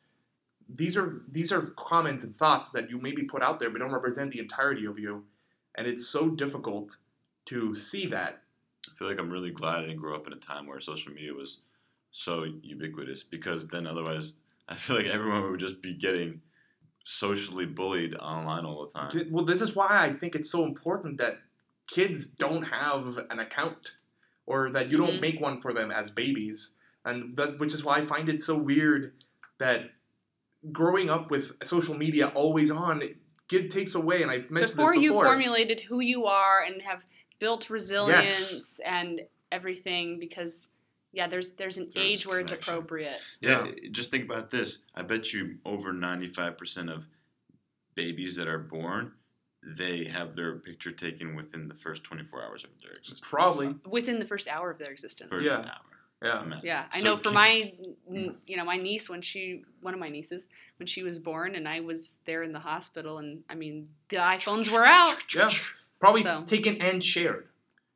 these 0.68 0.98
are 0.98 1.22
these 1.32 1.52
are 1.52 1.74
comments 1.78 2.24
and 2.24 2.38
thoughts 2.38 2.70
that 2.72 2.90
you 2.90 3.00
maybe 3.00 3.24
put 3.24 3.42
out 3.42 3.60
there, 3.60 3.70
but 3.70 3.80
don't 3.80 3.94
represent 3.94 4.32
the 4.32 4.40
entirety 4.40 4.86
of 4.86 5.00
you, 5.00 5.24
and 5.76 5.88
it's 5.88 6.06
so 6.06 6.30
difficult 6.30 6.98
to 7.46 7.76
see 7.76 8.08
that. 8.08 8.42
I 8.88 8.98
feel 8.98 9.08
like 9.08 9.20
I'm 9.20 9.32
really 9.32 9.52
glad 9.52 9.78
I 9.78 9.82
didn't 9.82 9.98
grow 9.98 10.16
up 10.16 10.28
in 10.28 10.34
a 10.34 10.38
time 10.38 10.68
where 10.68 10.80
social 10.80 11.14
media 11.14 11.34
was 11.34 11.60
so 12.12 12.46
ubiquitous 12.62 13.24
because 13.24 13.68
then 13.68 13.88
otherwise 13.88 14.36
I 14.68 14.76
feel 14.76 14.96
like 14.96 15.06
everyone 15.06 15.50
would 15.52 15.60
just 15.60 15.82
be 15.82 15.94
getting 15.94 16.42
socially 17.06 17.66
bullied 17.68 18.16
online 18.16 18.66
all 18.66 18.86
the 18.86 18.92
time. 18.92 19.30
Well, 19.32 19.46
this 19.46 19.62
is 19.62 19.76
why 19.76 20.06
I 20.06 20.14
think 20.14 20.36
it's 20.36 20.50
so 20.50 20.66
important 20.66 21.20
that 21.20 21.38
kids 21.88 22.26
don't 22.26 22.64
have 22.64 23.20
an 23.30 23.40
account 23.40 23.98
or 24.48 24.72
that 24.72 24.90
you 24.90 24.98
don't 24.98 25.18
Mhm. 25.18 25.22
make 25.22 25.40
one 25.40 25.62
for 25.62 25.72
them 25.72 25.92
as 25.92 26.10
babies. 26.10 26.76
And 27.06 27.36
that, 27.38 27.60
which 27.60 27.74
is 27.76 27.84
why 27.84 27.98
I 27.98 28.06
find 28.06 28.28
it 28.28 28.42
so 28.42 28.58
weird 28.58 29.14
that 29.60 29.92
growing 30.72 31.12
up 31.12 31.30
with 31.30 31.52
social 31.64 31.96
media 31.96 32.30
always 32.30 32.72
on 32.72 33.04
it 33.04 33.18
takes 33.70 33.94
away. 33.94 34.24
And 34.24 34.32
I've 34.32 34.50
mentioned 34.50 34.76
before 34.76 34.96
this 34.96 35.04
you 35.04 35.14
formulated 35.14 35.82
who 35.82 36.00
you 36.00 36.26
are 36.26 36.64
and 36.64 36.82
have 36.82 37.06
built 37.38 37.70
resilience 37.70 38.80
and 38.80 39.28
everything 39.52 40.18
because 40.18 40.70
yeah 41.16 41.28
there's 41.28 41.54
there's 41.54 41.78
an 41.80 41.88
There's 41.94 42.06
age 42.14 42.28
where 42.28 42.40
it's 42.40 42.52
appropriate 42.52 43.18
Yeah, 43.42 43.68
just 43.92 44.12
think 44.12 44.26
about 44.26 44.50
this. 44.52 44.80
I 44.94 45.02
bet 45.02 45.34
you 45.34 45.58
over 45.66 45.92
95% 45.94 46.94
of 46.94 47.08
babies 47.96 48.36
that 48.36 48.48
are 48.48 48.60
born, 48.60 49.14
they 49.64 50.04
have 50.06 50.36
their 50.36 50.56
picture 50.58 50.92
taken 50.92 51.36
within 51.36 51.68
the 51.70 51.74
first 51.76 52.04
24 52.04 52.44
hours 52.44 52.64
of 52.64 52.70
their 52.84 52.92
existence. 52.98 53.22
Probably. 53.24 53.76
within 53.90 54.20
the 54.20 54.26
first 54.26 54.48
hour 54.48 54.70
of 54.70 54.78
their 54.78 54.92
existence 54.92 55.30
First 55.30 55.46
Yeah. 55.46 55.58
hour. 55.60 55.92
Yeah. 56.24 56.40
I 56.40 56.60
yeah 56.64 56.86
i 56.94 57.00
so 57.00 57.04
know 57.06 57.18
for 57.18 57.26
can- 57.26 57.34
my 57.34 57.74
you 58.48 58.58
know 58.58 58.64
my 58.66 58.78
niece 58.78 59.10
when 59.10 59.22
she 59.22 59.64
one 59.82 59.94
of 59.94 60.00
my 60.00 60.10
nieces 60.10 60.48
when 60.78 60.88
she 60.88 61.04
was 61.04 61.20
born 61.20 61.56
and 61.56 61.68
i 61.68 61.82
was 61.82 62.20
there 62.26 62.42
in 62.42 62.54
the 62.54 62.60
hospital 62.60 63.18
and 63.18 63.44
i 63.50 63.54
mean 63.54 63.90
the 64.10 64.16
iphones 64.18 64.72
were 64.72 64.86
out 64.86 65.18
Yeah. 65.36 65.50
Probably 66.00 66.24
So. 66.24 66.44
taken 66.46 66.82
and 66.82 67.04
shared. 67.04 67.48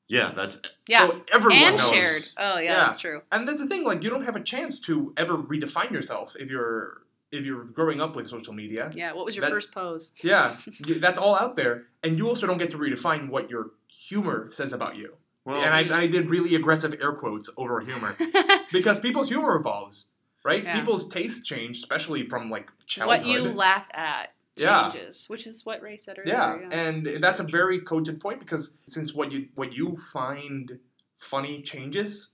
Yeah, 0.10 0.34
that's 0.36 0.58
yeah 0.88 1.08
So 1.08 1.22
everyone 1.34 1.62
and 1.64 1.78
knows. 1.78 1.90
shared 1.90 2.24
oh 2.38 2.58
yeah, 2.58 2.64
Yeah. 2.72 2.76
that's 2.82 2.98
true 2.98 3.22
And 3.32 3.48
that's 3.48 3.62
the 3.62 3.68
thing, 3.68 3.84
like 3.86 4.04
you 4.04 4.10
don't 4.10 4.26
have 4.26 4.36
a 4.36 4.44
chance 4.44 4.80
to 4.82 5.14
ever 5.16 5.38
redefine 5.38 5.92
yourself 5.92 6.34
if 6.38 6.50
you're 6.50 7.04
if 7.32 7.46
you're 7.46 7.64
growing 7.66 8.02
up 8.02 8.16
with 8.16 8.28
social 8.28 8.54
media. 8.54 8.92
yeah 8.96 9.14
what 9.14 9.24
was 9.26 9.36
your 9.36 9.44
That's- 9.44 9.56
first 9.64 9.74
pose 9.74 10.12
Yeah, 10.24 10.56
that's 11.06 11.20
all 11.20 11.36
out 11.36 11.56
there, 11.56 11.84
and 12.04 12.18
you 12.18 12.28
also 12.28 12.48
don't 12.48 12.58
get 12.58 12.72
to 12.72 12.78
redefine 12.78 13.30
what 13.30 13.50
your 13.52 13.72
humor 13.88 14.50
says 14.52 14.74
about 14.74 14.96
you. 14.98 15.14
well. 15.46 15.62
and 15.64 15.72
I, 15.74 15.82
I 16.04 16.08
did 16.08 16.30
really 16.30 16.56
aggressive 16.56 16.96
air 17.00 17.14
quotes 17.14 17.48
over 17.56 17.80
humor 17.82 18.18
because 18.72 19.00
people's 19.00 19.30
humor 19.30 19.56
evolves, 19.56 20.06
right? 20.44 20.64
Yeah. 20.64 20.74
People's 20.80 21.08
tastes 21.08 21.44
change, 21.44 21.78
especially 21.78 22.28
from 22.28 22.50
like 22.50 22.68
childhood. 22.88 23.20
what 23.20 23.26
you 23.32 23.42
laugh 23.44 23.88
at 23.94 24.30
Yeah. 24.64 24.92
which 25.28 25.48
is 25.48 25.66
what 25.66 25.82
ray 25.82 25.98
said 25.98 26.18
earlier 26.20 26.34
yeah, 26.34 26.58
yeah. 26.60 26.80
and 26.80 27.06
that's 27.06 27.40
a 27.40 27.44
very 27.44 27.80
cogent 27.82 28.22
point 28.22 28.40
because 28.40 28.78
since 28.88 29.14
what 29.14 29.32
you 29.32 29.48
what 29.56 29.74
you 29.74 29.98
find 30.12 30.80
funny 31.20 31.62
changes, 31.62 32.30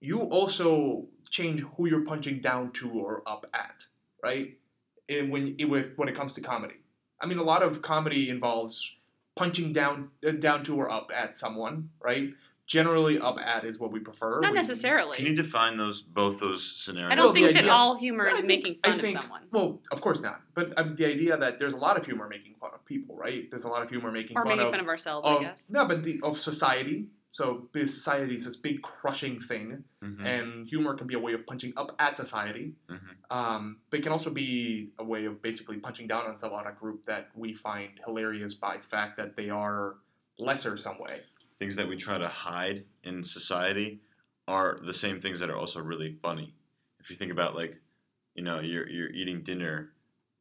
you 0.00 0.20
also 0.20 1.06
change 1.30 1.60
who 1.76 1.88
you're 1.88 2.04
punching 2.04 2.40
down 2.40 2.70
to 2.72 2.90
or 2.90 3.22
up 3.26 3.46
at, 3.52 3.86
right? 4.22 4.58
And 5.08 5.30
when 5.30 5.56
with 5.68 5.92
when 5.96 6.08
it 6.08 6.14
comes 6.14 6.34
to 6.34 6.40
comedy, 6.40 6.76
I 7.20 7.26
mean, 7.26 7.38
a 7.38 7.42
lot 7.42 7.62
of 7.62 7.82
comedy 7.82 8.28
involves 8.28 8.94
punching 9.34 9.72
down 9.72 10.10
uh, 10.26 10.32
down 10.32 10.62
to 10.64 10.76
or 10.76 10.90
up 10.90 11.10
at 11.14 11.36
someone, 11.36 11.90
right? 12.00 12.30
Generally, 12.74 13.18
up 13.18 13.36
at 13.40 13.64
is 13.64 13.80
what 13.80 13.90
we 13.90 13.98
prefer. 13.98 14.38
Not 14.40 14.52
We- 14.52 14.58
necessarily. 14.58 15.16
Can 15.16 15.26
you 15.26 15.34
define 15.34 15.76
those 15.76 16.00
both 16.00 16.38
those 16.38 16.64
scenarios? 16.64 17.10
I 17.10 17.16
don't 17.16 17.24
Well, 17.24 17.34
think 17.34 17.46
that 17.48 17.56
idea- 17.58 17.72
all 17.72 17.96
humor 17.96 18.28
is 18.28 18.36
think- 18.38 18.46
making 18.46 18.78
I 18.84 18.90
fun 18.92 19.00
of 19.00 19.08
someone. 19.08 19.42
Well, 19.50 19.82
of 19.90 20.00
course 20.00 20.20
not. 20.20 20.40
But 20.54 20.78
um, 20.78 20.94
the 20.94 21.04
idea 21.06 21.36
that 21.36 21.58
there's 21.58 21.74
a 21.74 21.78
lot 21.78 21.96
of 21.96 22.06
humor 22.06 22.28
making 22.28 22.54
fun 22.60 22.70
of 22.72 22.84
people, 22.84 23.16
right? 23.16 23.50
There's 23.50 23.64
a 23.64 23.68
lot 23.68 23.82
of 23.82 23.90
humor 23.90 24.12
making 24.12 24.36
Or 24.38 24.42
fun 24.44 24.50
making 24.52 24.66
of, 24.66 24.70
fun 24.70 24.78
of 24.80 24.86
ourselves, 24.86 25.26
of 25.26 25.38
I 25.38 25.40
guess. 25.42 25.68
no, 25.68 25.84
but 25.84 26.04
the 26.04 26.20
of 26.22 26.38
society. 26.38 27.08
So 27.30 27.68
because 27.72 27.92
society 27.92 28.36
is 28.36 28.44
this 28.44 28.54
big 28.56 28.82
crushing 28.82 29.40
thing, 29.40 29.82
Mhm. 30.04 30.24
and 30.24 30.68
humor 30.68 30.94
can 30.94 31.08
be 31.08 31.14
a 31.14 31.18
way 31.18 31.32
of 31.32 31.44
punching 31.46 31.72
up 31.76 31.96
at 31.98 32.16
society. 32.16 32.74
Mhm. 32.88 33.00
Um, 33.32 33.78
but 33.90 33.98
it 33.98 34.02
can 34.04 34.12
also 34.12 34.30
be 34.30 34.92
a 34.96 35.04
way 35.04 35.24
of 35.24 35.42
basically 35.42 35.78
punching 35.78 36.06
down 36.06 36.26
on 36.26 36.38
some 36.38 36.52
on 36.52 36.68
a 36.68 36.72
group 36.72 37.04
that 37.06 37.30
we 37.34 37.52
find 37.52 37.98
hilarious 38.06 38.54
by 38.54 38.78
fact 38.78 39.16
that 39.16 39.34
they 39.34 39.50
are 39.50 39.96
lesser 40.38 40.76
some 40.76 40.98
way. 41.00 41.22
Things 41.60 41.76
that 41.76 41.88
we 41.88 41.96
try 41.96 42.18
to 42.18 42.26
hide 42.26 42.80
in 43.04 43.22
society 43.22 44.00
are 44.48 44.78
the 44.82 44.94
same 44.94 45.20
things 45.20 45.38
that 45.40 45.50
are 45.50 45.56
also 45.56 45.80
really 45.80 46.16
funny. 46.22 46.54
If 46.98 47.10
you 47.10 47.16
think 47.16 47.30
about 47.30 47.54
like, 47.54 47.76
you 48.34 48.42
know, 48.42 48.60
you're 48.60 48.88
you're 48.88 49.10
eating 49.10 49.42
dinner 49.42 49.90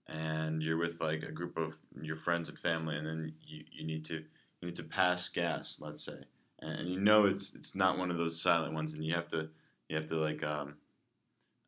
and 0.07 0.63
you're 0.63 0.78
with 0.78 0.99
like 1.01 1.24
a 1.24 1.32
group 1.32 1.57
of 1.57 1.76
your 2.01 2.15
friends 2.15 2.49
and 2.49 2.57
family 2.57 2.97
and 2.97 3.05
then 3.05 3.34
you, 3.45 3.63
you 3.72 3.86
need 3.86 4.05
to 4.05 4.15
you 4.15 4.63
need 4.63 4.76
to 4.78 4.84
pass 4.84 5.30
gas, 5.30 5.78
let's 5.80 6.03
say. 6.03 6.24
And, 6.59 6.80
and 6.80 6.89
you 6.89 6.99
know 6.99 7.26
it's 7.26 7.53
it's 7.53 7.76
not 7.76 7.97
one 7.97 8.09
of 8.09 8.17
those 8.17 8.41
silent 8.41 8.74
ones 8.74 8.93
and 8.93 9.03
you 9.05 9.13
have 9.13 9.28
to 9.30 9.49
you 9.88 9.95
have 9.95 10.07
to 10.07 10.15
like 10.15 10.43
um 10.43 10.76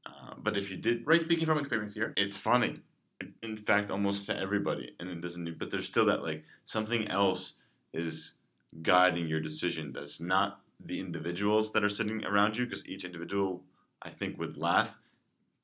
uh, 0.06 0.34
but 0.38 0.58
if 0.58 0.72
you 0.72 0.78
did 0.78 1.06
right 1.06 1.22
speaking 1.22 1.46
from 1.46 1.60
experience 1.60 1.94
here. 1.94 2.14
it's 2.18 2.38
funny. 2.38 2.78
In 3.44 3.56
fact, 3.56 3.92
almost 3.92 4.26
to 4.26 4.38
everybody, 4.38 4.96
and 5.00 5.08
it 5.08 5.22
doesn't. 5.22 5.60
But 5.60 5.70
there's 5.70 5.86
still 5.86 6.06
that 6.06 6.24
like 6.24 6.44
something 6.66 7.08
else 7.08 7.54
is 7.94 8.34
guiding 8.82 9.28
your 9.28 9.40
decision. 9.40 9.92
That's 9.94 10.20
not 10.20 10.62
the 10.84 11.00
individuals 11.00 11.72
that 11.72 11.84
are 11.84 11.90
sitting 11.90 12.26
around 12.26 12.58
you, 12.58 12.66
because 12.66 12.88
each 12.88 13.06
individual, 13.06 13.64
I 14.02 14.10
think, 14.10 14.40
would 14.40 14.58
laugh 14.58 14.98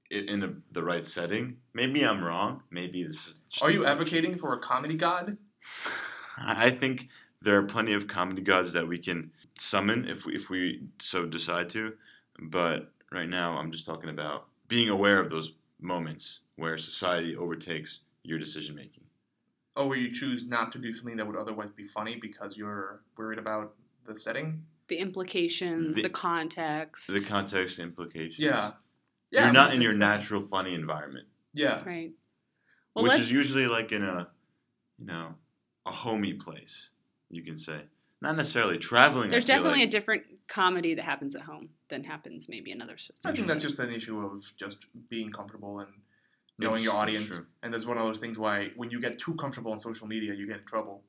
in 0.10 0.44
a, 0.44 0.54
the 0.72 0.84
right 0.84 1.06
setting. 1.06 1.58
Maybe 1.74 2.04
I'm 2.04 2.24
wrong. 2.24 2.64
Maybe 2.72 3.04
this 3.04 3.28
is. 3.28 3.40
Are 3.62 3.72
you 3.72 3.84
advocating 3.84 4.38
for 4.38 4.54
a 4.54 4.60
comedy 4.60 4.96
god? 4.96 5.38
I 6.38 6.68
I 6.68 6.70
think 6.70 7.10
there 7.42 7.58
are 7.58 7.64
plenty 7.64 7.94
of 7.94 8.08
comedy 8.08 8.42
gods 8.42 8.74
that 8.74 8.88
we 8.88 8.98
can 8.98 9.32
summon 9.58 10.08
if 10.08 10.26
we, 10.26 10.36
if 10.36 10.50
we 10.50 10.84
so 11.00 11.26
decide 11.26 11.70
to. 11.72 11.94
But 12.40 12.92
right 13.12 13.28
now, 13.28 13.58
I'm 13.58 13.72
just 13.72 13.86
talking 13.86 14.10
about 14.10 14.46
being 14.68 14.90
aware 14.90 15.20
of 15.20 15.30
those 15.30 15.54
moments 15.80 16.40
where 16.56 16.78
society 16.78 17.36
overtakes 17.36 18.02
your 18.24 18.40
decision 18.40 18.76
making. 18.76 19.04
Or 19.78 19.88
where 19.88 19.98
you 19.98 20.12
choose 20.12 20.48
not 20.48 20.72
to 20.72 20.80
do 20.80 20.92
something 20.92 21.18
that 21.18 21.28
would 21.28 21.36
otherwise 21.36 21.70
be 21.76 21.88
funny 21.88 22.18
because 22.20 22.58
you're 22.58 23.02
worried 23.16 23.38
about 23.38 23.76
the 24.08 24.18
setting? 24.18 24.66
The 24.88 24.98
implications, 24.98 25.98
The- 25.98 26.04
the, 26.04 26.10
context. 26.10 27.08
The 27.08 27.22
context 27.22 27.78
implications. 27.78 28.40
Yeah. 28.40 28.72
Yeah. 29.30 29.44
You're 29.44 29.54
not 29.54 29.74
in 29.76 29.82
your 29.82 29.94
natural 29.94 30.48
funny 30.48 30.74
environment, 30.74 31.28
Yeah. 31.54 31.84
right. 31.86 32.12
Well, 32.96 33.04
which 33.04 33.20
is 33.20 33.32
usually 33.32 33.68
like 33.68 33.92
in 33.92 34.04
a, 34.04 34.30
you 34.98 35.06
know, 35.06 35.36
a 35.86 35.92
homey 35.92 36.34
place. 36.34 36.90
You 37.30 37.44
can 37.44 37.58
say 37.58 37.82
not 38.22 38.36
necessarily 38.36 38.78
traveling. 38.80 39.30
There's 39.30 39.44
I 39.46 39.48
feel 39.48 39.56
definitely 39.58 39.80
like, 39.82 39.90
a 39.90 39.92
different 39.92 40.24
comedy 40.48 40.96
that 40.96 41.04
happens 41.04 41.36
at 41.36 41.42
home 41.44 41.70
than 41.90 42.06
happens 42.06 42.48
maybe 42.50 42.72
in 42.72 42.82
other 42.82 42.98
I 43.26 43.34
think 43.34 43.48
that's 43.48 43.64
just 43.64 43.80
an 43.80 43.92
issue 43.92 44.26
of 44.26 44.56
just 44.56 44.86
being 45.10 45.32
comfortable 45.32 45.80
and 45.80 45.90
It's- 46.60 46.70
knowing 46.72 46.84
your 46.84 46.96
audience. 46.96 47.42
And 47.62 47.74
that's 47.74 47.86
one 47.86 47.98
of 47.98 48.06
those 48.06 48.20
things 48.20 48.38
why 48.40 48.72
when 48.76 48.90
you 48.90 49.00
get 49.00 49.20
too 49.20 49.36
comfortable 49.36 49.72
on 49.72 49.80
social 49.80 50.08
media, 50.08 50.34
you 50.34 50.48
get 50.48 50.58
in 50.60 50.66
trouble 50.66 51.04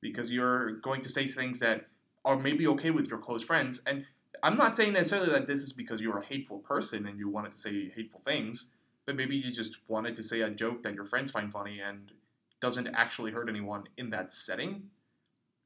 because 0.00 0.30
you're 0.30 0.72
going 0.72 1.00
to 1.02 1.08
say 1.08 1.26
things 1.26 1.60
that 1.60 1.88
are 2.24 2.38
maybe 2.38 2.66
okay 2.66 2.90
with 2.90 3.06
your 3.08 3.18
close 3.18 3.42
friends. 3.42 3.80
And 3.86 4.04
I'm 4.42 4.56
not 4.56 4.76
saying 4.76 4.92
necessarily 4.92 5.30
that 5.30 5.46
this 5.46 5.62
is 5.62 5.72
because 5.72 6.00
you're 6.00 6.18
a 6.18 6.24
hateful 6.24 6.58
person 6.58 7.06
and 7.06 7.18
you 7.18 7.28
wanted 7.30 7.52
to 7.52 7.58
say 7.58 7.88
hateful 7.88 8.20
things, 8.24 8.66
but 9.06 9.16
maybe 9.16 9.36
you 9.36 9.50
just 9.50 9.78
wanted 9.88 10.14
to 10.16 10.22
say 10.22 10.40
a 10.42 10.50
joke 10.50 10.82
that 10.82 10.94
your 10.94 11.06
friends 11.06 11.30
find 11.30 11.50
funny 11.50 11.80
and 11.80 12.12
doesn't 12.60 12.88
actually 12.88 13.30
hurt 13.32 13.48
anyone 13.48 13.84
in 13.96 14.10
that 14.10 14.32
setting 14.32 14.90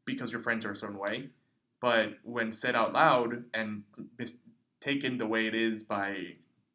because 0.04 0.30
your 0.32 0.40
friends 0.40 0.64
are 0.64 0.72
a 0.72 0.76
certain 0.76 0.98
way. 0.98 1.30
But 1.80 2.18
when 2.22 2.52
said 2.52 2.74
out 2.74 2.92
loud 2.92 3.44
and 3.54 3.84
mis- 4.18 4.38
taken 4.80 5.18
the 5.18 5.26
way 5.26 5.46
it 5.46 5.54
is 5.54 5.82
by 5.82 6.10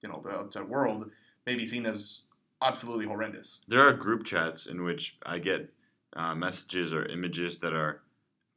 you 0.02 0.10
know 0.10 0.22
the 0.24 0.32
outside 0.32 0.68
world, 0.68 1.10
may 1.46 1.56
be 1.56 1.66
seen 1.66 1.86
as 1.86 2.24
absolutely 2.64 3.06
horrendous. 3.06 3.62
There 3.68 3.86
are 3.88 3.94
group 3.94 4.24
chats 4.24 4.66
in 4.66 4.84
which 4.84 5.18
I 5.26 5.40
get 5.40 5.72
uh, 6.16 6.36
messages 6.36 6.94
or 6.94 7.06
images 7.06 7.58
that 7.60 7.74
are 7.74 8.02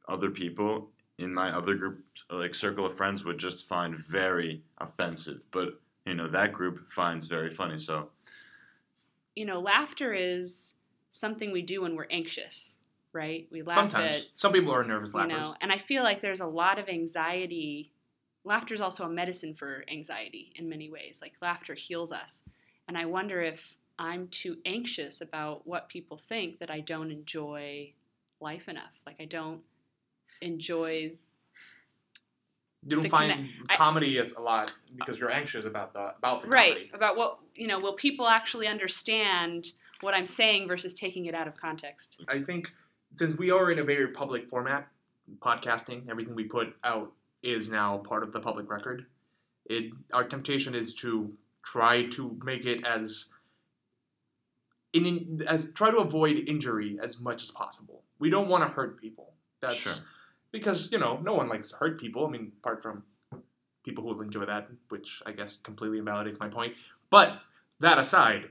other 0.07 0.29
people 0.29 0.89
in 1.17 1.33
my 1.33 1.49
other 1.49 1.75
group, 1.75 2.03
like 2.29 2.53
circle 2.53 2.85
of 2.85 2.95
friends, 2.95 3.25
would 3.25 3.37
just 3.37 3.67
find 3.67 3.97
very 3.97 4.61
offensive. 4.77 5.41
But 5.51 5.79
you 6.05 6.13
know 6.13 6.27
that 6.27 6.53
group 6.53 6.89
finds 6.89 7.27
very 7.27 7.53
funny. 7.53 7.77
So 7.77 8.09
you 9.35 9.45
know, 9.45 9.59
laughter 9.59 10.13
is 10.13 10.75
something 11.11 11.51
we 11.51 11.61
do 11.61 11.81
when 11.81 11.95
we're 11.95 12.07
anxious, 12.09 12.79
right? 13.13 13.47
We 13.51 13.61
laugh 13.61 13.75
Sometimes 13.75 14.23
at 14.23 14.25
some 14.33 14.53
people 14.53 14.73
are 14.73 14.83
nervous 14.83 15.13
you 15.13 15.27
know 15.27 15.55
and 15.61 15.71
i 15.71 15.77
feel 15.77 16.03
like 16.03 16.21
there's 16.21 16.41
a 16.41 16.45
lot 16.45 16.79
of 16.79 16.89
anxiety 16.89 17.91
laughter 18.43 18.73
is 18.73 18.81
also 18.81 19.05
a 19.05 19.09
medicine 19.09 19.53
for 19.53 19.83
anxiety 19.91 20.51
in 20.55 20.69
many 20.69 20.89
ways 20.89 21.19
like 21.21 21.33
laughter 21.41 21.73
heals 21.73 22.11
us 22.11 22.43
and 22.87 22.97
i 22.97 23.05
wonder 23.05 23.41
if 23.41 23.77
i'm 23.99 24.27
too 24.27 24.57
anxious 24.65 25.21
about 25.21 25.65
what 25.67 25.89
people 25.89 26.17
think 26.17 26.59
that 26.59 26.69
i 26.69 26.79
don't 26.79 27.11
enjoy 27.11 27.91
life 28.39 28.67
enough 28.69 28.99
like 29.05 29.15
i 29.19 29.25
don't 29.25 29.61
enjoy 30.41 31.11
you 32.85 33.01
don't 33.01 33.09
find 33.09 33.49
I- 33.69 33.75
comedy 33.75 34.17
is 34.17 34.33
a 34.33 34.41
lot 34.41 34.71
because 34.95 35.19
you're 35.19 35.31
anxious 35.31 35.65
about 35.65 35.93
the 35.93 36.13
about 36.17 36.43
the 36.43 36.47
right 36.47 36.73
comedy. 36.73 36.91
about 36.93 37.17
what 37.17 37.39
you 37.55 37.67
know 37.67 37.79
will 37.79 37.93
people 37.93 38.27
actually 38.27 38.67
understand 38.67 39.73
what 40.01 40.13
i'm 40.13 40.27
saying 40.27 40.67
versus 40.67 40.93
taking 40.93 41.25
it 41.25 41.33
out 41.33 41.47
of 41.47 41.57
context 41.57 42.21
I 42.27 42.41
think 42.43 42.67
since 43.15 43.37
we 43.37 43.51
are 43.51 43.71
in 43.71 43.79
a 43.79 43.83
very 43.83 44.09
public 44.09 44.49
format, 44.49 44.87
podcasting, 45.39 46.09
everything 46.09 46.35
we 46.35 46.43
put 46.43 46.75
out 46.83 47.11
is 47.41 47.69
now 47.69 47.97
part 47.97 48.21
of 48.23 48.31
the 48.31 48.39
public 48.39 48.69
record. 48.69 49.05
It 49.65 49.91
our 50.13 50.23
temptation 50.23 50.75
is 50.75 50.93
to 50.95 51.33
try 51.63 52.03
to 52.07 52.37
make 52.43 52.65
it 52.65 52.85
as 52.85 53.25
in 55.05 55.43
as 55.47 55.71
try 55.73 55.91
to 55.91 55.97
avoid 55.97 56.37
injury 56.47 56.97
as 57.01 57.19
much 57.19 57.43
as 57.43 57.51
possible. 57.51 58.03
We 58.19 58.29
don't 58.29 58.47
want 58.49 58.63
to 58.63 58.69
hurt 58.69 58.99
people. 58.99 59.33
That's 59.61 59.75
Sure. 59.75 59.93
because 60.51 60.91
you 60.91 60.99
know 60.99 61.17
no 61.23 61.33
one 61.33 61.49
likes 61.49 61.69
to 61.69 61.75
hurt 61.77 61.99
people. 61.99 62.25
I 62.25 62.29
mean, 62.29 62.51
apart 62.61 62.81
from 62.81 63.03
people 63.83 64.03
who 64.03 64.13
will 64.13 64.21
enjoy 64.21 64.45
that, 64.45 64.69
which 64.89 65.21
I 65.25 65.31
guess 65.31 65.57
completely 65.57 65.97
invalidates 65.99 66.39
my 66.39 66.49
point. 66.49 66.73
But 67.09 67.39
that 67.79 67.97
aside, 67.99 68.49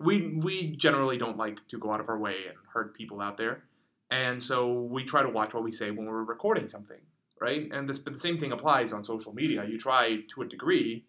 we 0.00 0.34
we 0.36 0.76
generally 0.76 1.18
don't 1.18 1.36
like 1.36 1.58
to 1.68 1.78
go 1.78 1.92
out 1.92 2.00
of 2.00 2.08
our 2.08 2.18
way 2.18 2.36
and 2.48 2.56
hurt 2.74 2.94
people 2.94 3.20
out 3.20 3.36
there, 3.36 3.64
and 4.10 4.42
so 4.42 4.72
we 4.82 5.04
try 5.04 5.22
to 5.22 5.28
watch 5.28 5.52
what 5.54 5.62
we 5.62 5.72
say 5.72 5.90
when 5.90 6.06
we're 6.06 6.22
recording 6.22 6.68
something, 6.68 7.00
right? 7.40 7.68
And 7.72 7.88
this, 7.88 7.98
but 7.98 8.12
the 8.12 8.18
same 8.20 8.38
thing 8.38 8.52
applies 8.52 8.92
on 8.92 9.04
social 9.04 9.34
media. 9.34 9.64
You 9.64 9.78
try 9.78 10.22
to 10.34 10.42
a 10.42 10.46
degree 10.46 11.04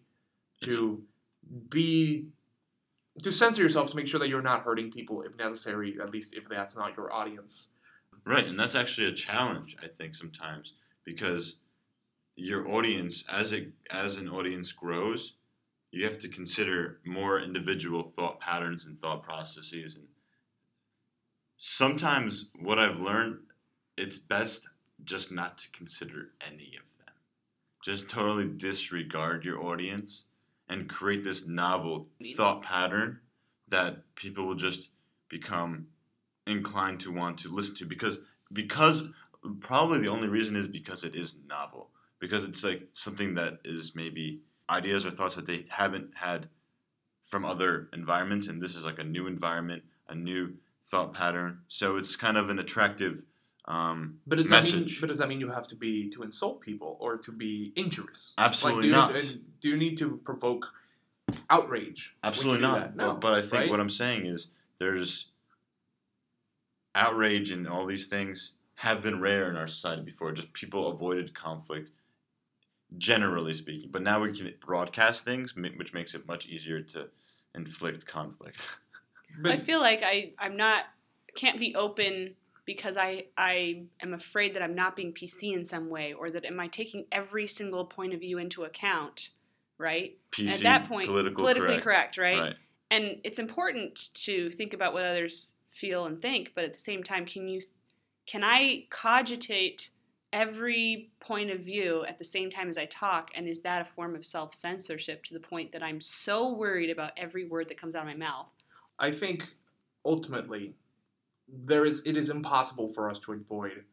to 0.62 1.02
be 1.70 2.26
to 3.22 3.32
censor 3.32 3.62
yourself 3.62 3.90
to 3.90 3.96
make 3.96 4.06
sure 4.06 4.20
that 4.20 4.28
you're 4.28 4.42
not 4.42 4.62
hurting 4.62 4.90
people 4.90 5.22
if 5.22 5.36
necessary, 5.36 5.96
at 6.00 6.10
least 6.10 6.34
if 6.34 6.48
that's 6.48 6.76
not 6.76 6.96
your 6.96 7.12
audience. 7.12 7.70
Right, 8.24 8.46
and 8.46 8.58
that's 8.58 8.74
actually 8.74 9.08
a 9.08 9.12
challenge, 9.14 9.76
I 9.82 9.88
think, 9.88 10.14
sometimes 10.14 10.74
because 11.04 11.56
your 12.36 12.68
audience, 12.68 13.24
as 13.28 13.52
it 13.52 13.72
as 13.90 14.16
an 14.16 14.28
audience 14.28 14.72
grows, 14.72 15.34
you 15.90 16.04
have 16.04 16.18
to 16.18 16.28
consider 16.28 17.00
more 17.04 17.40
individual 17.40 18.02
thought 18.02 18.40
patterns 18.40 18.86
and 18.86 19.00
thought 19.00 19.22
processes. 19.22 19.96
And 19.96 20.06
sometimes, 21.56 22.46
what 22.58 22.78
I've 22.78 23.00
learned, 23.00 23.40
it's 23.96 24.18
best 24.18 24.68
just 25.04 25.32
not 25.32 25.58
to 25.58 25.70
consider 25.70 26.30
any 26.46 26.76
of 26.76 27.04
them. 27.04 27.14
Just 27.82 28.08
totally 28.08 28.46
disregard 28.46 29.44
your 29.44 29.62
audience 29.62 30.26
and 30.70 30.88
create 30.88 31.22
this 31.22 31.46
novel 31.46 32.08
thought 32.34 32.62
pattern 32.62 33.20
that 33.68 34.14
people 34.14 34.46
will 34.46 34.54
just 34.54 34.88
become 35.28 35.88
inclined 36.46 37.00
to 37.00 37.12
want 37.12 37.38
to 37.38 37.54
listen 37.54 37.74
to 37.74 37.84
because 37.84 38.18
because 38.52 39.04
probably 39.60 39.98
the 39.98 40.08
only 40.08 40.28
reason 40.28 40.56
is 40.56 40.66
because 40.66 41.04
it 41.04 41.14
is 41.14 41.36
novel 41.46 41.90
because 42.18 42.44
it's 42.44 42.64
like 42.64 42.88
something 42.94 43.34
that 43.34 43.58
is 43.64 43.92
maybe 43.94 44.40
ideas 44.70 45.04
or 45.04 45.10
thoughts 45.10 45.36
that 45.36 45.46
they 45.46 45.64
haven't 45.68 46.10
had 46.14 46.48
from 47.20 47.44
other 47.44 47.88
environments 47.92 48.48
and 48.48 48.62
this 48.62 48.74
is 48.74 48.84
like 48.84 48.98
a 48.98 49.04
new 49.04 49.26
environment 49.26 49.82
a 50.08 50.14
new 50.14 50.54
thought 50.84 51.14
pattern. 51.14 51.60
So 51.68 51.96
it's 51.96 52.16
kind 52.16 52.36
of 52.36 52.50
an 52.50 52.58
attractive 52.58 53.22
um, 53.70 54.18
But 54.26 54.36
does 54.38 54.48
that 54.48 54.64
mean? 54.64 54.88
But 55.00 55.06
does 55.06 55.18
that 55.18 55.28
mean 55.28 55.38
you 55.38 55.50
have 55.50 55.68
to 55.68 55.76
be 55.76 56.10
to 56.10 56.24
insult 56.24 56.60
people 56.60 56.96
or 56.98 57.16
to 57.18 57.30
be 57.30 57.72
injurious? 57.76 58.34
Absolutely 58.36 58.90
like, 58.90 59.12
do 59.12 59.14
not. 59.14 59.24
You, 59.24 59.40
do 59.60 59.68
you 59.68 59.76
need 59.76 59.96
to 59.98 60.20
provoke 60.24 60.66
outrage? 61.48 62.16
Absolutely 62.24 62.62
not. 62.62 62.96
No, 62.96 63.12
but, 63.12 63.20
but 63.20 63.34
I 63.34 63.40
think 63.42 63.52
right? 63.52 63.70
what 63.70 63.78
I'm 63.78 63.90
saying 63.90 64.26
is 64.26 64.48
there's 64.80 65.26
outrage 66.96 67.52
and 67.52 67.68
all 67.68 67.86
these 67.86 68.06
things 68.06 68.54
have 68.74 69.02
been 69.02 69.20
rare 69.20 69.48
in 69.48 69.56
our 69.56 69.68
society 69.68 70.02
before. 70.02 70.32
Just 70.32 70.52
people 70.52 70.88
avoided 70.88 71.32
conflict, 71.32 71.92
generally 72.98 73.54
speaking. 73.54 73.90
But 73.92 74.02
now 74.02 74.20
we 74.20 74.36
can 74.36 74.52
broadcast 74.66 75.24
things, 75.24 75.54
which 75.54 75.94
makes 75.94 76.16
it 76.16 76.26
much 76.26 76.46
easier 76.46 76.80
to 76.82 77.08
inflict 77.54 78.04
conflict. 78.04 78.68
But 79.40 79.52
I 79.52 79.58
feel 79.58 79.78
like 79.78 80.02
I 80.02 80.32
I'm 80.40 80.56
not 80.56 80.86
can't 81.36 81.60
be 81.60 81.76
open 81.76 82.34
because 82.72 82.96
I 82.96 83.24
I 83.36 83.82
am 84.00 84.14
afraid 84.14 84.54
that 84.54 84.62
I'm 84.62 84.76
not 84.76 84.94
being 84.94 85.12
PC 85.12 85.52
in 85.52 85.64
some 85.64 85.90
way 85.90 86.12
or 86.12 86.30
that 86.30 86.44
am 86.44 86.60
I 86.60 86.68
taking 86.68 87.04
every 87.10 87.48
single 87.48 87.84
point 87.84 88.14
of 88.14 88.20
view 88.20 88.38
into 88.38 88.62
account, 88.62 89.30
right? 89.76 90.16
PC, 90.30 90.52
at 90.52 90.60
that 90.60 90.88
point, 90.88 91.08
political 91.08 91.42
politically 91.42 91.80
correct, 91.80 92.14
correct, 92.14 92.18
right? 92.18 92.38
Right. 92.38 92.54
And 92.92 93.16
it's 93.24 93.40
important 93.40 94.10
to 94.14 94.50
think 94.50 94.72
about 94.72 94.92
what 94.94 95.04
others 95.04 95.56
feel 95.68 96.04
and 96.04 96.22
think, 96.22 96.52
but 96.54 96.62
at 96.62 96.72
the 96.72 96.78
same 96.78 97.02
time, 97.02 97.26
can 97.26 97.48
you 97.48 97.60
can 98.24 98.44
I 98.44 98.86
cogitate 98.88 99.90
every 100.32 101.10
point 101.18 101.50
of 101.50 101.58
view 101.58 102.04
at 102.04 102.20
the 102.20 102.24
same 102.24 102.50
time 102.50 102.68
as 102.68 102.78
I 102.78 102.84
talk? 102.84 103.32
And 103.34 103.48
is 103.48 103.62
that 103.62 103.82
a 103.82 103.84
form 103.84 104.14
of 104.14 104.24
self 104.24 104.54
censorship 104.54 105.24
to 105.24 105.34
the 105.34 105.40
point 105.40 105.72
that 105.72 105.82
I'm 105.82 106.00
so 106.00 106.52
worried 106.52 106.90
about 106.90 107.14
every 107.16 107.46
word 107.48 107.68
that 107.68 107.80
comes 107.80 107.96
out 107.96 108.02
of 108.02 108.06
my 108.06 108.14
mouth? 108.14 108.46
I 108.96 109.10
think 109.10 109.48
ultimately 110.04 110.74
there 111.52 111.84
is 111.84 112.02
it 112.06 112.16
is 112.16 112.30
impossible 112.30 112.88
for 112.88 113.10
us 113.10 113.18
to 113.18 113.32
avoid 113.32 113.84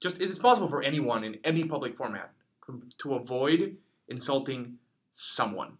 just 0.00 0.20
it 0.20 0.28
is 0.28 0.38
possible 0.38 0.68
for 0.68 0.82
anyone 0.82 1.24
in 1.24 1.38
any 1.44 1.64
public 1.64 1.96
format 1.96 2.32
to, 2.66 2.82
to 2.98 3.14
avoid 3.14 3.76
insulting 4.08 4.78
someone. 5.14 5.78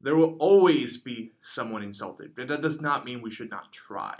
There 0.00 0.16
will 0.16 0.36
always 0.38 0.96
be 0.96 1.32
someone 1.42 1.82
insulted, 1.82 2.34
but 2.36 2.48
that 2.48 2.62
does 2.62 2.80
not 2.80 3.04
mean 3.04 3.20
we 3.20 3.30
should 3.30 3.50
not 3.50 3.72
try. 3.72 4.14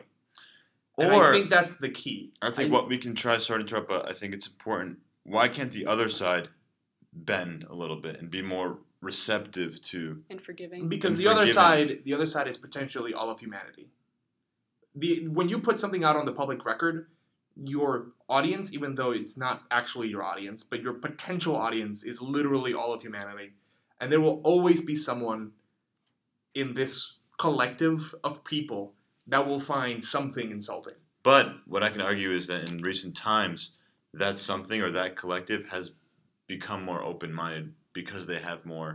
And 0.99 1.12
Or 1.12 1.28
I 1.28 1.30
think 1.32 1.51
that's 1.51 1.76
the 1.76 1.89
key. 1.89 2.32
I 2.43 2.51
think 2.51 2.72
what 2.72 2.89
we 2.89 2.99
can 2.99 3.14
try, 3.14 3.39
sorry 3.39 3.61
to 3.61 3.66
interrupt, 3.66 3.89
but 3.89 4.09
I 4.09 4.12
think 4.12 4.34
it's 4.34 4.49
important 4.49 4.99
why 5.22 5.47
can't 5.49 5.70
the 5.70 5.86
other 5.86 6.09
side 6.09 6.49
bend 7.12 7.64
a 7.68 7.74
little 7.74 7.97
bit 7.97 8.18
and 8.20 8.30
be 8.30 8.43
more 8.43 8.78
receptive 9.01 9.80
to 9.82 10.22
And 10.30 10.41
forgiving. 10.41 10.89
because 10.89 11.14
and 11.14 11.22
the 11.22 11.28
other 11.28 11.47
side 11.47 12.01
the 12.05 12.14
other 12.14 12.26
side 12.26 12.49
is 12.49 12.57
potentially 12.57 13.14
all 13.14 13.30
of 13.30 13.39
humanity 13.39 13.89
the 14.99 15.28
when 15.28 15.49
you 15.49 15.59
put 15.68 15.78
something 15.78 16.05
out 16.05 16.16
on 16.16 16.26
the 16.26 16.32
public 16.32 16.64
record 16.64 16.96
your 17.76 17.90
audience 18.28 18.72
even 18.72 18.94
though 18.94 19.11
it's 19.20 19.36
not 19.36 19.57
actually 19.70 20.09
your 20.09 20.22
audience 20.22 20.62
but 20.62 20.80
your 20.80 20.94
potential 20.94 21.57
audience 21.57 22.05
is 22.05 22.22
literally 22.22 22.72
all 22.72 22.92
of 22.94 23.03
humanity 23.03 23.49
and 24.01 24.12
there 24.12 24.20
will 24.20 24.40
always 24.44 24.80
be 24.90 24.94
someone 24.94 25.42
in 26.55 26.74
this 26.74 26.92
collective 27.38 28.14
of 28.22 28.44
people 28.44 28.94
that 29.26 29.46
will 29.46 29.61
find 29.61 30.05
something 30.05 30.51
insulting 30.51 30.94
But 31.22 31.46
what 31.66 31.82
I 31.82 31.90
can 31.90 32.01
argue 32.01 32.32
is 32.32 32.46
that 32.46 32.70
in 32.70 32.80
recent 32.80 33.14
times, 33.16 33.59
that 34.14 34.38
something 34.38 34.80
or 34.80 34.90
that 34.92 35.16
collective 35.16 35.62
has 35.74 35.92
become 36.46 36.82
more 36.84 37.03
open 37.03 37.32
minded 37.32 37.74
because 37.92 38.26
they 38.26 38.38
have 38.38 38.64
more 38.64 38.90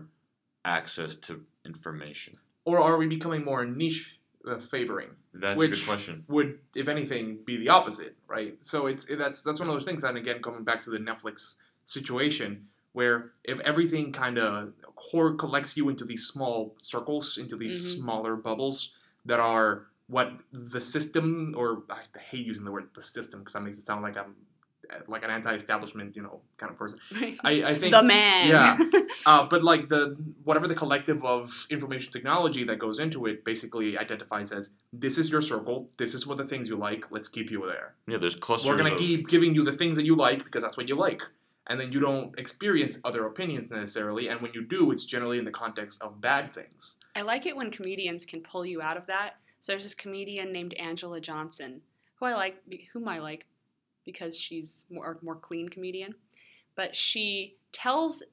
access 0.66 1.16
to 1.28 1.32
information. 1.66 2.38
or 2.66 2.78
are 2.88 2.98
we 2.98 3.08
becoming 3.08 3.44
more 3.44 3.66
niche 3.66 4.18
uh, 4.48 4.60
favoring 4.60 5.10
That's 5.34 5.56
a 5.56 5.58
Which- 5.58 5.72
good 5.80 5.86
question. 5.86 6.26
would, 6.28 6.60
if 6.76 6.88
anything, 6.88 7.40
be 7.46 7.58
the 7.58 7.70
opposite, 7.70 8.16
right? 8.28 8.58
So 8.62 8.88
it's 8.88 9.06
it, 9.06 9.18
that's 9.18 9.42
that's 9.42 9.60
one 9.60 9.70
of 9.70 9.76
those 9.76 9.86
things. 9.86 10.04
And 10.04 10.18
again, 10.18 10.42
coming 10.42 10.64
back 10.64 10.84
to 10.84 10.90
the 10.90 11.00
Netflix 11.00 11.56
situation, 11.86 12.66
where 12.94 13.32
if 13.44 13.60
everything 13.62 14.12
kind 14.12 14.38
of 14.38 14.74
core 14.96 15.34
collects 15.36 15.76
you 15.78 15.90
into 15.90 16.06
these 16.06 16.26
small 16.28 16.76
circles, 16.82 17.38
into 17.38 17.56
these 17.56 17.78
Mhm. 17.96 18.00
smaller 18.02 18.36
bubbles 18.36 18.92
that 19.26 19.40
are 19.40 19.88
what 20.08 20.34
the 20.52 20.82
system, 20.82 21.54
or 21.58 21.84
I 21.90 22.02
hate 22.20 22.46
using 22.46 22.66
the 22.66 22.72
word 22.72 22.90
the 22.94 23.02
system 23.02 23.40
because 23.40 23.54
that 23.54 23.62
makes 23.62 23.80
it 23.80 23.86
sound 23.86 24.04
like 24.04 24.18
I'm 24.18 24.36
like 25.08 25.24
an 25.24 25.30
anti-establishment, 25.30 26.16
you 26.16 26.22
know, 26.22 26.42
kind 26.58 26.72
of 26.72 26.78
person. 26.78 27.00
I, 27.44 27.64
I 27.66 27.74
think 27.74 27.94
the 27.94 28.04
man. 28.04 28.48
yeah. 28.48 28.78
uh, 29.26 29.48
but 29.48 29.64
like 29.64 29.90
the 29.90 30.16
whatever 30.44 30.68
the 30.68 30.76
collective 30.76 31.24
of 31.24 31.68
information 31.70 32.12
technology 32.12 32.64
that 32.64 32.80
goes 32.80 33.00
into 33.00 33.26
it 33.26 33.44
basically 33.46 33.98
identifies 33.98 34.52
as 34.52 34.72
this 34.92 35.18
is 35.18 35.30
your 35.30 35.42
circle, 35.42 35.90
this 35.98 36.14
is 36.14 36.26
what 36.28 36.38
the 36.38 36.46
things 36.46 36.68
you 36.68 36.76
like, 36.76 37.06
let's 37.12 37.28
keep 37.28 37.52
you 37.52 37.66
there. 37.66 37.96
Yeah, 38.08 38.18
there's 38.18 38.36
clusters. 38.36 38.70
We're 38.70 38.78
gonna 38.78 38.94
of, 38.94 39.00
keep 39.00 39.28
giving 39.28 39.56
you 39.56 39.64
the 39.64 39.74
things 39.74 39.96
that 39.98 40.06
you 40.06 40.16
like 40.16 40.44
because 40.44 40.64
that's 40.64 40.78
what 40.78 40.88
you 40.88 40.96
like. 40.96 41.22
And 41.68 41.80
then 41.80 41.94
you 41.94 42.02
don't 42.02 42.38
experience 42.38 43.00
other 43.06 43.26
opinions 43.26 43.70
necessarily, 43.70 44.28
and 44.28 44.42
when 44.42 44.52
you 44.54 44.66
do, 44.66 44.92
it's 44.92 45.06
generally 45.06 45.40
in 45.40 45.46
the 45.46 45.52
context 45.52 46.02
of 46.02 46.20
bad 46.20 46.54
things. 46.54 46.98
I 47.16 47.22
like 47.22 47.46
it 47.46 47.56
when 47.56 47.72
comedians 47.72 48.26
can 48.26 48.42
pull 48.42 48.66
you 48.66 48.82
out 48.82 48.98
of 48.98 49.08
that. 49.08 49.36
So 49.62 49.72
there's 49.72 49.84
this 49.84 49.96
comedian 49.96 50.52
named 50.52 50.76
Anjelah 50.78 51.22
Johnson, 51.22 51.80
who 52.16 52.26
I 52.26 52.34
like, 52.34 52.58
whom 52.92 53.08
I 53.08 53.20
like 53.20 53.46
because 54.06 54.38
she's 54.38 54.86
more 54.90 55.18
more 55.22 55.36
clean 55.36 55.70
comedian. 55.70 56.16
But 56.76 56.96
she 56.96 57.56
tells, 57.72 58.24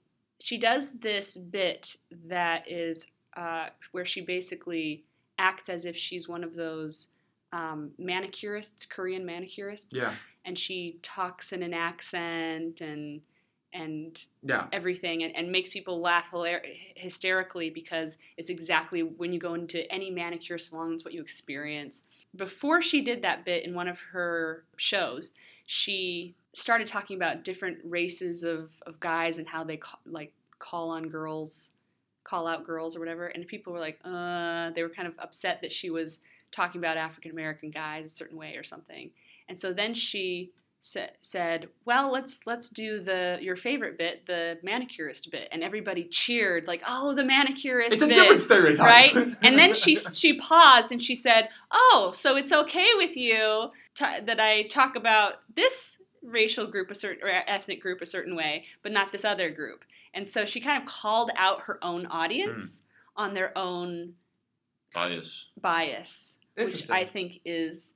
she 0.41 0.57
does 0.57 0.93
this 1.01 1.37
bit 1.37 1.97
that 2.27 2.71
is 2.71 3.07
uh, 3.37 3.69
where 3.93 4.05
she 4.07 4.23
basically 4.23 5.05
acts 5.39 5.69
as 5.69 5.85
if 5.85 5.97
she's 5.97 6.29
one 6.29 6.43
of 6.43 6.55
those 6.55 7.09
um, 7.53 7.91
manicurists, 8.01 8.89
Korean 8.89 9.25
manicurists, 9.25 9.89
Yeah, 9.91 10.13
and 10.45 10.57
she 10.59 10.99
talks 11.03 11.53
in 11.53 11.63
an 11.63 11.75
accent 11.75 12.81
and 12.81 13.23
and 13.73 14.27
yeah. 14.43 14.67
everything 14.73 15.23
and, 15.23 15.35
and 15.37 15.53
makes 15.53 15.71
people 15.71 16.01
laugh 16.01 16.31
hilar- 16.33 16.61
hysterically 16.97 17.71
because 17.71 18.19
it's 18.37 18.51
exactly 18.51 19.03
when 19.03 19.33
you 19.33 19.39
go 19.39 19.55
into 19.55 19.91
any 19.93 20.11
manicure 20.11 20.59
salon 20.59 20.95
it's 20.95 21.05
what 21.05 21.15
you 21.15 21.21
experience 21.21 22.03
before 22.35 22.83
she 22.83 23.01
did 23.01 23.23
that 23.23 23.45
bit 23.45 23.65
in 23.65 23.73
one 23.73 23.87
of 23.87 24.01
her 24.13 24.65
shows 24.77 25.35
she 25.73 26.35
started 26.53 26.85
talking 26.85 27.17
about 27.17 27.45
different 27.45 27.79
races 27.85 28.43
of, 28.43 28.73
of 28.87 28.99
guys 28.99 29.39
and 29.39 29.47
how 29.47 29.63
they 29.63 29.77
ca- 29.77 30.01
like 30.05 30.33
call 30.59 30.91
on 30.91 31.09
girls 31.09 31.71
call 32.25 32.49
out 32.49 32.67
girls 32.67 32.97
or 32.97 32.99
whatever. 32.99 33.29
And 33.29 33.47
people 33.47 33.73
were 33.73 33.79
like 33.79 34.01
uh 34.05 34.71
they 34.71 34.83
were 34.83 34.89
kind 34.89 35.07
of 35.07 35.15
upset 35.21 35.61
that 35.63 35.71
she 35.71 35.89
was 35.89 36.21
talking 36.51 36.81
about 36.81 36.97
african 36.97 37.31
american 37.31 37.71
guys 37.71 38.07
a 38.07 38.09
certain 38.09 38.37
way 38.37 38.57
or 38.57 38.65
something. 38.65 39.13
And 39.49 39.57
so 39.57 39.73
then 39.73 39.95
she 39.95 40.51
sa- 40.81 41.07
said, 41.21 41.69
"Well, 41.85 42.11
let's 42.11 42.47
let's 42.47 42.69
do 42.69 42.99
the 42.99 43.39
your 43.41 43.57
favorite 43.57 43.99
bit, 43.99 44.27
the 44.27 44.59
manicurist 44.63 45.31
bit," 45.31 45.49
and 45.53 45.63
everybody 45.63 46.05
cheered 46.05 46.67
like, 46.67 46.83
"Oh, 46.89 47.15
the 47.15 47.23
manicurist 47.23 47.93
It's 47.93 48.03
a 48.03 48.07
bit." 48.07 48.17
different 48.17 48.41
stereotype, 48.41 48.87
right? 48.87 49.37
And 49.43 49.59
then 49.59 49.75
she 49.75 49.95
she 50.15 50.39
paused 50.39 50.91
and 50.91 51.01
she 51.01 51.15
said, 51.15 51.49
"Oh, 51.71 52.11
so 52.15 52.37
it's 52.37 52.53
okay 52.53 52.89
with 52.97 53.17
you 53.17 53.71
to, 53.97 54.23
that 54.25 54.41
I 54.41 54.63
talk 54.65 54.97
about 54.97 55.37
this 55.55 55.99
racial 56.23 56.67
group 56.67 56.91
a 56.91 56.95
certain 56.95 57.27
or 57.27 57.31
ethnic 57.47 57.81
group 57.81 58.01
a 58.01 58.07
certain 58.07 58.35
way, 58.35 58.65
but 58.83 58.93
not 58.93 59.13
this 59.13 59.25
other 59.25 59.51
group." 59.51 59.85
And 60.13 60.29
so 60.29 60.45
she 60.45 60.61
kind 60.61 60.81
of 60.81 60.89
called 60.89 61.31
out 61.37 61.63
her 61.63 61.79
own 61.85 62.07
audience 62.07 62.83
hmm. 63.15 63.23
on 63.23 63.35
their 63.35 63.57
own 63.57 64.15
bias. 64.93 65.49
bias, 65.61 66.39
which 66.57 66.91
I 66.91 67.05
think 67.05 67.41
is 67.45 67.95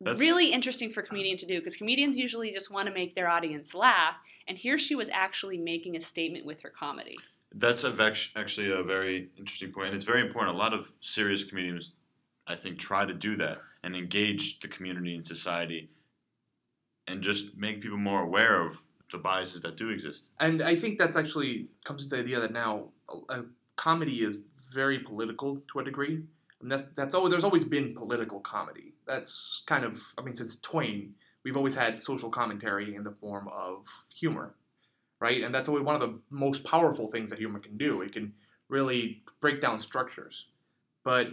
That's- 0.00 0.20
really 0.20 0.52
interesting 0.52 0.90
for 0.90 1.00
a 1.00 1.06
comedian 1.06 1.36
to 1.38 1.46
do 1.46 1.58
because 1.58 1.76
comedians 1.76 2.18
usually 2.18 2.50
just 2.52 2.70
want 2.70 2.86
to 2.88 2.94
make 2.94 3.14
their 3.14 3.28
audience 3.28 3.74
laugh. 3.74 4.16
And 4.46 4.56
here 4.58 4.78
she 4.78 4.94
was 4.94 5.08
actually 5.08 5.58
making 5.58 5.96
a 5.96 6.00
statement 6.00 6.44
with 6.44 6.60
her 6.62 6.70
comedy. 6.70 7.16
That's 7.54 7.84
a 7.84 7.90
vex- 7.90 8.30
actually 8.36 8.70
a 8.70 8.82
very 8.82 9.30
interesting 9.38 9.72
point. 9.72 9.94
It's 9.94 10.04
very 10.04 10.20
important. 10.20 10.54
A 10.54 10.58
lot 10.58 10.74
of 10.74 10.92
serious 11.00 11.44
comedians, 11.44 11.92
I 12.46 12.56
think, 12.56 12.78
try 12.78 13.06
to 13.06 13.14
do 13.14 13.36
that 13.36 13.58
and 13.82 13.96
engage 13.96 14.60
the 14.60 14.68
community 14.68 15.14
and 15.14 15.26
society, 15.26 15.88
and 17.06 17.22
just 17.22 17.56
make 17.56 17.80
people 17.80 17.98
more 17.98 18.22
aware 18.22 18.60
of 18.60 18.82
the 19.12 19.18
biases 19.18 19.60
that 19.62 19.76
do 19.76 19.90
exist. 19.90 20.24
And 20.40 20.60
I 20.62 20.76
think 20.76 20.98
that's 20.98 21.16
actually 21.16 21.68
comes 21.84 22.08
to 22.08 22.16
the 22.16 22.20
idea 22.20 22.40
that 22.40 22.52
now 22.52 22.88
a, 23.08 23.34
a 23.34 23.44
comedy 23.76 24.22
is 24.22 24.38
very 24.72 24.98
political 24.98 25.62
to 25.72 25.78
a 25.78 25.84
degree. 25.84 26.22
And 26.60 26.70
that's 26.70 26.84
that's 26.96 27.14
always 27.14 27.30
there's 27.30 27.44
always 27.44 27.64
been 27.64 27.94
political 27.94 28.40
comedy. 28.40 28.94
That's 29.06 29.62
kind 29.66 29.84
of 29.84 30.00
I 30.18 30.22
mean 30.22 30.34
since 30.34 30.58
Twain, 30.60 31.14
we've 31.44 31.56
always 31.56 31.74
had 31.74 32.00
social 32.00 32.30
commentary 32.30 32.94
in 32.94 33.04
the 33.04 33.14
form 33.20 33.48
of 33.48 33.86
humor, 34.14 34.54
right? 35.20 35.42
And 35.42 35.54
that's 35.54 35.68
always 35.68 35.84
one 35.84 35.94
of 35.94 36.00
the 36.00 36.18
most 36.30 36.64
powerful 36.64 37.10
things 37.10 37.30
that 37.30 37.38
humor 37.38 37.58
can 37.58 37.76
do. 37.76 38.00
It 38.02 38.12
can 38.12 38.32
really 38.68 39.22
break 39.40 39.60
down 39.60 39.80
structures. 39.80 40.46
But 41.04 41.28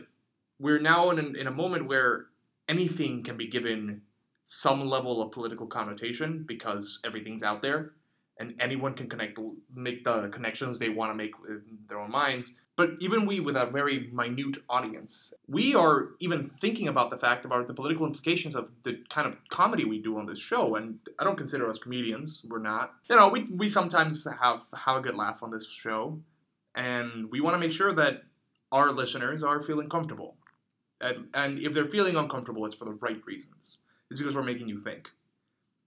we're 0.59 0.79
now 0.79 1.09
in, 1.09 1.19
an, 1.19 1.35
in 1.35 1.47
a 1.47 1.51
moment 1.51 1.87
where 1.87 2.27
anything 2.69 3.23
can 3.23 3.37
be 3.37 3.47
given 3.47 4.01
some 4.45 4.87
level 4.87 5.21
of 5.21 5.31
political 5.31 5.67
connotation 5.67 6.43
because 6.47 6.99
everything's 7.03 7.43
out 7.43 7.61
there 7.61 7.93
and 8.39 8.55
anyone 8.59 8.93
can 8.93 9.09
connect 9.09 9.39
make 9.73 10.03
the 10.03 10.27
connections 10.29 10.79
they 10.79 10.89
want 10.89 11.11
to 11.11 11.15
make 11.15 11.31
in 11.47 11.61
their 11.87 11.99
own 11.99 12.11
minds 12.11 12.53
but 12.75 12.91
even 12.99 13.25
we 13.25 13.39
with 13.39 13.55
a 13.55 13.65
very 13.65 14.09
minute 14.11 14.57
audience 14.69 15.33
we 15.47 15.75
are 15.75 16.09
even 16.19 16.51
thinking 16.61 16.87
about 16.87 17.09
the 17.09 17.17
fact 17.17 17.45
about 17.45 17.67
the 17.67 17.73
political 17.73 18.05
implications 18.05 18.55
of 18.55 18.71
the 18.83 18.99
kind 19.09 19.27
of 19.27 19.37
comedy 19.49 19.85
we 19.85 19.99
do 19.99 20.17
on 20.17 20.25
this 20.25 20.39
show 20.39 20.75
and 20.75 20.99
i 21.19 21.23
don't 21.23 21.37
consider 21.37 21.69
us 21.69 21.77
comedians. 21.77 22.41
We're 22.47 22.59
not. 22.59 22.93
You 23.09 23.15
know 23.15 23.29
we, 23.29 23.43
we 23.43 23.69
sometimes 23.69 24.27
have 24.41 24.61
have 24.73 24.97
a 24.97 25.01
good 25.01 25.15
laugh 25.15 25.43
on 25.43 25.51
this 25.51 25.67
show 25.67 26.19
and 26.75 27.29
we 27.31 27.41
want 27.41 27.53
to 27.55 27.59
make 27.59 27.71
sure 27.71 27.93
that 27.93 28.23
our 28.71 28.91
listeners 28.91 29.43
are 29.43 29.61
feeling 29.61 29.89
comfortable. 29.89 30.35
And, 30.99 31.27
and 31.33 31.59
if 31.59 31.73
they're 31.73 31.85
feeling 31.85 32.15
uncomfortable 32.15 32.65
it's 32.65 32.75
for 32.75 32.85
the 32.85 32.91
right 32.93 33.21
reasons. 33.25 33.77
It's 34.09 34.19
because 34.19 34.35
we're 34.35 34.43
making 34.43 34.69
you 34.69 34.79
think. 34.79 35.09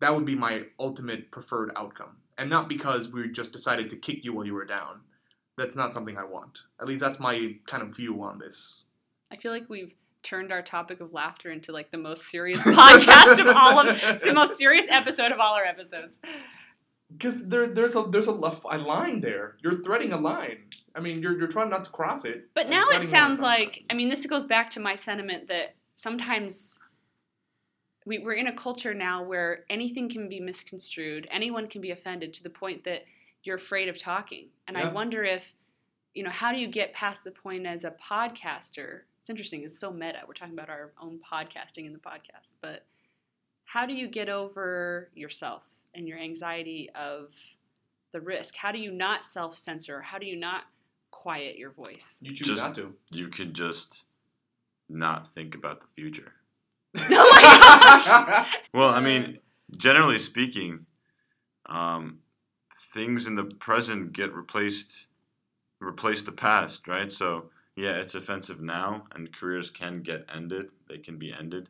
That 0.00 0.14
would 0.14 0.24
be 0.24 0.34
my 0.34 0.64
ultimate 0.78 1.30
preferred 1.30 1.72
outcome. 1.76 2.18
And 2.38 2.50
not 2.50 2.68
because 2.68 3.08
we 3.08 3.30
just 3.30 3.52
decided 3.52 3.88
to 3.90 3.96
kick 3.96 4.24
you 4.24 4.34
while 4.34 4.44
you 4.44 4.54
were 4.54 4.64
down. 4.64 5.00
That's 5.56 5.76
not 5.76 5.94
something 5.94 6.16
I 6.16 6.24
want. 6.24 6.58
At 6.80 6.86
least 6.86 7.00
that's 7.00 7.18
my 7.18 7.56
kind 7.66 7.82
of 7.82 7.96
view 7.96 8.22
on 8.22 8.38
this. 8.38 8.84
I 9.30 9.36
feel 9.36 9.52
like 9.52 9.68
we've 9.68 9.94
turned 10.22 10.52
our 10.52 10.62
topic 10.62 11.00
of 11.00 11.14
laughter 11.14 11.50
into 11.50 11.72
like 11.72 11.90
the 11.90 11.98
most 11.98 12.26
serious 12.26 12.64
podcast 12.64 13.38
of 13.38 13.46
all 13.56 13.78
of 13.78 13.86
it's 14.02 14.22
the 14.22 14.34
most 14.34 14.56
serious 14.56 14.86
episode 14.90 15.32
of 15.32 15.40
all 15.40 15.54
our 15.54 15.64
episodes. 15.64 16.20
Because 17.10 17.48
there, 17.48 17.68
there's 17.68 17.94
a 17.94 18.02
there's 18.10 18.26
a, 18.26 18.32
a 18.32 18.78
line 18.78 19.20
there. 19.20 19.56
You're 19.62 19.82
threading 19.82 20.12
a 20.12 20.18
line. 20.18 20.58
I 20.94 21.00
mean, 21.00 21.22
you're, 21.22 21.38
you're 21.38 21.48
trying 21.48 21.70
not 21.70 21.84
to 21.84 21.90
cross 21.90 22.24
it. 22.24 22.48
But 22.54 22.68
now 22.68 22.88
it 22.88 23.06
sounds 23.06 23.40
like 23.40 23.84
I 23.88 23.94
mean 23.94 24.08
this 24.08 24.26
goes 24.26 24.44
back 24.44 24.70
to 24.70 24.80
my 24.80 24.96
sentiment 24.96 25.46
that 25.48 25.76
sometimes 25.94 26.80
we, 28.04 28.18
we're 28.18 28.34
in 28.34 28.46
a 28.46 28.52
culture 28.52 28.94
now 28.94 29.22
where 29.22 29.64
anything 29.68 30.08
can 30.08 30.28
be 30.28 30.40
misconstrued, 30.40 31.26
anyone 31.30 31.68
can 31.68 31.80
be 31.80 31.90
offended 31.90 32.32
to 32.34 32.42
the 32.42 32.50
point 32.50 32.84
that 32.84 33.04
you're 33.46 33.56
afraid 33.56 33.88
of 33.88 33.98
talking. 33.98 34.48
And 34.66 34.76
I 34.76 34.88
wonder 34.88 35.22
if, 35.22 35.54
you 36.14 36.22
know, 36.22 36.30
how 36.30 36.52
do 36.52 36.58
you 36.58 36.66
get 36.66 36.92
past 36.92 37.24
the 37.24 37.30
point 37.30 37.66
as 37.66 37.84
a 37.84 37.92
podcaster? 37.92 39.02
It's 39.20 39.30
interesting, 39.30 39.62
it's 39.62 39.78
so 39.78 39.92
meta. 39.92 40.20
We're 40.26 40.34
talking 40.34 40.54
about 40.54 40.68
our 40.68 40.92
own 41.00 41.20
podcasting 41.20 41.86
in 41.86 41.92
the 41.92 41.98
podcast, 41.98 42.54
but 42.60 42.84
how 43.64 43.86
do 43.86 43.94
you 43.94 44.08
get 44.08 44.28
over 44.28 45.10
yourself 45.14 45.64
and 45.94 46.08
your 46.08 46.18
anxiety 46.18 46.90
of 46.94 47.34
the 48.12 48.20
risk? 48.20 48.56
How 48.56 48.72
do 48.72 48.78
you 48.78 48.90
not 48.90 49.24
self 49.24 49.54
censor? 49.54 50.00
How 50.00 50.18
do 50.18 50.26
you 50.26 50.36
not 50.36 50.64
quiet 51.10 51.56
your 51.56 51.70
voice? 51.70 52.18
you 52.22 52.34
choose 52.34 52.48
Just- 52.48 52.62
not 52.62 52.74
to. 52.76 52.94
You 53.10 53.28
could 53.28 53.54
just 53.54 54.04
not 54.88 55.26
think 55.28 55.54
about 55.54 55.80
the 55.80 55.88
future. 55.94 56.32
oh 56.96 57.02
my 57.08 58.24
gosh! 58.26 58.56
Well, 58.72 58.90
I 58.90 59.00
mean, 59.00 59.38
generally 59.76 60.18
speaking, 60.18 60.86
um, 61.66 62.20
things 62.92 63.26
in 63.26 63.34
the 63.34 63.44
present 63.44 64.12
get 64.12 64.32
replaced, 64.32 65.06
replace 65.80 66.22
the 66.22 66.32
past, 66.32 66.86
right? 66.88 67.10
So 67.10 67.50
yeah, 67.74 67.96
it's 67.96 68.14
offensive 68.14 68.60
now, 68.60 69.04
and 69.14 69.34
careers 69.34 69.70
can 69.70 70.02
get 70.02 70.24
ended. 70.34 70.70
They 70.88 70.98
can 70.98 71.18
be 71.18 71.32
ended 71.32 71.68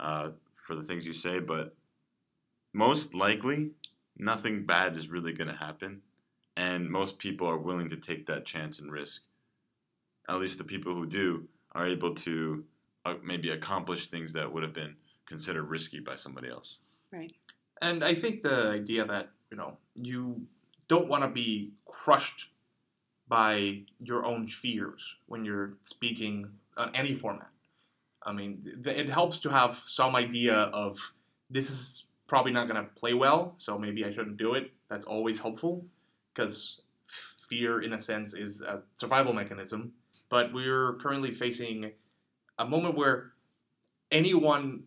uh, 0.00 0.30
for 0.66 0.74
the 0.74 0.82
things 0.82 1.06
you 1.06 1.12
say, 1.12 1.40
but 1.40 1.74
most 2.72 3.14
likely, 3.14 3.72
nothing 4.16 4.64
bad 4.64 4.96
is 4.96 5.08
really 5.08 5.32
going 5.32 5.50
to 5.50 5.56
happen, 5.56 6.02
and 6.56 6.90
most 6.90 7.18
people 7.18 7.48
are 7.48 7.58
willing 7.58 7.90
to 7.90 7.96
take 7.96 8.26
that 8.26 8.46
chance 8.46 8.78
and 8.78 8.90
risk. 8.90 9.22
At 10.28 10.40
least 10.40 10.58
the 10.58 10.64
people 10.64 10.94
who 10.94 11.06
do 11.06 11.48
are 11.72 11.86
able 11.86 12.14
to 12.14 12.64
uh, 13.04 13.14
maybe 13.22 13.50
accomplish 13.50 14.06
things 14.06 14.32
that 14.32 14.52
would 14.52 14.62
have 14.62 14.72
been 14.72 14.96
considered 15.26 15.64
risky 15.64 16.00
by 16.00 16.16
somebody 16.16 16.48
else. 16.48 16.78
Right. 17.12 17.32
And 17.82 18.02
I 18.02 18.14
think 18.14 18.42
the 18.42 18.70
idea 18.70 19.04
that, 19.04 19.30
you 19.50 19.56
know, 19.56 19.76
you 19.94 20.46
don't 20.88 21.08
want 21.08 21.22
to 21.24 21.28
be 21.28 21.72
crushed 21.86 22.50
by 23.28 23.82
your 24.00 24.24
own 24.24 24.48
fears 24.48 25.16
when 25.26 25.44
you're 25.44 25.74
speaking 25.82 26.50
on 26.76 26.94
any 26.94 27.14
format. 27.14 27.50
I 28.22 28.32
mean, 28.32 28.82
th- 28.84 28.96
it 28.96 29.10
helps 29.10 29.40
to 29.40 29.50
have 29.50 29.80
some 29.84 30.14
idea 30.16 30.54
of 30.54 31.12
this 31.50 31.70
is 31.70 32.06
probably 32.28 32.52
not 32.52 32.68
going 32.68 32.82
to 32.82 32.90
play 32.92 33.14
well, 33.14 33.54
so 33.56 33.78
maybe 33.78 34.04
I 34.04 34.12
shouldn't 34.12 34.36
do 34.36 34.54
it. 34.54 34.72
That's 34.88 35.06
always 35.06 35.40
helpful 35.40 35.84
because 36.34 36.80
fear, 37.48 37.80
in 37.80 37.92
a 37.92 38.00
sense, 38.00 38.34
is 38.34 38.60
a 38.60 38.82
survival 38.96 39.32
mechanism. 39.32 39.92
But 40.28 40.52
we're 40.52 40.94
currently 40.94 41.30
facing 41.30 41.92
a 42.58 42.64
moment 42.64 42.96
where 42.96 43.32
anyone 44.10 44.84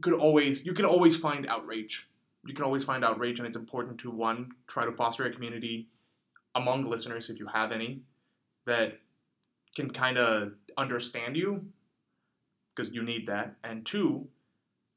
could 0.00 0.14
always 0.14 0.64
you 0.64 0.72
can 0.72 0.84
always 0.84 1.16
find 1.16 1.46
outrage. 1.46 2.08
You 2.46 2.54
can 2.54 2.64
always 2.64 2.84
find 2.84 3.04
outrage, 3.04 3.38
and 3.38 3.46
it's 3.46 3.56
important 3.56 3.98
to 3.98 4.10
one 4.10 4.52
try 4.66 4.84
to 4.86 4.92
foster 4.92 5.24
a 5.24 5.32
community 5.32 5.88
among 6.54 6.86
listeners, 6.86 7.30
if 7.30 7.38
you 7.38 7.46
have 7.46 7.70
any, 7.70 8.00
that 8.66 8.98
can 9.76 9.90
kind 9.90 10.18
of 10.18 10.52
understand 10.76 11.36
you, 11.36 11.66
because 12.74 12.92
you 12.92 13.02
need 13.02 13.26
that. 13.28 13.56
And 13.62 13.84
two, 13.84 14.28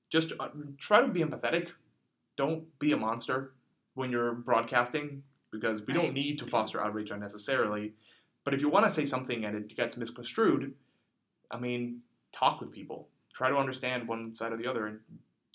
just 0.10 0.32
uh, 0.40 0.50
try 0.80 1.02
to 1.02 1.08
be 1.08 1.22
empathetic. 1.22 1.70
Don't 2.38 2.80
be 2.80 2.92
a 2.92 2.98
monster 2.98 3.52
when 3.94 4.12
you're 4.12 4.34
broadcasting, 4.34 5.24
because 5.52 5.82
we 5.86 5.94
don't 5.94 6.14
need 6.14 6.40
to 6.40 6.48
foster 6.48 6.82
outrage 6.82 7.12
unnecessarily. 7.12 7.94
But 8.44 8.54
if 8.54 8.62
you 8.62 8.70
want 8.70 8.86
to 8.86 8.92
say 8.92 9.06
something 9.06 9.46
and 9.46 9.56
it 9.56 9.76
gets 9.76 9.98
misconstrued, 9.98 10.74
I 11.52 11.60
mean, 11.60 12.00
talk 12.34 12.60
with 12.60 12.72
people. 12.72 13.10
Try 13.34 13.50
to 13.50 13.58
understand 13.58 14.08
one 14.08 14.36
side 14.36 14.52
or 14.52 14.58
the 14.58 14.68
other, 14.68 14.88
and 14.88 15.00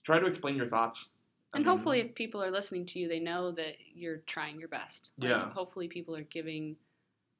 try 0.04 0.18
to 0.18 0.26
explain 0.26 0.56
your 0.56 0.68
thoughts. 0.68 1.10
I 1.52 1.56
And 1.58 1.64
mean, 1.64 1.74
hopefully, 1.74 2.00
if 2.00 2.14
people 2.14 2.42
are 2.42 2.50
listening 2.50 2.84
to 2.86 2.98
you, 2.98 3.08
they 3.08 3.20
know 3.20 3.52
that 3.52 3.76
you're 3.94 4.18
trying 4.26 4.58
your 4.60 4.68
best. 4.68 5.12
Like, 5.18 5.30
Yeah. 5.30 5.50
Hopefully, 5.50 5.88
people 5.88 6.14
are 6.14 6.22
giving 6.22 6.76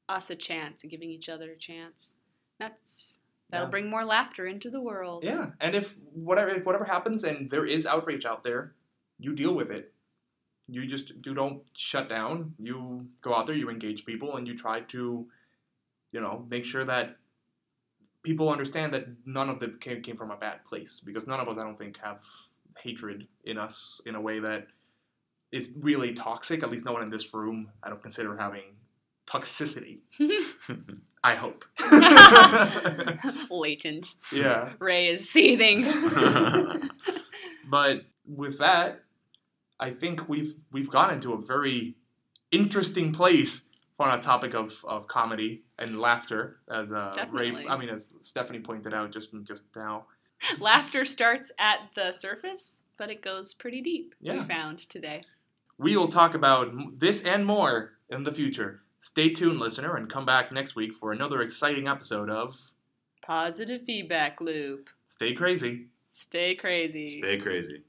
us 0.09 0.31
a 0.31 0.37
chance 0.37 0.83
and 0.83 0.91
giving 0.91 1.11
each 1.11 1.29
other 1.29 1.53
a 1.53 1.57
chance. 1.57 2.17
That's 2.59 3.19
that'll 3.51 3.67
Yeah. 3.67 3.71
bring 3.71 3.91
more 3.91 4.05
laughter 4.05 4.47
into 4.47 4.71
the 4.71 4.81
world. 4.81 5.25
Yeah, 5.25 5.53
and 5.61 5.75
if 5.75 5.97
whatever 6.15 6.51
if 6.51 6.65
whatever 6.65 6.85
happens 6.85 7.25
and 7.25 7.51
there 7.51 7.67
is 7.67 7.85
outrage 7.87 8.25
out 8.25 8.45
there, 8.45 8.75
you 9.19 9.35
deal 9.35 9.55
with 9.55 9.71
it. 9.71 9.93
You 10.69 10.87
just 10.87 11.13
you 11.25 11.35
don't 11.35 11.63
shut 11.77 12.09
down. 12.09 12.55
You 12.59 13.09
go 13.21 13.35
out 13.35 13.47
there, 13.47 13.57
you 13.57 13.69
engage 13.71 14.05
people, 14.07 14.37
and 14.37 14.47
you 14.47 14.57
try 14.57 14.81
to, 14.81 15.31
you 16.13 16.21
know, 16.21 16.47
make 16.51 16.65
sure 16.65 16.85
that 16.87 17.17
people 18.23 18.49
understand 18.51 18.93
that 18.95 19.27
none 19.27 19.49
of 19.49 19.63
it 19.63 19.81
came, 19.81 20.03
came 20.03 20.17
from 20.17 20.31
a 20.31 20.37
bad 20.37 20.65
place 20.65 21.01
because 21.01 21.27
none 21.27 21.41
of 21.41 21.49
us, 21.49 21.57
I 21.59 21.65
don't 21.65 21.79
think, 21.79 21.99
have 21.99 22.21
hatred 22.83 23.27
in 23.45 23.59
us 23.59 24.01
in 24.07 24.15
a 24.15 24.21
way 24.21 24.41
that 24.41 24.69
is 25.53 25.75
really 25.79 26.15
toxic. 26.15 26.63
At 26.63 26.71
least 26.71 26.85
no 26.85 26.93
one 26.93 27.03
in 27.03 27.11
this 27.11 27.33
room, 27.33 27.71
I 27.83 27.89
don't 27.89 28.03
consider 28.03 28.37
having 28.37 28.77
toxicity. 29.27 29.99
I 31.25 31.35
hope. 31.35 31.65
Latent. 33.51 34.15
yeah. 34.33 34.73
Ray 34.79 35.09
is 35.09 35.29
seething. 35.29 35.85
But 37.69 38.07
with 38.27 38.59
that, 38.59 39.03
I 39.79 39.91
think 39.91 40.29
we've 40.29 40.55
we've 40.73 40.91
gone 40.91 41.13
into 41.13 41.33
a 41.35 41.41
very 41.41 41.95
interesting 42.51 43.13
place 43.13 43.69
on 44.01 44.17
a 44.17 44.23
topic 44.23 44.55
of, 44.55 44.73
of 44.85 45.09
comedy 45.09 45.65
and 45.79 46.01
laughter, 46.01 46.57
as 46.71 46.93
uh, 46.93 47.13
Ray, 47.31 47.67
I 47.69 47.77
mean, 47.77 47.89
as 47.89 48.15
Stephanie 48.23 48.61
pointed 48.61 48.95
out 48.95 49.13
just 49.13 49.31
just 49.43 49.65
now. 49.77 50.07
Laughter 50.59 51.05
starts 51.05 51.53
at 51.59 51.91
the 51.95 52.13
surface, 52.13 52.81
but 52.97 53.11
it 53.11 53.23
goes 53.23 53.55
pretty 53.55 53.81
deep. 53.81 54.15
Yeah. 54.21 54.41
We 54.41 54.43
found 54.47 54.79
today. 54.79 55.23
We 55.79 55.97
will 55.97 56.09
talk 56.09 56.35
about 56.35 56.99
this 56.99 57.23
and 57.23 57.47
more 57.47 57.93
in 58.09 58.25
the 58.25 58.33
future. 58.33 58.83
Stay 59.01 59.31
tuned, 59.31 59.61
listener, 59.61 59.97
and 59.97 60.11
come 60.11 60.27
back 60.27 60.51
next 60.51 60.75
week 60.75 60.93
for 60.95 61.13
another 61.13 61.41
exciting 61.41 61.87
episode 61.87 62.29
of 62.29 62.57
Positive 63.23 63.83
feedback 63.83 64.41
loop. 64.41 64.89
Stay 65.07 65.35
Crazy. 65.35 65.87
Stay 66.11 66.55
crazy. 66.55 67.11
Stay 67.11 67.39
crazy. 67.39 67.83